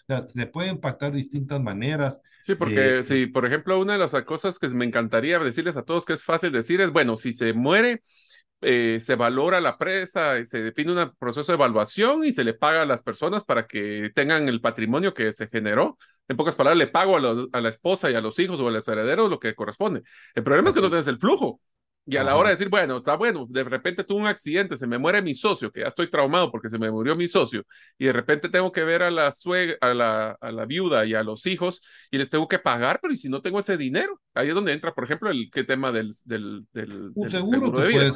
sea, 0.07 0.23
se 0.23 0.47
pueden 0.47 0.79
pactar 0.79 1.13
de 1.13 1.19
distintas 1.19 1.61
maneras. 1.61 2.21
Sí, 2.43 2.55
porque 2.55 3.03
si, 3.03 3.27
por 3.27 3.47
ejemplo, 3.47 3.81
una 3.81 3.95
de 3.95 3.99
las 3.99 4.13
cosas 4.25 4.59
que 4.59 4.69
me 4.69 4.85
encantaría 4.85 5.39
decirles 5.39 5.77
a 5.77 5.85
todos 5.85 6.05
que 6.05 6.13
es 6.13 6.25
fácil 6.25 6.53
decir 6.53 6.81
es, 6.81 6.91
bueno, 6.91 7.17
si 7.17 7.33
se 7.33 7.55
muere, 7.55 8.03
eh, 8.61 8.99
se 9.01 9.15
valora 9.15 9.61
la 9.61 9.79
presa, 9.79 10.45
se 10.45 10.63
define 10.63 10.93
un 10.93 11.13
proceso 11.19 11.53
de 11.53 11.57
evaluación 11.57 12.25
y 12.25 12.33
se 12.33 12.45
le 12.45 12.55
paga 12.55 12.83
a 12.83 12.87
las 12.87 13.03
personas 13.03 13.45
para 13.45 13.67
que 13.67 14.11
tengan 14.15 14.49
el 14.49 14.61
patrimonio 14.61 15.15
que 15.15 15.33
se 15.33 15.49
generó. 15.49 15.97
En 16.29 16.37
pocas 16.37 16.57
palabras, 16.57 16.79
le 16.79 16.89
pago 16.89 17.17
a, 17.17 17.47
a 17.53 17.61
la 17.61 17.69
esposa 17.69 18.11
y 18.11 18.15
a 18.15 18.21
los 18.21 18.39
hijos 18.39 18.61
o 18.61 18.69
a 18.69 18.71
los 18.71 18.89
herederos 18.89 19.31
lo 19.31 19.39
que 19.39 19.55
corresponde. 19.55 20.03
El 20.35 20.43
problema 20.43 20.69
es 20.69 20.75
que 20.75 20.81
no 20.81 20.89
tienes 20.89 21.09
el 21.09 21.19
flujo. 21.19 21.61
Y 22.07 22.17
a 22.19 22.25
la 22.25 22.37
hora 22.37 22.51
de 22.51 22.55
decir, 22.57 22.69
bueno, 22.69 22.99
está 22.99 23.17
bueno, 23.17 23.47
de 23.49 23.65
repente 23.65 24.05
tuve 24.05 24.21
un 24.21 24.27
accidente, 24.27 24.77
se 24.77 24.87
me 24.87 24.99
muere 24.99 25.23
mi 25.23 25.33
socio, 25.35 25.73
que 25.73 25.81
ya 25.81 25.87
estoy 25.89 26.11
traumado 26.11 26.51
porque 26.51 26.69
se 26.69 26.79
me 26.79 26.91
murió 26.91 27.15
mi 27.17 27.29
socio, 27.29 27.65
y 27.99 28.05
de 28.07 28.13
repente 28.13 28.51
tengo 28.51 28.73
que 28.73 28.85
ver 28.85 29.03
a 29.03 29.11
la 29.11 29.33
suegra, 29.33 29.77
a 29.81 29.95
la, 29.95 30.31
a 30.41 30.53
la 30.53 30.67
viuda 30.67 31.07
y 31.07 31.15
a 31.15 31.23
los 31.23 31.47
hijos, 31.47 31.81
y 32.11 32.19
les 32.19 32.29
tengo 32.29 32.47
que 32.47 32.59
pagar, 32.59 33.01
pero 33.01 33.15
¿y 33.15 33.19
si 33.19 33.31
no 33.31 33.41
tengo 33.41 33.59
ese 33.59 33.79
dinero? 33.79 34.21
Ahí 34.37 34.49
es 34.49 34.55
donde 34.55 34.73
entra, 34.73 34.93
por 34.93 35.05
ejemplo, 35.05 35.31
el 35.31 35.49
¿qué 35.53 35.63
tema 35.63 35.93
del, 35.93 36.13
del, 36.25 36.67
del, 36.73 37.13
un 37.15 37.31
seguro, 37.31 37.73
que 37.73 37.93
puede 37.93 38.11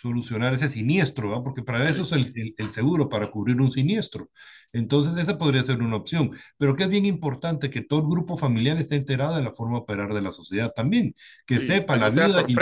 solucionar 0.00 0.54
ese 0.54 0.68
siniestro, 0.68 1.30
¿va? 1.30 1.42
porque 1.42 1.62
para 1.62 1.88
eso 1.88 2.02
es 2.02 2.12
el, 2.12 2.54
el, 2.56 2.70
seguro, 2.70 3.08
para 3.08 3.32
cubrir 3.32 3.60
un 3.60 3.72
siniestro. 3.72 4.30
Entonces, 4.72 5.20
esa 5.20 5.36
podría 5.36 5.64
ser 5.64 5.82
una 5.82 5.96
opción, 5.96 6.30
pero 6.56 6.76
que 6.76 6.84
es 6.84 6.88
bien 6.88 7.04
importante 7.04 7.68
que 7.68 7.82
todo 7.82 8.00
el 8.00 8.06
grupo 8.06 8.36
familiar 8.36 8.78
esté 8.78 8.94
enterado 8.94 9.36
de 9.36 9.42
la 9.42 9.52
forma 9.52 9.78
de 9.78 9.82
operar 9.82 10.14
de 10.14 10.22
la 10.22 10.30
sociedad 10.30 10.72
también, 10.74 11.16
que 11.46 11.58
sepa 11.58 11.96
la 11.96 12.10
vida 12.10 12.44
y 12.46 12.54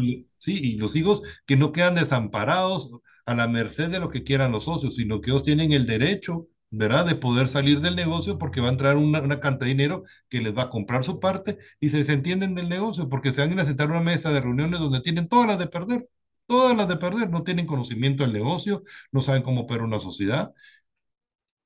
y, 0.00 0.26
sí, 0.36 0.58
y 0.58 0.76
los 0.76 0.96
hijos 0.96 1.22
que 1.46 1.56
no 1.56 1.72
quedan 1.72 1.94
desamparados 1.94 2.90
a 3.24 3.34
la 3.34 3.48
merced 3.48 3.90
de 3.90 4.00
lo 4.00 4.10
que 4.10 4.22
quieran 4.22 4.52
los 4.52 4.64
socios, 4.64 4.96
sino 4.96 5.20
que 5.20 5.30
ellos 5.30 5.44
tienen 5.44 5.72
el 5.72 5.86
derecho, 5.86 6.48
¿verdad?, 6.70 7.06
de 7.06 7.14
poder 7.14 7.48
salir 7.48 7.80
del 7.80 7.96
negocio 7.96 8.38
porque 8.38 8.60
va 8.60 8.68
a 8.68 8.70
entrar 8.72 8.96
una, 8.96 9.20
una 9.22 9.40
cantidad 9.40 9.66
de 9.66 9.72
dinero 9.72 10.04
que 10.28 10.40
les 10.40 10.56
va 10.56 10.64
a 10.64 10.70
comprar 10.70 11.04
su 11.04 11.18
parte 11.20 11.58
y 11.80 11.88
se 11.90 11.98
desentienden 11.98 12.54
del 12.54 12.68
negocio 12.68 13.08
porque 13.08 13.32
se 13.32 13.40
van 13.46 13.58
a 13.58 13.64
sentar 13.64 13.88
a 13.88 13.90
una 13.92 14.00
mesa 14.00 14.30
de 14.32 14.40
reuniones 14.40 14.80
donde 14.80 15.00
tienen 15.00 15.28
todas 15.28 15.46
las 15.48 15.58
de 15.58 15.66
perder, 15.68 16.08
todas 16.46 16.76
las 16.76 16.88
de 16.88 16.96
perder, 16.96 17.30
no 17.30 17.42
tienen 17.44 17.66
conocimiento 17.66 18.22
del 18.24 18.32
negocio, 18.32 18.82
no 19.12 19.22
saben 19.22 19.42
cómo 19.42 19.62
operar 19.62 19.84
una 19.84 20.00
sociedad, 20.00 20.52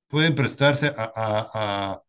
pueden 0.09 0.35
prestarse 0.35 0.89
a, 0.89 1.13
a 1.15 1.51
a, 1.95 2.03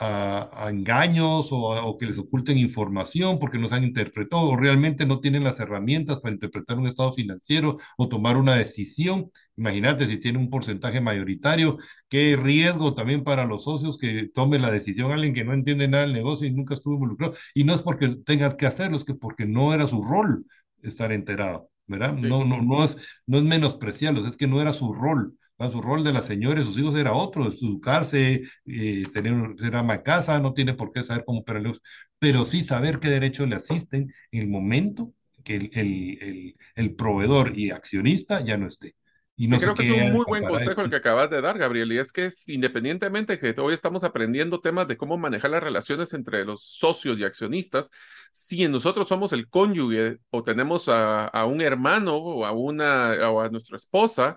engaños 0.00 1.48
o, 1.50 1.96
que 1.98 2.06
les 2.06 2.18
oculten 2.18 2.56
información 2.58 3.38
porque 3.38 3.58
no 3.58 3.68
se 3.68 3.74
han 3.74 3.84
interpretado 3.84 4.42
o 4.42 4.56
realmente 4.56 5.06
no 5.06 5.20
tienen 5.20 5.44
las 5.44 5.60
herramientas 5.60 6.20
para 6.20 6.34
interpretar 6.34 6.78
un 6.78 6.86
estado 6.86 7.12
financiero 7.12 7.76
o 7.98 8.08
tomar 8.08 8.36
una 8.36 8.56
decisión. 8.56 9.30
Imagínate 9.56 10.06
si 10.08 10.18
tiene 10.18 10.38
un 10.38 10.50
porcentaje 10.50 11.00
mayoritario, 11.00 11.78
qué 12.08 12.36
riesgo 12.36 12.94
también 12.94 13.22
para 13.22 13.44
los 13.44 13.64
socios 13.64 13.98
que 13.98 14.28
tome 14.32 14.58
la 14.58 14.70
decisión 14.70 15.12
alguien 15.12 15.34
que 15.34 15.44
no 15.44 15.52
entiende 15.52 15.88
nada 15.88 16.04
del 16.04 16.14
negocio 16.14 16.46
y 16.46 16.52
nunca 16.52 16.74
estuvo 16.74 16.94
involucrado. 16.94 17.34
Y 17.54 17.64
no 17.64 17.74
es 17.74 17.82
porque 17.82 18.16
tengas 18.24 18.54
que 18.54 18.66
hacerlo, 18.66 18.96
es 18.96 19.04
que 19.04 19.14
porque 19.14 19.46
no 19.46 19.74
era 19.74 19.86
su 19.86 20.02
rol 20.02 20.46
estar 20.82 21.12
enterado, 21.12 21.70
¿verdad? 21.86 22.14
No, 22.14 22.44
no, 22.44 22.62
no, 22.62 22.84
es, 22.84 22.96
no 23.26 23.38
es 23.38 23.44
menospreciarlos, 23.44 24.26
es 24.26 24.36
que 24.36 24.46
no 24.46 24.60
era 24.60 24.72
su 24.72 24.92
rol 24.92 25.36
su 25.70 25.80
rol 25.80 26.04
de 26.04 26.12
la 26.12 26.22
señora 26.22 26.60
y 26.60 26.64
sus 26.64 26.78
hijos 26.78 26.94
era 26.96 27.12
otro, 27.12 27.46
educarse, 27.46 28.42
eh, 28.66 29.04
tener, 29.12 29.54
ser 29.58 29.76
ama 29.76 30.02
casa, 30.02 30.40
no 30.40 30.52
tiene 30.52 30.74
por 30.74 30.92
qué 30.92 31.02
saber 31.02 31.24
cómo 31.24 31.40
operar 31.40 31.66
el 31.66 31.80
pero 32.18 32.44
sí 32.44 32.62
saber 32.62 33.00
qué 33.00 33.08
derechos 33.08 33.48
le 33.48 33.56
asisten 33.56 34.12
en 34.30 34.40
el 34.40 34.48
momento 34.48 35.12
que 35.42 35.56
el, 35.56 35.70
el, 35.74 36.56
el, 36.76 36.94
proveedor 36.94 37.58
y 37.58 37.70
accionista 37.70 38.44
ya 38.44 38.56
no 38.56 38.68
esté. 38.68 38.94
Y 39.34 39.48
no 39.48 39.58
creo 39.58 39.74
que 39.74 39.88
es 39.88 40.08
un 40.08 40.12
muy 40.12 40.24
buen 40.24 40.44
consejo 40.44 40.82
el 40.82 40.90
que 40.90 40.96
acabas 40.96 41.30
de 41.30 41.40
dar, 41.40 41.58
Gabriel, 41.58 41.90
y 41.90 41.98
es 41.98 42.12
que 42.12 42.26
es, 42.26 42.48
independientemente 42.48 43.38
que 43.38 43.54
hoy 43.60 43.74
estamos 43.74 44.04
aprendiendo 44.04 44.60
temas 44.60 44.86
de 44.86 44.96
cómo 44.96 45.16
manejar 45.16 45.50
las 45.50 45.62
relaciones 45.62 46.12
entre 46.12 46.44
los 46.44 46.62
socios 46.62 47.18
y 47.18 47.24
accionistas, 47.24 47.90
si 48.30 48.68
nosotros 48.68 49.08
somos 49.08 49.32
el 49.32 49.48
cónyuge 49.48 50.18
o 50.30 50.42
tenemos 50.42 50.88
a, 50.88 51.26
a 51.26 51.46
un 51.46 51.60
hermano 51.60 52.16
o 52.18 52.44
a, 52.44 52.52
una, 52.52 53.30
o 53.30 53.40
a 53.40 53.48
nuestra 53.48 53.76
esposa 53.76 54.36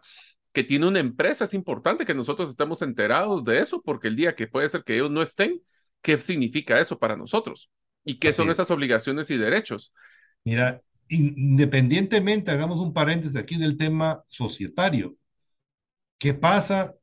que 0.56 0.64
tiene 0.64 0.88
una 0.88 1.00
empresa, 1.00 1.44
es 1.44 1.54
importante 1.54 2.06
que 2.06 2.16
nosotros 2.16 2.50
estemos 2.50 2.82
enterados 2.82 3.44
de 3.44 3.60
eso, 3.60 3.82
porque 3.84 4.08
el 4.08 4.16
día 4.16 4.36
que 4.36 4.48
puede 4.48 4.70
ser 4.70 4.86
que 4.86 4.96
ellos 4.96 5.12
no 5.12 5.22
estén, 5.22 5.62
¿qué 6.02 6.18
significa 6.18 6.80
eso 6.80 6.98
para 6.98 7.18
nosotros? 7.18 7.70
¿Y 8.06 8.20
qué 8.20 8.32
son 8.32 8.50
esas 8.50 8.72
obligaciones 8.72 9.30
y 9.30 9.38
derechos? 9.38 9.92
Mira, 10.46 10.82
independientemente, 11.10 12.52
hagamos 12.52 12.80
un 12.80 12.94
paréntesis 12.94 13.36
aquí 13.36 13.58
del 13.58 13.78
tema 13.78 14.24
societario. 14.30 15.18
¿Qué 16.18 16.34
pasa 16.34 16.96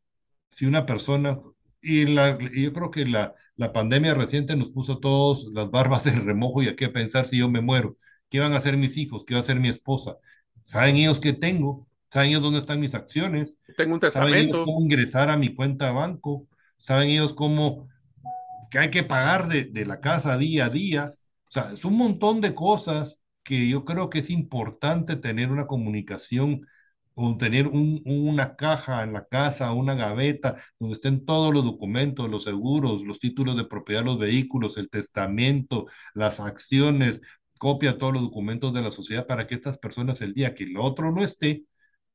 si 0.51 0.65
una 0.65 0.87
persona, 0.87 1.37
y, 1.83 2.07
la, 2.07 2.39
yo 2.39 2.73
creo 2.73 2.91
que 2.91 3.05
la, 3.05 3.35
la 3.57 3.75
pandemia 3.75 4.15
reciente 4.15 4.57
nos 4.57 4.71
puso 4.71 4.99
todos 4.99 5.47
las 5.53 5.71
barbas 5.71 6.05
de 6.05 6.13
remojo 6.13 6.63
y 6.63 6.69
aquí 6.69 6.85
a 6.87 6.93
pensar 6.93 7.27
si 7.27 7.37
yo 7.37 7.51
me 7.51 7.61
muero, 7.61 7.99
¿qué 8.31 8.41
van 8.41 8.55
a 8.55 8.57
hacer 8.57 8.79
mis 8.79 8.97
hijos? 8.97 9.27
¿Qué 9.27 9.35
va 9.35 9.41
a 9.41 9.43
hacer 9.43 9.61
mi 9.61 9.69
esposa? 9.69 10.17
¿Saben 10.65 10.97
ellos 10.97 11.21
qué 11.21 11.35
tengo? 11.35 11.87
¿Saben 12.13 12.29
ellos 12.29 12.43
dónde 12.43 12.59
están 12.59 12.79
mis 12.79 12.95
acciones? 12.95 13.57
Tengo 13.75 13.95
un 13.95 14.01
¿Saben 14.07 14.35
ellos 14.35 14.49
testamento. 14.51 14.65
cómo 14.67 14.83
ingresar 14.83 15.31
a 15.31 15.39
mi 15.39 15.55
cuenta 15.55 15.87
de 15.87 15.93
banco? 15.93 16.47
¿Saben 16.77 17.09
ellos 17.09 17.33
cómo 17.33 17.89
que 18.71 18.79
hay 18.79 18.91
que 18.91 19.03
pagar 19.03 19.49
de, 19.49 19.65
de 19.65 19.87
la 19.87 19.99
casa 19.99 20.37
día 20.37 20.67
a 20.67 20.69
día? 20.69 21.15
O 21.49 21.51
sea, 21.51 21.71
es 21.73 21.87
un 21.87 21.97
montón 21.97 22.43
de 22.43 22.55
cosas 22.55 23.23
que 23.43 23.67
yo 23.67 23.87
creo 23.87 24.11
que 24.11 24.19
es 24.19 24.29
importante 24.29 25.17
tener 25.17 25.51
una 25.51 25.67
comunicación 25.67 26.67
o 27.15 27.35
tener 27.39 27.67
un, 27.67 28.03
una 28.05 28.57
caja 28.57 29.03
en 29.05 29.15
la 29.15 29.25
casa, 29.25 29.73
una 29.73 29.95
gaveta, 29.95 30.57
donde 30.79 30.93
estén 30.93 31.25
todos 31.25 31.51
los 31.55 31.65
documentos, 31.65 32.29
los 32.29 32.45
seguros, 32.45 33.03
los 33.05 33.21
títulos 33.21 33.57
de 33.57 33.65
propiedad, 33.65 34.05
los 34.05 34.19
vehículos, 34.19 34.77
el 34.77 34.91
testamento, 34.91 35.87
las 36.13 36.41
acciones, 36.41 37.23
copia 37.57 37.97
todos 37.97 38.13
los 38.13 38.23
documentos 38.23 38.75
de 38.75 38.83
la 38.83 38.91
sociedad 38.91 39.27
para 39.27 39.47
que 39.47 39.55
estas 39.55 39.79
personas 39.79 40.21
el 40.21 40.35
día 40.35 40.55
que 40.55 40.65
el 40.65 40.77
otro 40.77 41.11
no 41.11 41.23
esté, 41.23 41.65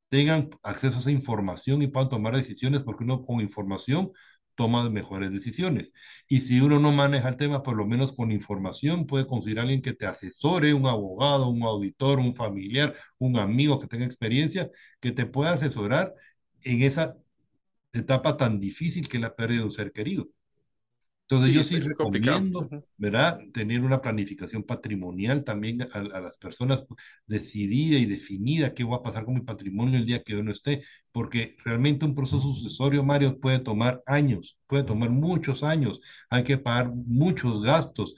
tengan 0.09 0.49
acceso 0.63 0.97
a 0.97 0.99
esa 0.99 1.11
información 1.11 1.81
y 1.81 1.87
puedan 1.87 2.09
tomar 2.09 2.35
decisiones, 2.35 2.83
porque 2.83 3.03
uno 3.03 3.25
con 3.25 3.41
información 3.41 4.11
toma 4.55 4.89
mejores 4.89 5.31
decisiones. 5.31 5.93
Y 6.27 6.41
si 6.41 6.59
uno 6.61 6.79
no 6.79 6.91
maneja 6.91 7.29
el 7.29 7.37
tema, 7.37 7.63
por 7.63 7.77
lo 7.77 7.85
menos 7.85 8.13
con 8.13 8.31
información, 8.31 9.05
puede 9.05 9.27
conseguir 9.27 9.59
a 9.59 9.61
alguien 9.63 9.81
que 9.81 9.93
te 9.93 10.05
asesore, 10.07 10.73
un 10.73 10.87
abogado, 10.87 11.47
un 11.49 11.63
auditor, 11.63 12.19
un 12.19 12.33
familiar, 12.35 12.95
un 13.19 13.37
amigo 13.37 13.79
que 13.79 13.87
tenga 13.87 14.05
experiencia, 14.05 14.69
que 14.99 15.11
te 15.11 15.25
pueda 15.27 15.53
asesorar 15.53 16.13
en 16.63 16.81
esa 16.81 17.15
etapa 17.93 18.37
tan 18.37 18.59
difícil 18.59 19.07
que 19.09 19.19
la 19.19 19.35
pérdida 19.35 19.59
de 19.59 19.65
un 19.65 19.71
ser 19.71 19.91
querido. 19.91 20.27
Entonces 21.29 21.51
Sí, 21.51 21.53
yo 21.53 21.63
sí 21.63 21.79
complicado. 21.95 22.47
recomiendo, 22.59 22.71
Ujú. 22.71 22.83
¿verdad? 22.97 23.39
Tener 23.53 23.81
una 23.83 24.01
planificación 24.01 24.63
patrimonial 24.63 25.43
también 25.43 25.81
a, 25.83 25.87
a 25.99 26.21
las 26.21 26.37
personas 26.37 26.85
decidida 27.25 27.97
y 27.99 28.05
definida 28.05 28.73
qué 28.73 28.83
va 28.83 28.97
a 28.97 29.03
pasar 29.03 29.25
con 29.25 29.35
mi 29.35 29.41
patrimonio 29.41 29.97
el 29.99 30.05
día 30.05 30.23
que 30.23 30.33
yo 30.33 30.43
no 30.43 30.51
esté, 30.51 30.83
porque 31.11 31.55
realmente 31.65 32.05
un 32.05 32.15
proceso 32.15 32.39
sucesorio, 32.53 33.03
Mario, 33.03 33.39
puede 33.39 33.59
tomar 33.59 34.01
años, 34.05 34.57
puede 34.67 34.83
tomar 34.83 35.09
muchos 35.09 35.63
años, 35.63 35.99
hay 36.29 36.43
que 36.43 36.57
pagar 36.57 36.91
muchos 36.93 37.61
gastos 37.61 38.15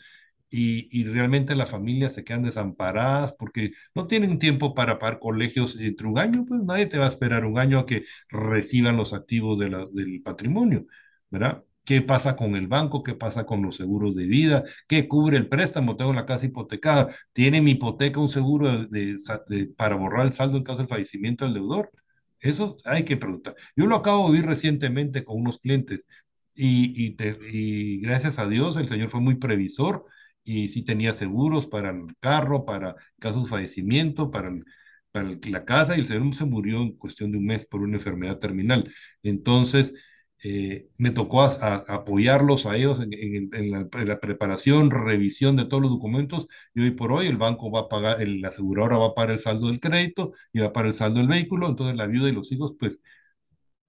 y, 0.51 0.87
y 0.99 1.03
realmente 1.05 1.55
las 1.55 1.69
familias 1.71 2.13
se 2.13 2.23
quedan 2.23 2.43
desamparadas 2.43 3.33
porque 3.33 3.71
no 3.93 4.07
tienen 4.07 4.39
tiempo 4.39 4.73
para 4.73 4.97
pagar 4.99 5.19
colegios 5.19 5.77
entre 5.79 6.07
un 6.07 6.17
año, 6.19 6.45
pues 6.47 6.61
nadie 6.63 6.87
te 6.87 6.97
va 6.97 7.05
a 7.05 7.09
esperar 7.09 7.45
un 7.45 7.59
año 7.59 7.79
a 7.79 7.85
que 7.85 8.05
reciban 8.29 8.97
los 8.97 9.13
activos 9.13 9.59
de 9.59 9.69
la- 9.69 9.85
del 9.91 10.21
patrimonio, 10.23 10.85
¿verdad? 11.29 11.63
¿Qué 11.89 12.01
pasa 12.03 12.35
con 12.35 12.55
el 12.55 12.67
banco? 12.67 13.01
¿Qué 13.03 13.15
pasa 13.15 13.45
con 13.47 13.63
los 13.63 13.77
seguros 13.77 14.15
de 14.15 14.25
vida? 14.27 14.63
¿Qué 14.87 15.07
cubre 15.07 15.37
el 15.37 15.49
préstamo? 15.49 15.97
Tengo 15.97 16.13
la 16.13 16.25
casa 16.27 16.45
hipotecada. 16.45 17.09
¿Tiene 17.33 17.61
mi 17.63 17.71
hipoteca 17.71 18.19
un 18.19 18.29
seguro 18.29 18.85
de, 18.85 19.17
de 19.49 19.67
para 19.75 19.95
borrar 19.95 20.27
el 20.27 20.33
saldo 20.33 20.57
en 20.57 20.63
caso 20.63 20.79
del 20.79 20.87
fallecimiento 20.87 21.45
del 21.45 21.55
deudor? 21.55 21.91
Eso 22.41 22.77
hay 22.85 23.03
que 23.05 23.17
preguntar. 23.17 23.55
Yo 23.75 23.87
lo 23.87 23.95
acabo 23.95 24.25
de 24.27 24.33
vivir 24.33 24.47
recientemente 24.49 25.23
con 25.23 25.37
unos 25.41 25.59
clientes 25.59 26.05
y, 26.55 26.93
y, 27.07 27.15
te- 27.15 27.37
y 27.51 27.99
gracias 28.01 28.37
a 28.39 28.47
Dios 28.47 28.77
el 28.77 28.87
señor 28.89 29.09
fue 29.09 29.21
muy 29.21 29.35
previsor 29.35 30.05
y 30.43 30.69
sí 30.69 30.83
tenía 30.83 31.13
seguros 31.15 31.67
para 31.67 31.89
el 31.91 32.15
carro, 32.19 32.65
para 32.65 32.95
casos 33.19 33.43
de 33.45 33.49
fallecimiento, 33.49 34.29
para, 34.31 34.49
el- 34.49 34.63
para 35.11 35.29
el- 35.29 35.39
la 35.51 35.65
casa 35.65 35.95
y 35.97 36.01
el 36.01 36.05
señor 36.07 36.33
se 36.35 36.45
murió 36.45 36.81
en 36.81 36.93
cuestión 36.97 37.31
de 37.31 37.37
un 37.39 37.45
mes 37.45 37.65
por 37.67 37.81
una 37.81 37.97
enfermedad 37.97 38.37
terminal. 38.39 38.91
Entonces, 39.23 39.93
eh, 40.43 40.89
me 40.97 41.11
tocó 41.11 41.41
a- 41.43 41.47
a- 41.61 41.75
apoyarlos 41.95 42.65
a 42.65 42.75
ellos 42.77 43.01
en, 43.01 43.13
en- 43.13 43.49
en 43.53 43.71
la, 43.71 43.87
en 43.93 44.07
la 44.07 44.19
preparación, 44.19 44.91
revisión 44.91 45.55
de 45.57 45.65
todos 45.65 45.81
los 45.83 45.91
documentos 45.91 46.47
y 46.73 46.81
hoy 46.81 46.91
por 46.91 47.11
hoy 47.11 47.27
el 47.27 47.37
banco 47.37 47.71
va 47.71 47.81
a 47.81 47.89
pagar, 47.89 48.21
el, 48.21 48.41
la 48.41 48.49
aseguradora 48.49 48.97
va 48.97 49.07
a 49.07 49.13
pagar 49.15 49.31
el 49.31 49.39
saldo 49.39 49.67
del 49.67 49.79
crédito 49.79 50.33
y 50.53 50.59
va 50.59 50.67
a 50.67 50.73
pagar 50.73 50.89
el 50.91 50.95
saldo 50.97 51.19
del 51.19 51.27
vehículo, 51.29 51.67
entonces 51.67 51.95
la 51.97 52.07
viuda 52.07 52.29
y 52.29 52.33
los 52.33 52.51
hijos 52.51 52.75
pues 52.79 53.01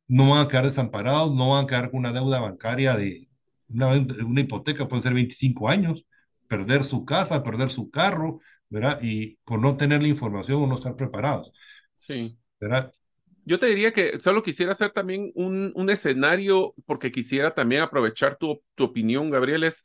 no 0.08 0.30
van 0.30 0.46
a 0.46 0.48
quedar 0.48 0.66
desamparados, 0.66 1.34
no 1.34 1.50
van 1.50 1.64
a 1.64 1.66
quedar 1.66 1.90
con 1.90 2.00
una 2.00 2.12
deuda 2.12 2.40
bancaria 2.40 2.96
de 2.96 3.28
una, 3.68 3.88
una 4.26 4.40
hipoteca, 4.40 4.88
puede 4.88 5.02
ser 5.02 5.14
25 5.14 5.68
años, 5.68 6.04
perder 6.48 6.84
su 6.84 7.04
casa, 7.04 7.42
perder 7.44 7.70
su 7.70 7.90
carro, 7.90 8.40
¿verdad? 8.68 8.98
Y 9.02 9.36
por 9.44 9.60
no 9.60 9.76
tener 9.76 10.02
la 10.02 10.08
información 10.08 10.62
o 10.62 10.66
no 10.66 10.76
estar 10.76 10.96
preparados, 10.96 11.52
Sí. 11.98 12.38
¿verdad? 12.60 12.92
Yo 13.44 13.58
te 13.58 13.66
diría 13.66 13.92
que 13.92 14.20
solo 14.20 14.42
quisiera 14.42 14.72
hacer 14.72 14.90
también 14.92 15.32
un, 15.34 15.72
un 15.74 15.90
escenario, 15.90 16.74
porque 16.86 17.10
quisiera 17.10 17.52
también 17.52 17.82
aprovechar 17.82 18.36
tu, 18.36 18.62
tu 18.74 18.84
opinión, 18.84 19.30
Gabriel, 19.30 19.64
es 19.64 19.84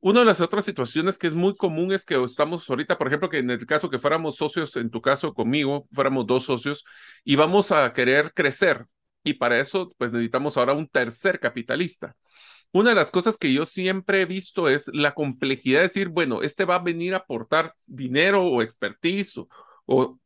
una 0.00 0.20
de 0.20 0.26
las 0.26 0.40
otras 0.40 0.64
situaciones 0.64 1.18
que 1.18 1.26
es 1.26 1.34
muy 1.34 1.56
común 1.56 1.92
es 1.92 2.04
que 2.04 2.22
estamos 2.22 2.68
ahorita, 2.68 2.98
por 2.98 3.08
ejemplo, 3.08 3.28
que 3.28 3.38
en 3.38 3.50
el 3.50 3.66
caso 3.66 3.90
que 3.90 3.98
fuéramos 3.98 4.36
socios, 4.36 4.76
en 4.76 4.90
tu 4.90 5.00
caso 5.00 5.34
conmigo, 5.34 5.88
fuéramos 5.92 6.26
dos 6.26 6.44
socios 6.44 6.84
y 7.24 7.36
vamos 7.36 7.72
a 7.72 7.92
querer 7.92 8.32
crecer. 8.34 8.86
Y 9.24 9.34
para 9.34 9.58
eso, 9.58 9.88
pues 9.98 10.12
necesitamos 10.12 10.56
ahora 10.56 10.74
un 10.74 10.86
tercer 10.88 11.40
capitalista. 11.40 12.14
Una 12.72 12.90
de 12.90 12.96
las 12.96 13.10
cosas 13.10 13.38
que 13.38 13.52
yo 13.52 13.66
siempre 13.66 14.20
he 14.22 14.26
visto 14.26 14.68
es 14.68 14.88
la 14.92 15.12
complejidad 15.14 15.80
de 15.80 15.84
decir, 15.84 16.08
bueno, 16.08 16.42
este 16.42 16.64
va 16.64 16.76
a 16.76 16.82
venir 16.82 17.14
a 17.14 17.18
aportar 17.18 17.74
dinero 17.86 18.44
o 18.44 18.62
expertise 18.62 19.38
o, 19.38 19.48
o 19.86 20.20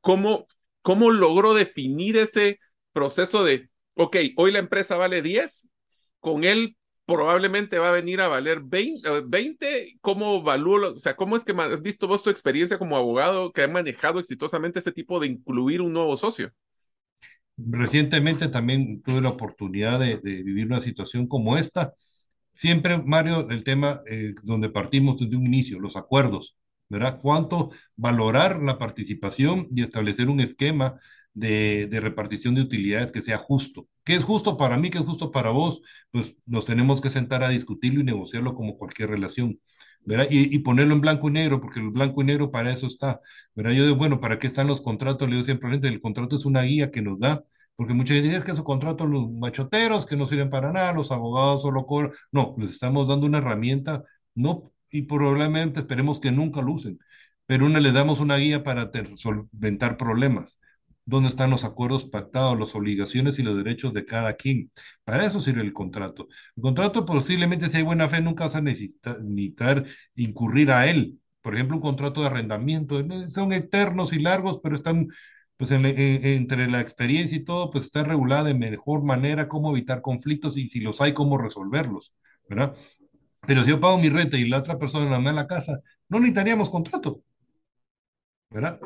cómo, 0.00 0.46
cómo 0.82 1.10
logró 1.10 1.54
definir 1.54 2.16
ese 2.16 2.58
proceso 2.92 3.44
de, 3.44 3.68
ok, 3.94 4.16
hoy 4.36 4.52
la 4.52 4.58
empresa 4.58 4.96
vale 4.96 5.22
10, 5.22 5.70
con 6.20 6.44
él 6.44 6.76
probablemente 7.06 7.78
va 7.78 7.88
a 7.88 7.92
venir 7.92 8.20
a 8.20 8.28
valer 8.28 8.60
20, 8.62 9.08
eh, 9.08 9.22
20 9.26 9.98
¿cómo 10.00 10.36
evalúo? 10.36 10.94
O 10.94 10.98
sea, 10.98 11.16
¿cómo 11.16 11.36
es 11.36 11.44
que 11.44 11.52
has 11.52 11.82
visto 11.82 12.06
vos 12.06 12.22
tu 12.22 12.30
experiencia 12.30 12.78
como 12.78 12.96
abogado 12.96 13.52
que 13.52 13.62
ha 13.62 13.68
manejado 13.68 14.20
exitosamente 14.20 14.78
este 14.78 14.92
tipo 14.92 15.18
de 15.18 15.26
incluir 15.26 15.80
un 15.80 15.92
nuevo 15.92 16.16
socio? 16.16 16.52
Recientemente 17.56 18.48
también 18.48 19.02
tuve 19.02 19.20
la 19.20 19.30
oportunidad 19.30 19.98
de, 20.00 20.18
de 20.18 20.42
vivir 20.42 20.66
una 20.66 20.80
situación 20.80 21.26
como 21.26 21.58
esta. 21.58 21.92
Siempre, 22.52 22.98
Mario, 22.98 23.48
el 23.50 23.64
tema 23.64 24.00
eh, 24.10 24.34
donde 24.42 24.70
partimos 24.70 25.18
desde 25.18 25.36
un 25.36 25.46
inicio, 25.46 25.80
los 25.80 25.96
acuerdos, 25.96 26.56
¿verdad? 26.90 27.18
¿Cuánto 27.22 27.70
valorar 27.96 28.60
la 28.62 28.78
participación 28.78 29.68
y 29.74 29.82
establecer 29.82 30.28
un 30.28 30.40
esquema 30.40 31.00
de, 31.32 31.86
de 31.86 32.00
repartición 32.00 32.54
de 32.54 32.62
utilidades 32.62 33.12
que 33.12 33.22
sea 33.22 33.38
justo? 33.38 33.88
¿Qué 34.04 34.14
es 34.14 34.24
justo 34.24 34.56
para 34.58 34.76
mí? 34.76 34.90
¿Qué 34.90 34.98
es 34.98 35.04
justo 35.04 35.30
para 35.30 35.50
vos? 35.50 35.80
Pues 36.10 36.36
nos 36.46 36.66
tenemos 36.66 37.00
que 37.00 37.10
sentar 37.10 37.42
a 37.42 37.48
discutirlo 37.48 38.00
y 38.00 38.04
negociarlo 38.04 38.54
como 38.54 38.76
cualquier 38.76 39.10
relación. 39.10 39.58
¿verdad? 40.02 40.28
Y, 40.30 40.54
y, 40.54 40.60
ponerlo 40.60 40.94
en 40.94 41.00
blanco 41.02 41.28
y 41.28 41.32
negro, 41.32 41.60
porque 41.60 41.80
el 41.80 41.90
blanco 41.90 42.22
y 42.22 42.24
negro 42.24 42.50
para 42.50 42.72
eso 42.72 42.86
está, 42.86 43.20
¿verdad? 43.54 43.72
Yo 43.72 43.84
digo, 43.84 43.96
bueno, 43.96 44.20
¿para 44.20 44.38
qué 44.38 44.46
están 44.46 44.66
los 44.66 44.80
contratos? 44.80 45.28
Le 45.28 45.36
digo 45.36 45.44
siempre, 45.44 45.78
el 45.82 46.00
contrato 46.00 46.36
es 46.36 46.46
una 46.46 46.62
guía 46.62 46.90
que 46.90 47.02
nos 47.02 47.20
da 47.20 47.44
porque 47.80 47.94
muchas 47.94 48.16
veces 48.16 48.28
dicen 48.30 48.44
que 48.44 48.54
su 48.54 48.62
contrato, 48.62 49.06
los 49.06 49.30
machoteros 49.32 50.04
que 50.04 50.14
no 50.14 50.26
sirven 50.26 50.50
para 50.50 50.70
nada, 50.70 50.92
los 50.92 51.10
abogados 51.12 51.62
solo 51.62 51.86
cobran. 51.86 52.12
No, 52.30 52.54
les 52.58 52.72
estamos 52.72 53.08
dando 53.08 53.26
una 53.26 53.38
herramienta, 53.38 54.04
no, 54.34 54.70
y 54.90 55.02
probablemente 55.02 55.80
esperemos 55.80 56.20
que 56.20 56.32
nunca 56.32 56.62
lo 56.62 56.72
usen, 56.72 56.98
pero 57.46 57.66
una 57.66 57.80
le 57.80 57.92
damos 57.92 58.20
una 58.20 58.36
guía 58.36 58.62
para 58.64 58.90
solventar 59.16 59.96
problemas. 59.96 60.58
¿Dónde 61.04 61.28
están 61.28 61.50
los 61.50 61.64
acuerdos 61.64 62.04
pactados, 62.04 62.58
las 62.58 62.74
obligaciones 62.76 63.38
y 63.38 63.42
los 63.42 63.56
derechos 63.56 63.92
de 63.92 64.04
cada 64.06 64.34
quien? 64.34 64.70
Para 65.04 65.26
eso 65.26 65.40
sirve 65.40 65.62
el 65.62 65.72
contrato. 65.72 66.28
El 66.56 66.62
contrato 66.62 67.04
posiblemente, 67.04 67.68
si 67.68 67.78
hay 67.78 67.82
buena 67.82 68.08
fe, 68.08 68.20
nunca 68.20 68.44
vas 68.46 68.54
a 68.54 68.62
incurrir 70.14 70.70
a 70.70 70.86
él. 70.88 71.18
Por 71.42 71.54
ejemplo, 71.54 71.76
un 71.76 71.82
contrato 71.82 72.20
de 72.20 72.26
arrendamiento, 72.28 73.02
son 73.30 73.52
eternos 73.52 74.12
y 74.12 74.18
largos, 74.20 74.60
pero 74.62 74.74
están 74.76 75.08
pues 75.56 75.70
en, 75.72 75.84
en, 75.86 76.24
entre 76.24 76.68
la 76.70 76.80
experiencia 76.80 77.36
y 77.36 77.44
todo, 77.44 77.70
pues 77.70 77.84
está 77.84 78.02
regulada 78.02 78.44
de 78.44 78.54
mejor 78.54 79.02
manera 79.02 79.48
cómo 79.48 79.70
evitar 79.70 80.02
conflictos 80.02 80.56
y 80.56 80.68
si 80.68 80.80
los 80.80 81.00
hay, 81.00 81.12
cómo 81.14 81.38
resolverlos, 81.38 82.12
¿verdad? 82.48 82.74
Pero 83.46 83.62
si 83.62 83.70
yo 83.70 83.80
pago 83.80 83.98
mi 83.98 84.08
renta 84.08 84.36
y 84.36 84.48
la 84.48 84.58
otra 84.58 84.78
persona 84.78 85.18
me 85.18 85.24
da 85.26 85.32
la 85.32 85.46
casa, 85.46 85.80
no 86.08 86.18
necesitaríamos 86.18 86.70
contrato, 86.70 87.22
¿verdad? 88.50 88.80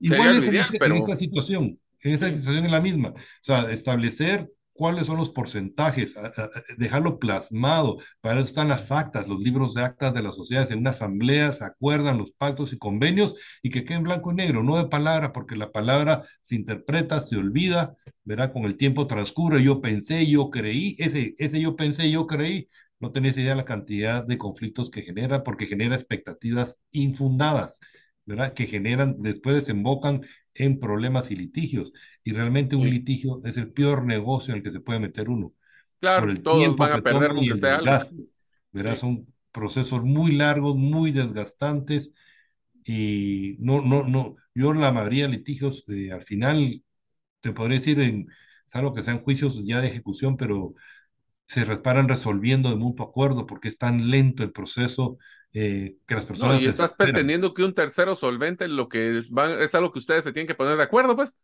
Igual 0.00 0.30
es 0.30 0.38
en, 0.38 0.44
ideal, 0.44 0.66
este, 0.66 0.78
pero... 0.78 0.96
en, 0.96 1.02
esta 1.02 1.16
situación, 1.16 1.78
en 2.00 2.14
esta 2.14 2.28
situación 2.30 2.64
es 2.64 2.70
la 2.70 2.80
misma, 2.80 3.10
o 3.10 3.14
sea, 3.40 3.70
establecer 3.70 4.50
cuáles 4.72 5.06
son 5.06 5.18
los 5.18 5.30
porcentajes, 5.30 6.16
a, 6.16 6.26
a, 6.26 6.50
dejarlo 6.78 7.18
plasmado, 7.18 7.98
para 8.20 8.36
eso 8.36 8.46
están 8.46 8.68
las 8.68 8.90
actas, 8.90 9.28
los 9.28 9.40
libros 9.40 9.74
de 9.74 9.82
actas 9.82 10.12
de 10.14 10.22
las 10.22 10.34
sociedades, 10.34 10.70
en 10.70 10.80
una 10.80 10.90
asamblea 10.90 11.52
se 11.52 11.64
acuerdan 11.64 12.18
los 12.18 12.32
pactos 12.32 12.72
y 12.72 12.78
convenios 12.78 13.34
y 13.62 13.70
que 13.70 13.84
quede 13.84 13.98
en 13.98 14.04
blanco 14.04 14.32
y 14.32 14.34
negro, 14.34 14.62
no 14.62 14.76
de 14.76 14.88
palabra, 14.88 15.32
porque 15.32 15.56
la 15.56 15.70
palabra 15.70 16.24
se 16.44 16.56
interpreta, 16.56 17.22
se 17.22 17.36
olvida, 17.36 17.94
verá, 18.24 18.52
con 18.52 18.64
el 18.64 18.76
tiempo 18.76 19.06
transcurre, 19.06 19.62
yo 19.62 19.80
pensé, 19.80 20.26
yo 20.26 20.50
creí, 20.50 20.96
ese, 20.98 21.34
ese 21.38 21.60
yo 21.60 21.76
pensé, 21.76 22.10
yo 22.10 22.26
creí, 22.26 22.68
no 23.02 23.12
tenés 23.12 23.36
idea 23.36 23.50
de 23.50 23.56
la 23.56 23.64
cantidad 23.66 24.24
de 24.24 24.38
conflictos 24.38 24.90
que 24.90 25.02
genera, 25.02 25.42
porque 25.42 25.66
genera 25.66 25.96
expectativas 25.96 26.80
infundadas. 26.92 27.78
¿verdad? 28.24 28.54
Que 28.54 28.66
generan, 28.66 29.16
después 29.18 29.56
desembocan 29.56 30.22
en 30.54 30.78
problemas 30.78 31.30
y 31.30 31.36
litigios. 31.36 31.92
Y 32.22 32.32
realmente 32.32 32.76
un 32.76 32.88
litigio 32.88 33.40
es 33.44 33.56
el 33.56 33.72
peor 33.72 34.04
negocio 34.04 34.52
en 34.52 34.58
el 34.58 34.64
que 34.64 34.70
se 34.70 34.80
puede 34.80 35.00
meter 35.00 35.28
uno. 35.28 35.52
Claro, 36.00 36.30
el 36.30 36.42
todos 36.42 36.76
van 36.76 36.92
a 36.92 37.02
perder 37.02 37.32
lo 37.32 37.40
que 37.40 37.56
sea. 37.56 37.80
¿verdad? 38.70 38.96
Son 38.96 39.26
procesos 39.50 40.02
muy 40.02 40.32
largos, 40.32 40.76
muy 40.76 41.12
desgastantes 41.12 42.14
y 42.84 43.56
no, 43.58 43.82
no, 43.82 44.04
no, 44.04 44.36
yo 44.54 44.72
la 44.72 44.92
mayoría 44.92 45.26
de 45.26 45.32
litigios 45.32 45.84
eh, 45.88 46.10
al 46.10 46.22
final 46.22 46.82
te 47.40 47.52
podría 47.52 47.78
decir 47.78 48.00
en, 48.00 48.28
salvo 48.66 48.94
que 48.94 49.02
sean 49.02 49.18
juicios 49.18 49.62
ya 49.64 49.80
de 49.80 49.88
ejecución, 49.88 50.36
pero 50.36 50.74
se 51.52 51.66
reparan 51.66 52.08
resolviendo 52.08 52.70
de 52.70 52.76
mutuo 52.76 53.04
acuerdo 53.04 53.46
porque 53.46 53.68
es 53.68 53.76
tan 53.76 54.10
lento 54.10 54.42
el 54.42 54.52
proceso 54.52 55.18
eh, 55.52 55.96
que 56.06 56.14
las 56.14 56.24
personas... 56.24 56.54
No, 56.54 56.62
y 56.62 56.66
estás 56.66 56.94
pretendiendo 56.94 57.52
que 57.52 57.62
un 57.62 57.74
tercero 57.74 58.14
solvente 58.14 58.68
lo 58.68 58.88
que 58.88 59.18
es, 59.18 59.30
es 59.60 59.74
algo 59.74 59.92
que 59.92 59.98
ustedes 59.98 60.24
se 60.24 60.32
tienen 60.32 60.46
que 60.46 60.54
poner 60.54 60.78
de 60.78 60.82
acuerdo, 60.82 61.14
pues. 61.14 61.36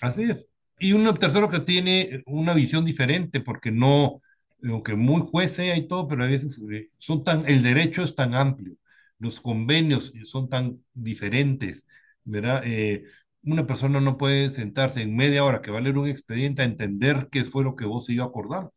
Así 0.00 0.24
es. 0.24 0.48
Y 0.80 0.94
un 0.94 1.14
tercero 1.16 1.48
que 1.48 1.60
tiene 1.60 2.24
una 2.26 2.54
visión 2.54 2.84
diferente 2.84 3.38
porque 3.40 3.70
no, 3.70 4.20
aunque 4.68 4.96
muy 4.96 5.22
juez 5.30 5.52
sea 5.52 5.76
y 5.76 5.86
todo, 5.86 6.08
pero 6.08 6.24
a 6.24 6.26
veces 6.26 6.60
eh, 6.72 6.90
son 6.98 7.22
tan, 7.22 7.46
el 7.46 7.62
derecho 7.62 8.02
es 8.02 8.16
tan 8.16 8.34
amplio, 8.34 8.74
los 9.20 9.40
convenios 9.40 10.12
son 10.24 10.48
tan 10.48 10.82
diferentes, 10.92 11.86
¿verdad? 12.24 12.62
Eh, 12.66 13.04
una 13.44 13.64
persona 13.64 14.00
no 14.00 14.16
puede 14.16 14.50
sentarse 14.50 15.02
en 15.02 15.14
media 15.14 15.44
hora 15.44 15.62
que 15.62 15.70
va 15.70 15.78
a 15.78 15.82
leer 15.82 15.98
un 15.98 16.08
expediente 16.08 16.62
a 16.62 16.64
entender 16.64 17.28
qué 17.30 17.44
fue 17.44 17.62
lo 17.62 17.76
que 17.76 17.84
vos 17.84 18.10
y 18.10 18.16
yo 18.16 18.24
acordamos. 18.24 18.72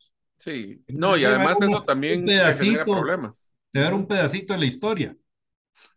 Sí, 0.45 0.83
no, 0.89 1.17
y 1.17 1.25
además 1.25 1.59
eso 1.59 1.81
también 1.81 2.23
genera 2.23 2.85
problemas. 2.85 3.51
Le 3.73 3.81
dar 3.81 3.95
un 3.95 4.05
pedacito 4.05 4.53
de 4.53 4.59
la 4.59 4.65
historia, 4.67 5.17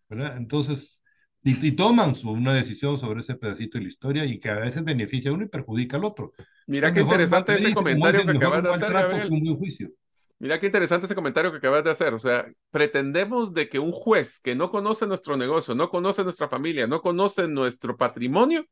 ¿verdad? 0.09 0.39
Entonces, 0.39 1.03
y, 1.43 1.73
toman 1.73 2.15
una 2.25 2.55
decisión 2.55 2.97
sobre 2.97 3.21
ese 3.21 3.35
pedacito 3.35 3.77
de 3.77 3.85
la 3.85 3.89
historia 3.89 4.25
y 4.25 4.39
que 4.39 4.49
a 4.49 4.59
veces 4.59 4.83
beneficia 4.83 5.31
a 5.31 5.35
uno 5.35 5.45
y 5.45 5.49
perjudica 5.49 5.99
al 5.99 6.05
otro. 6.05 6.33
Mira 6.67 6.95
qué 6.95 7.03
interesante 7.03 7.53
ese 7.53 7.75
comentario 7.75 8.25
que 8.25 8.39
acabas 8.39 8.63
de 8.63 8.71
hacer. 8.71 9.29
Mira 10.39 10.59
qué 10.59 10.67
interesante 10.67 11.05
ese 11.05 11.15
comentario 11.15 11.51
que 11.51 11.59
acabas 11.59 11.85
de 11.85 11.91
hacer. 11.91 12.15
O 12.15 12.19
sea, 12.19 12.51
pretendemos 12.71 13.53
de 13.53 13.69
que 13.69 13.79
un 13.79 13.93
juez 13.93 14.41
que 14.41 14.55
no 14.55 14.71
conoce 14.71 15.07
nuestro 15.07 15.37
negocio, 15.37 15.75
no 15.75 15.91
conoce 15.91 16.25
nuestra 16.25 16.49
familia, 16.49 16.87
no 16.87 17.03
conoce 17.03 17.49
nuestro 17.49 17.99
patrimonio, 17.99 18.65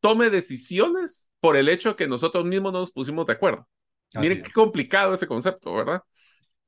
tome 0.00 0.28
decisiones 0.28 1.30
por 1.38 1.56
el 1.56 1.68
hecho 1.68 1.94
que 1.94 2.08
nosotros 2.08 2.44
mismos 2.44 2.72
no 2.72 2.80
nos 2.80 2.90
pusimos 2.90 3.26
de 3.26 3.34
acuerdo. 3.34 3.68
Miren 4.14 4.42
qué 4.42 4.50
complicado 4.50 5.14
ese 5.14 5.26
concepto, 5.26 5.74
¿verdad? 5.74 6.02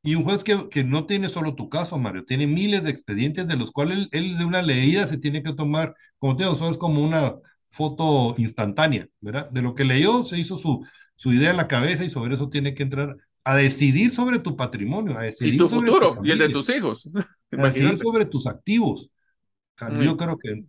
Y 0.03 0.17
un 0.17 0.25
juez 0.25 0.43
que, 0.43 0.69
que, 0.69 0.83
no 0.83 1.07
tiene 1.07 1.29
solo 1.29 1.55
tu 1.55 1.69
caso, 1.69 1.97
Mario, 1.97 2.25
tiene 2.25 2.47
miles 2.47 2.83
de 2.83 2.91
expedientes 2.91 3.47
de 3.47 3.57
los 3.57 3.71
cuales 3.71 4.09
él, 4.11 4.37
de 4.37 4.45
una 4.45 4.61
leída 4.61 5.07
se 5.07 5.17
tiene 5.17 5.43
que 5.43 5.53
tomar, 5.53 5.95
como 6.19 6.37
te 6.37 6.45
digo, 6.45 6.71
es 6.71 6.77
como 6.77 7.03
una 7.03 7.37
foto 7.71 8.35
instantánea, 8.37 9.09
¿verdad? 9.21 9.49
De 9.51 9.63
lo 9.63 9.75
que 9.75 9.85
leyó, 9.85 10.25
se 10.25 10.39
hizo 10.39 10.59
su, 10.59 10.85
su 11.15 11.33
idea 11.33 11.51
en 11.51 11.57
la 11.57 11.69
cabeza 11.69 12.05
y 12.05 12.11
sobre 12.11 12.35
eso 12.35 12.49
tiene 12.49 12.75
que 12.75 12.83
entrar 12.83 13.17
a 13.45 13.57
decidir 13.57 14.13
sobre 14.13 14.39
tu 14.41 14.57
patrimonio, 14.57 15.17
a 15.17 15.23
decidir 15.23 15.55
y 15.55 15.59
tu 15.59 15.69
futuro 15.69 16.19
y 16.23 16.31
el 16.31 16.39
de 16.39 16.49
tus 16.49 16.69
hijos. 16.69 17.09
A 17.53 17.69
decidir 17.69 17.99
sobre 17.99 18.25
tus 18.25 18.47
activos. 18.47 19.11
Yo 20.01 20.17
creo 20.17 20.39
que 20.39 20.65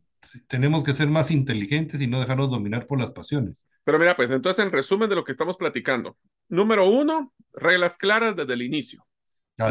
tenemos 0.47 0.83
que 0.83 0.93
ser 0.93 1.07
más 1.07 1.31
inteligentes 1.31 2.01
y 2.01 2.07
no 2.07 2.19
dejarnos 2.19 2.49
dominar 2.49 2.87
por 2.87 2.99
las 2.99 3.11
pasiones. 3.11 3.63
Pero 3.83 3.99
mira, 3.99 4.15
pues 4.15 4.31
entonces 4.31 4.63
en 4.63 4.71
resumen 4.71 5.09
de 5.09 5.15
lo 5.15 5.23
que 5.23 5.31
estamos 5.31 5.57
platicando. 5.57 6.17
Número 6.47 6.89
uno, 6.89 7.33
reglas 7.53 7.97
claras 7.97 8.35
desde 8.35 8.53
el 8.53 8.61
inicio. 8.61 9.05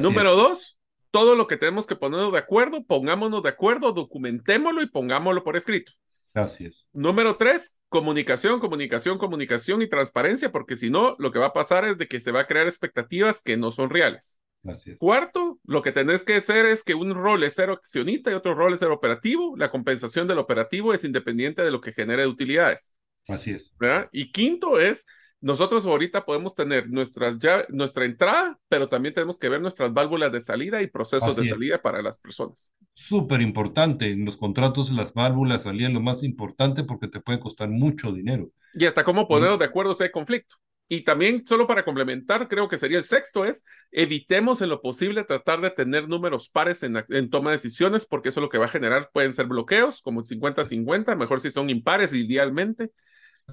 Número 0.01 0.37
dos, 0.37 0.79
todo 1.11 1.35
lo 1.35 1.47
que 1.47 1.57
tenemos 1.57 1.87
que 1.87 1.97
ponernos 1.97 2.33
de 2.33 2.39
acuerdo, 2.39 2.85
pongámonos 2.85 3.43
de 3.43 3.49
acuerdo, 3.49 3.93
documentémoslo 3.93 4.83
y 4.83 4.87
pongámoslo 4.87 5.45
por 5.45 5.57
escrito. 5.57 5.93
Así 6.35 6.65
es. 6.65 6.89
Número 6.93 7.37
tres, 7.37 7.79
comunicación, 7.89 8.59
comunicación, 8.61 9.19
comunicación 9.19 9.83
y 9.83 9.89
transparencia, 9.89 10.51
porque 10.51 10.77
si 10.77 10.89
no, 10.89 11.15
lo 11.19 11.31
que 11.31 11.39
va 11.39 11.47
a 11.47 11.53
pasar 11.53 11.85
es 11.85 11.99
de 11.99 12.09
que 12.09 12.21
se 12.21 12.33
va 12.33 12.41
a 12.41 12.47
crear 12.47 12.67
expectativas 12.67 13.43
que 13.43 13.57
no 13.57 13.71
son 13.71 13.91
reales. 13.91 14.41
Así 14.65 14.93
es. 14.93 14.99
Cuarto, 14.99 15.59
lo 15.65 15.83
que 15.83 15.93
tenés 15.93 16.25
que 16.25 16.37
hacer 16.37 16.67
es 16.67 16.85
que 16.85 16.95
un 16.95 17.15
rol 17.15 17.43
es 17.43 17.55
ser 17.55 17.71
accionista 17.71 18.31
y 18.31 18.35
otro 18.35 18.55
rol 18.55 18.73
es 18.73 18.81
ser 18.81 18.91
operativo. 18.91 19.55
La 19.57 19.71
compensación 19.71 20.27
del 20.27 20.39
operativo 20.39 20.95
es 20.95 21.05
independiente 21.05 21.63
de 21.63 21.71
lo 21.71 21.81
que 21.81 21.93
genere 21.93 22.27
utilidades. 22.27 22.97
Así 23.29 23.53
es. 23.53 23.73
¿verdad? 23.79 24.09
Y 24.13 24.33
quinto 24.33 24.79
es 24.79 25.07
nosotros 25.43 25.85
ahorita 25.85 26.25
podemos 26.25 26.55
tener 26.55 26.89
nuestras 26.89 27.37
nuestra 27.69 28.05
entrada, 28.05 28.61
pero 28.69 28.89
también 28.89 29.13
tenemos 29.13 29.41
que 29.41 29.49
ver 29.49 29.61
nuestras 29.61 29.93
válvulas 29.93 30.31
de 30.31 30.41
salida 30.41 30.81
y 30.83 30.87
procesos 30.87 31.35
de 31.35 31.49
salida 31.49 31.83
para 31.83 32.01
las 32.01 32.17
personas. 32.17 32.71
Súper 32.95 33.41
importante. 33.41 34.11
En 34.11 34.25
los 34.25 34.37
contratos, 34.37 34.93
las 34.93 35.13
válvulas 35.13 35.59
de 35.59 35.65
salida 35.65 35.89
es 35.89 35.95
lo 35.95 36.01
más 36.01 36.23
importante 36.23 36.85
porque 36.85 37.09
te 37.09 37.21
puede 37.21 37.41
costar 37.41 37.69
mucho 37.71 38.13
dinero. 38.13 38.51
Y 38.73 38.87
hasta 38.87 39.03
cómo 39.03 39.27
ponernos 39.27 39.59
de 39.59 39.65
acuerdo 39.65 39.95
si 39.95 40.05
hay 40.05 40.13
conflicto. 40.13 40.57
Y 40.89 41.03
también, 41.03 41.45
solo 41.47 41.67
para 41.67 41.85
complementar, 41.85 42.49
creo 42.49 42.69
que 42.69 42.77
sería 42.77 42.99
el 42.99 43.05
sexto, 43.05 43.47
es 43.47 43.65
evitemos 43.91 44.61
en 44.61 44.69
lo 44.69 44.83
posible 44.83 45.25
tratar 45.25 45.61
de 45.61 45.71
tener 45.71 46.09
números 46.09 46.51
pares 46.51 46.83
en, 46.83 47.03
en 47.09 47.31
toma 47.31 47.51
de 47.51 47.57
decisiones, 47.57 48.05
porque 48.05 48.29
eso 48.29 48.43
lo 48.43 48.51
que 48.51 48.59
va 48.59 48.67
a 48.67 48.69
generar 48.69 49.11
pueden 49.13 49.33
ser 49.33 49.47
bloqueos, 49.47 50.03
como 50.03 50.23
50-50, 50.23 51.17
mejor 51.17 51.41
si 51.41 51.51
son 51.51 51.71
impares 51.71 52.13
idealmente 52.13 52.91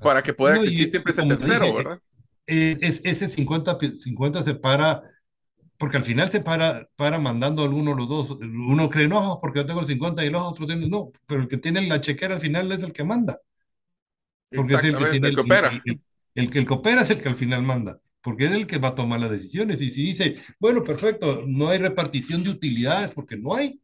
para 0.02 0.22
que 0.22 0.34
pueda 0.34 0.58
existir 0.58 0.90
siempre 0.90 1.12
ese 1.12 1.26
tercero, 1.26 1.74
¿verdad? 1.74 2.02
Eh, 2.48 2.78
es, 2.82 3.02
ese 3.04 3.30
50, 3.30 3.78
50 3.96 4.44
se 4.44 4.56
para, 4.56 5.04
porque 5.78 5.98
al 5.98 6.04
final 6.04 6.30
se 6.32 6.42
para, 6.42 6.90
para 6.96 7.20
mandando 7.20 7.64
alguno 7.64 7.94
los 7.94 8.08
dos. 8.08 8.32
Uno 8.42 8.90
cree, 8.90 9.08
no, 9.08 9.40
porque 9.42 9.60
yo 9.60 9.66
tengo 9.66 9.82
el 9.82 9.86
50 9.86 10.26
y 10.26 10.30
los 10.30 10.42
otros 10.42 10.68
tienen, 10.68 10.90
no, 10.90 11.12
pero 11.26 11.42
el 11.42 11.48
que 11.48 11.58
tiene 11.58 11.88
la 11.88 12.02
chequera 12.02 12.36
al 12.36 12.42
final 12.42 12.72
es 12.72 12.84
el 12.84 12.92
que 12.92 13.04
manda. 13.04 13.40
Porque 14.50 14.76
es 14.76 14.84
el 14.84 14.98
que 14.98 15.06
tiene 15.06 15.28
el, 15.30 15.40
opera. 15.40 15.72
El, 16.40 16.50
que 16.50 16.60
el 16.60 16.66
que 16.66 16.74
opera 16.74 17.02
es 17.02 17.10
el 17.10 17.22
que 17.22 17.28
al 17.28 17.36
final 17.36 17.64
manda, 17.64 18.00
porque 18.22 18.46
es 18.46 18.52
el 18.54 18.66
que 18.66 18.78
va 18.78 18.90
a 18.90 18.96
tomar 18.96 19.20
las 19.20 19.30
decisiones. 19.30 19.82
Y 19.82 19.92
si 19.92 20.04
dice, 20.04 20.38
bueno, 20.58 20.84
perfecto, 20.84 21.44
no 21.46 21.68
hay 21.68 21.80
repartición 21.80 22.44
de 22.44 22.52
utilidades 22.52 23.12
porque 23.12 23.36
no 23.36 23.56
hay, 23.56 23.82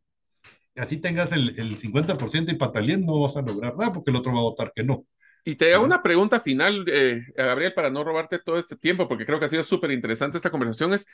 así 0.75 0.97
tengas 0.97 1.31
el, 1.33 1.59
el 1.59 1.77
50% 1.77 2.51
y 2.53 2.55
patalien, 2.55 3.05
no 3.05 3.19
vas 3.19 3.35
a 3.35 3.41
lograr 3.41 3.75
nada 3.75 3.91
porque 3.91 4.11
el 4.11 4.17
otro 4.17 4.33
va 4.33 4.39
a 4.39 4.43
votar 4.43 4.71
que 4.73 4.83
no. 4.85 5.05
Y 5.47 5.57
te 5.57 5.75
hago 5.75 5.85
una 5.85 6.01
pregunta 6.01 6.39
final, 6.39 6.85
eh, 6.87 7.21
Gabriel, 7.35 7.71
para 7.75 7.91
no 7.91 8.03
robarte 8.03 8.39
todo 8.39 8.57
este 8.57 8.75
tiempo, 8.75 9.07
porque 9.07 9.27
creo 9.27 9.37
que 9.37 9.45
ha 9.45 9.47
sido 9.47 9.63
súper 9.63 9.91
interesante 9.91 10.37
esta 10.37 10.49
conversación. 10.49 10.91
Es, 10.91 11.05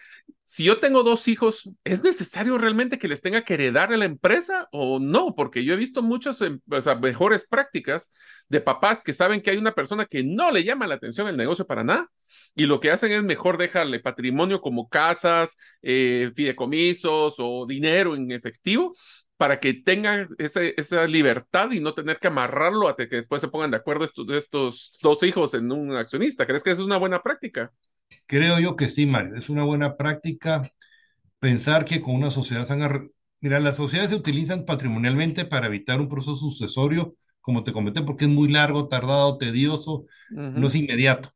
si 0.45 0.63
yo 0.63 0.79
tengo 0.79 1.03
dos 1.03 1.27
hijos, 1.27 1.69
¿es 1.84 2.01
necesario 2.01 2.57
realmente 2.57 2.97
que 2.97 3.09
les 3.09 3.21
tenga 3.21 3.41
que 3.41 3.55
heredar 3.55 3.91
a 3.91 3.97
la 3.97 4.05
empresa 4.05 4.69
o 4.71 4.99
no? 4.99 5.36
Porque 5.36 5.65
yo 5.65 5.73
he 5.73 5.77
visto 5.77 6.01
muchas 6.01 6.39
em, 6.39 6.61
mejores 7.01 7.45
prácticas 7.45 8.13
de 8.47 8.61
papás 8.61 9.03
que 9.03 9.11
saben 9.11 9.41
que 9.41 9.51
hay 9.51 9.57
una 9.57 9.73
persona 9.73 10.05
que 10.05 10.23
no 10.23 10.49
le 10.49 10.63
llama 10.63 10.88
la 10.88 10.95
atención 10.95 11.27
el 11.27 11.36
negocio 11.36 11.67
para 11.67 11.84
nada 11.84 12.09
y 12.55 12.67
lo 12.67 12.79
que 12.79 12.91
hacen 12.91 13.11
es 13.11 13.23
mejor 13.23 13.57
dejarle 13.57 13.99
patrimonio 13.99 14.61
como 14.61 14.88
casas, 14.88 15.57
eh, 15.82 16.32
fideicomisos 16.36 17.36
o 17.38 17.65
dinero 17.65 18.15
en 18.15 18.32
efectivo 18.32 18.93
para 19.41 19.59
que 19.59 19.73
tengan 19.73 20.29
esa 20.37 21.07
libertad 21.07 21.71
y 21.71 21.79
no 21.79 21.95
tener 21.95 22.19
que 22.19 22.27
amarrarlo 22.27 22.87
hasta 22.87 23.09
que 23.09 23.15
después 23.15 23.41
se 23.41 23.47
pongan 23.47 23.71
de 23.71 23.77
acuerdo 23.77 24.05
estos, 24.05 24.29
estos 24.29 24.91
dos 25.01 25.23
hijos 25.23 25.55
en 25.55 25.71
un 25.71 25.95
accionista. 25.95 26.45
¿Crees 26.45 26.63
que 26.63 26.69
es 26.69 26.77
una 26.77 26.97
buena 26.97 27.23
práctica? 27.23 27.71
Creo 28.27 28.59
yo 28.59 28.75
que 28.75 28.87
sí, 28.87 29.07
Mario. 29.07 29.35
Es 29.37 29.49
una 29.49 29.63
buena 29.63 29.97
práctica 29.97 30.71
pensar 31.39 31.85
que 31.85 32.01
con 32.01 32.13
una 32.13 32.29
sociedad 32.29 32.67
Mira, 33.39 33.59
las 33.59 33.77
sociedades 33.77 34.11
se 34.11 34.17
utilizan 34.17 34.63
patrimonialmente 34.63 35.43
para 35.45 35.65
evitar 35.65 35.99
un 35.99 36.07
proceso 36.07 36.35
sucesorio, 36.35 37.15
como 37.39 37.63
te 37.63 37.73
comenté, 37.73 38.03
porque 38.03 38.25
es 38.25 38.29
muy 38.29 38.47
largo, 38.47 38.89
tardado, 38.89 39.39
tedioso, 39.39 40.05
no 40.29 40.67
es 40.67 40.75
inmediato 40.75 41.33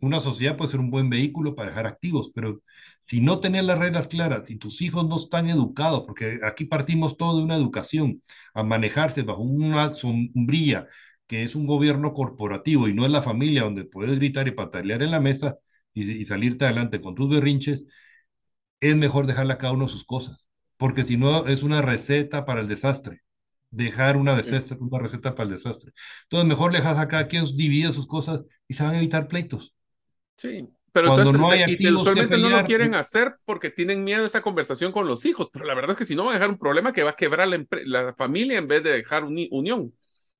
una 0.00 0.20
sociedad 0.20 0.56
puede 0.56 0.70
ser 0.70 0.80
un 0.80 0.90
buen 0.90 1.08
vehículo 1.10 1.54
para 1.54 1.70
dejar 1.70 1.86
activos, 1.86 2.30
pero 2.34 2.62
si 3.00 3.20
no 3.20 3.40
tenés 3.40 3.64
las 3.64 3.78
reglas 3.78 4.08
claras, 4.08 4.46
si 4.46 4.56
tus 4.56 4.82
hijos 4.82 5.06
no 5.08 5.16
están 5.18 5.48
educados, 5.48 6.04
porque 6.06 6.40
aquí 6.42 6.64
partimos 6.66 7.16
todo 7.16 7.38
de 7.38 7.44
una 7.44 7.56
educación, 7.56 8.22
a 8.54 8.62
manejarse 8.62 9.22
bajo 9.22 9.42
una 9.42 9.92
sombrilla 9.94 10.86
que 11.26 11.42
es 11.44 11.54
un 11.54 11.66
gobierno 11.66 12.12
corporativo 12.14 12.88
y 12.88 12.94
no 12.94 13.04
es 13.04 13.10
la 13.10 13.22
familia 13.22 13.62
donde 13.64 13.84
puedes 13.84 14.16
gritar 14.16 14.48
y 14.48 14.52
patalear 14.52 15.02
en 15.02 15.10
la 15.10 15.20
mesa 15.20 15.58
y, 15.94 16.24
salirte 16.26 16.64
adelante 16.66 17.00
con 17.00 17.14
tus 17.14 17.28
berrinches, 17.30 17.86
es 18.80 18.96
mejor 18.96 19.26
dejarle 19.26 19.54
a 19.54 19.58
cada 19.58 19.72
uno 19.72 19.88
sus 19.88 20.04
cosas, 20.04 20.48
porque 20.76 21.04
si 21.04 21.16
no 21.16 21.46
es 21.46 21.62
una 21.62 21.82
receta 21.82 22.44
para 22.44 22.60
el 22.60 22.68
desastre 22.68 23.22
dejar 23.70 24.16
una, 24.16 24.34
desastre, 24.36 24.76
una 24.80 24.98
receta 25.00 25.34
para 25.34 25.48
el 25.50 25.56
desastre. 25.56 25.92
Entonces, 26.24 26.48
mejor 26.48 26.72
le 26.72 26.78
dejas 26.78 26.98
a 26.98 27.08
cada 27.08 27.28
quien 27.28 27.44
divide 27.56 27.92
sus 27.92 28.06
cosas 28.06 28.44
y 28.68 28.74
se 28.74 28.84
van 28.84 28.94
a 28.94 28.98
evitar 28.98 29.28
pleitos. 29.28 29.75
Sí, 30.36 30.68
pero 30.92 31.08
Cuando 31.08 31.32
no 31.32 31.50
hay 31.50 31.76
y 31.78 31.90
usualmente 31.90 32.38
no 32.38 32.48
lo 32.48 32.64
quieren 32.64 32.94
hacer 32.94 33.36
porque 33.44 33.70
tienen 33.70 34.02
miedo 34.04 34.24
a 34.24 34.26
esa 34.26 34.42
conversación 34.42 34.92
con 34.92 35.06
los 35.06 35.26
hijos, 35.26 35.50
pero 35.52 35.64
la 35.64 35.74
verdad 35.74 35.92
es 35.92 35.96
que 35.98 36.04
si 36.04 36.14
no 36.14 36.24
van 36.24 36.32
a 36.32 36.38
dejar 36.38 36.50
un 36.50 36.58
problema 36.58 36.92
que 36.92 37.02
va 37.02 37.10
a 37.10 37.16
quebrar 37.16 37.48
la, 37.48 37.66
la 37.84 38.14
familia 38.14 38.58
en 38.58 38.66
vez 38.66 38.82
de 38.82 38.92
dejar 38.92 39.24
unión. 39.24 39.92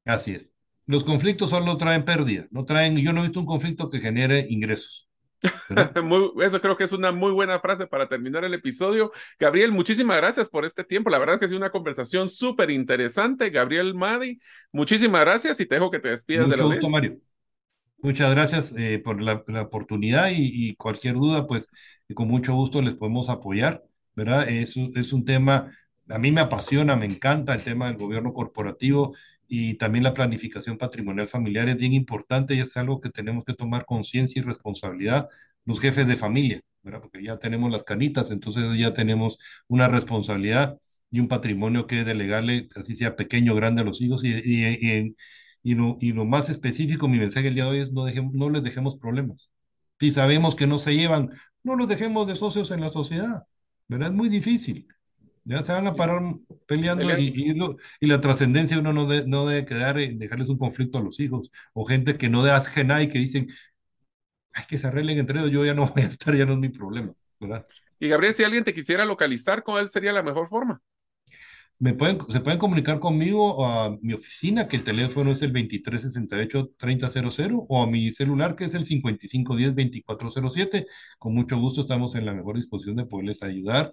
Así 0.05 0.33
es. 0.33 0.53
Los 0.87 1.05
conflictos 1.05 1.51
solo 1.51 1.77
traen 1.77 2.05
pérdida, 2.05 2.47
no 2.51 2.65
traen, 2.65 2.97
yo 2.97 3.13
no 3.13 3.21
he 3.21 3.25
visto 3.25 3.41
un 3.41 3.47
conflicto 3.47 3.91
que 3.91 4.01
genere 4.01 4.47
ingresos. 4.49 5.07
eso 6.43 6.61
creo 6.61 6.77
que 6.77 6.85
es 6.85 6.93
una 6.93 7.13
muy 7.13 7.33
buena 7.33 7.61
frase 7.61 7.87
para 7.87 8.09
terminar 8.09 8.45
el 8.45 8.55
episodio. 8.55 9.13
Gabriel, 9.39 9.73
muchísimas 9.73 10.17
gracias 10.17 10.49
por 10.49 10.65
este 10.65 10.85
tiempo. 10.85 11.11
La 11.11 11.19
verdad 11.19 11.35
es 11.35 11.41
que 11.41 11.47
ha 11.47 11.49
sido 11.49 11.59
una 11.59 11.71
conversación 11.71 12.29
súper 12.29 12.71
interesante. 12.71 13.51
Gabriel 13.51 13.95
Madi, 13.95 14.39
muchísimas 14.73 15.21
gracias 15.23 15.61
y 15.61 15.67
te 15.67 15.75
dejo 15.75 15.91
que 15.91 15.99
te 15.99 16.09
despidas 16.09 16.49
de 16.49 16.57
la 16.57 16.65
gusto, 16.65 16.89
Mario. 16.89 17.19
Muchas 17.99 18.31
gracias 18.31 18.73
eh, 18.77 19.01
por 19.03 19.21
la, 19.21 19.43
oportunidad 19.63 20.31
y, 20.33 20.77
cualquier 20.77 21.15
duda, 21.15 21.47
pues 21.47 21.69
con 22.15 22.29
mucho 22.29 22.55
gusto 22.55 22.81
les 22.83 22.95
podemos 22.95 23.29
apoyar, 23.29 23.83
¿verdad? 24.15 24.49
Es, 24.49 24.77
es 24.77 25.13
un 25.13 25.25
tema, 25.25 25.73
a 26.09 26.19
mí 26.19 26.31
me 26.31 26.41
apasiona, 26.41 26.95
me 26.95 27.07
encanta 27.07 27.55
el 27.55 27.63
tema 27.63 27.87
del 27.87 27.97
gobierno 27.97 28.33
corporativo 28.33 29.17
y 29.49 29.75
también 29.75 30.05
la 30.05 30.15
planificación 30.15 30.79
patrimonial 30.79 31.29
familiar 31.29 31.69
es 31.69 31.77
bien 31.79 31.95
importante 31.95 32.55
y 32.55 32.61
es 32.61 32.77
algo 32.77 33.01
que 33.01 33.11
tenemos 33.11 33.45
que 33.45 33.55
tomar 33.55 33.85
conciencia 33.87 34.41
y 34.41 34.45
responsabilidad 34.45 35.29
los 35.65 35.81
jefes 35.81 36.07
de 36.07 36.17
familia, 36.17 36.61
¿verdad? 36.83 37.01
Porque 37.03 37.23
ya 37.25 37.39
tenemos 37.39 37.73
las 37.73 37.83
canitas, 37.85 38.31
entonces 38.31 38.79
ya 38.79 38.95
tenemos 38.95 39.39
una 39.69 39.89
responsabilidad 39.89 40.79
y 41.11 41.19
un 41.21 41.29
patrimonio 41.29 41.87
que 41.87 42.05
delegarle, 42.05 42.69
así 42.77 42.95
sea 42.97 43.17
pequeño 43.17 43.53
o 43.53 43.57
grande 43.57 43.83
a 43.83 43.85
los 43.85 44.01
hijos 44.01 44.23
y, 44.25 44.29
y, 44.45 44.65
y, 44.65 45.17
lo, 45.75 45.99
y 46.01 46.13
lo 46.13 46.25
más 46.25 46.49
específico, 46.49 47.09
mi 47.09 47.19
mensaje 47.19 47.49
el 47.49 47.55
día 47.55 47.65
de 47.65 47.71
hoy 47.71 47.79
es 47.79 47.93
no, 47.93 48.05
dejemos, 48.05 48.35
no 48.35 48.51
les 48.51 48.63
dejemos 48.63 48.97
problemas. 48.97 49.51
Si 49.99 50.13
sabemos 50.13 50.55
que 50.55 50.67
no 50.67 50.79
se 50.79 50.95
llevan, 50.95 51.31
no 51.63 51.77
los 51.77 51.89
dejemos 51.89 52.27
de 52.27 52.37
socios 52.37 52.71
en 52.71 52.81
la 52.81 52.91
sociedad, 52.91 53.45
¿verdad? 53.89 54.09
Es 54.09 54.15
muy 54.15 54.29
difícil. 54.29 54.87
Ya 55.45 55.63
se 55.63 55.73
van 55.73 55.87
a 55.87 55.95
parar 55.95 56.23
peleando 56.67 57.05
y, 57.19 57.55
y, 58.01 58.07
la 58.07 58.21
trascendencia 58.21 58.81
uno 58.81 58.93
no, 58.93 59.07
no 59.27 59.47
debe 59.47 59.65
quedar 59.65 59.99
en 59.99 60.19
dejarles 60.19 60.49
un 60.49 60.59
conflicto 60.59 60.99
a 60.99 61.03
los 61.03 61.21
hijos 61.21 61.53
o 61.73 61.85
gente 61.85 62.19
que 62.19 62.29
no 62.29 62.43
de 62.43 62.51
nada 62.85 63.03
y 63.03 63.09
que 63.09 63.21
dicen, 63.21 63.49
hay 64.53 64.65
que 64.67 64.79
se 64.79 64.87
arreglen 64.87 65.19
entre 65.19 65.39
ellos, 65.39 65.53
yo 65.53 65.65
ya 65.65 65.75
no 65.75 65.87
voy 65.89 66.03
a 66.03 66.07
estar, 66.07 66.35
ya 66.35 66.47
no 66.47 66.55
es 66.55 66.59
mi 66.59 66.69
problema, 66.69 67.13
¿verdad? 67.39 67.67
Y 68.01 68.09
Gabriel, 68.09 68.35
si 68.35 68.43
alguien 68.43 68.65
te 68.65 68.75
quisiera 68.75 69.05
localizar, 69.05 69.63
¿con 69.63 69.79
él 69.79 69.89
sería 69.89 70.13
la 70.13 70.23
mejor 70.23 70.49
forma? 70.49 70.81
Me 71.79 71.93
pueden, 71.93 72.19
se 72.31 72.41
pueden 72.41 72.59
comunicar 72.59 73.01
conmigo 73.01 73.67
a 73.67 73.99
mi 74.01 74.15
oficina, 74.15 74.67
que 74.67 74.77
el 74.77 74.85
teléfono 74.85 75.31
es 75.31 75.43
el 75.43 75.53
2368-3000, 75.53 77.67
o 77.69 77.83
a 77.83 77.87
mi 77.87 78.13
celular, 78.13 78.57
que 78.57 78.65
es 78.65 78.75
el 78.75 78.87
5510-2407. 78.87 80.87
Con 81.19 81.35
mucho 81.35 81.59
gusto 81.59 81.83
estamos 81.83 82.15
en 82.15 82.25
la 82.25 82.33
mejor 82.33 82.57
disposición 82.57 82.97
de 82.97 83.05
poderles 83.05 83.43
ayudar 83.43 83.93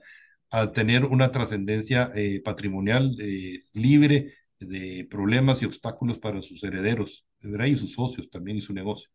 a 0.50 0.72
tener 0.72 1.04
una 1.06 1.32
trascendencia 1.32 2.10
eh, 2.16 2.42
patrimonial 2.44 3.16
eh, 3.20 3.60
libre 3.74 4.34
de 4.60 5.06
problemas 5.10 5.62
y 5.62 5.66
obstáculos 5.66 6.20
para 6.20 6.42
sus 6.42 6.64
herederos, 6.64 7.26
¿verdad? 7.42 7.66
y 7.66 7.76
sus 7.76 7.92
socios 7.94 8.30
también 8.30 8.58
y 8.58 8.62
su 8.62 8.74
negocio. 8.74 9.10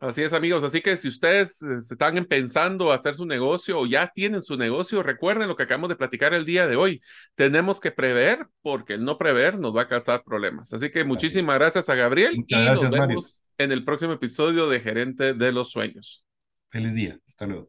Así 0.00 0.22
es, 0.22 0.32
amigos. 0.32 0.62
Así 0.62 0.80
que 0.80 0.96
si 0.96 1.08
ustedes 1.08 1.62
eh, 1.62 1.76
están 1.76 2.24
pensando 2.24 2.92
hacer 2.92 3.16
su 3.16 3.26
negocio 3.26 3.80
o 3.80 3.86
ya 3.86 4.06
tienen 4.08 4.42
su 4.42 4.56
negocio, 4.56 5.02
recuerden 5.02 5.48
lo 5.48 5.56
que 5.56 5.64
acabamos 5.64 5.88
de 5.88 5.96
platicar 5.96 6.34
el 6.34 6.44
día 6.44 6.66
de 6.66 6.76
hoy. 6.76 7.00
Tenemos 7.34 7.80
que 7.80 7.90
prever 7.90 8.46
porque 8.62 8.94
el 8.94 9.04
no 9.04 9.18
prever 9.18 9.58
nos 9.58 9.76
va 9.76 9.82
a 9.82 9.88
causar 9.88 10.22
problemas. 10.22 10.72
Así 10.72 10.90
que 10.90 11.04
muchísimas 11.04 11.58
gracias 11.58 11.88
a 11.88 11.94
Gabriel 11.94 12.44
y 12.46 12.54
nos 12.54 12.90
vemos 12.90 13.40
en 13.58 13.72
el 13.72 13.84
próximo 13.84 14.12
episodio 14.12 14.68
de 14.68 14.80
Gerente 14.80 15.34
de 15.34 15.52
los 15.52 15.70
Sueños. 15.70 16.24
Feliz 16.70 16.94
día. 16.94 17.18
Hasta 17.26 17.46
luego. 17.46 17.68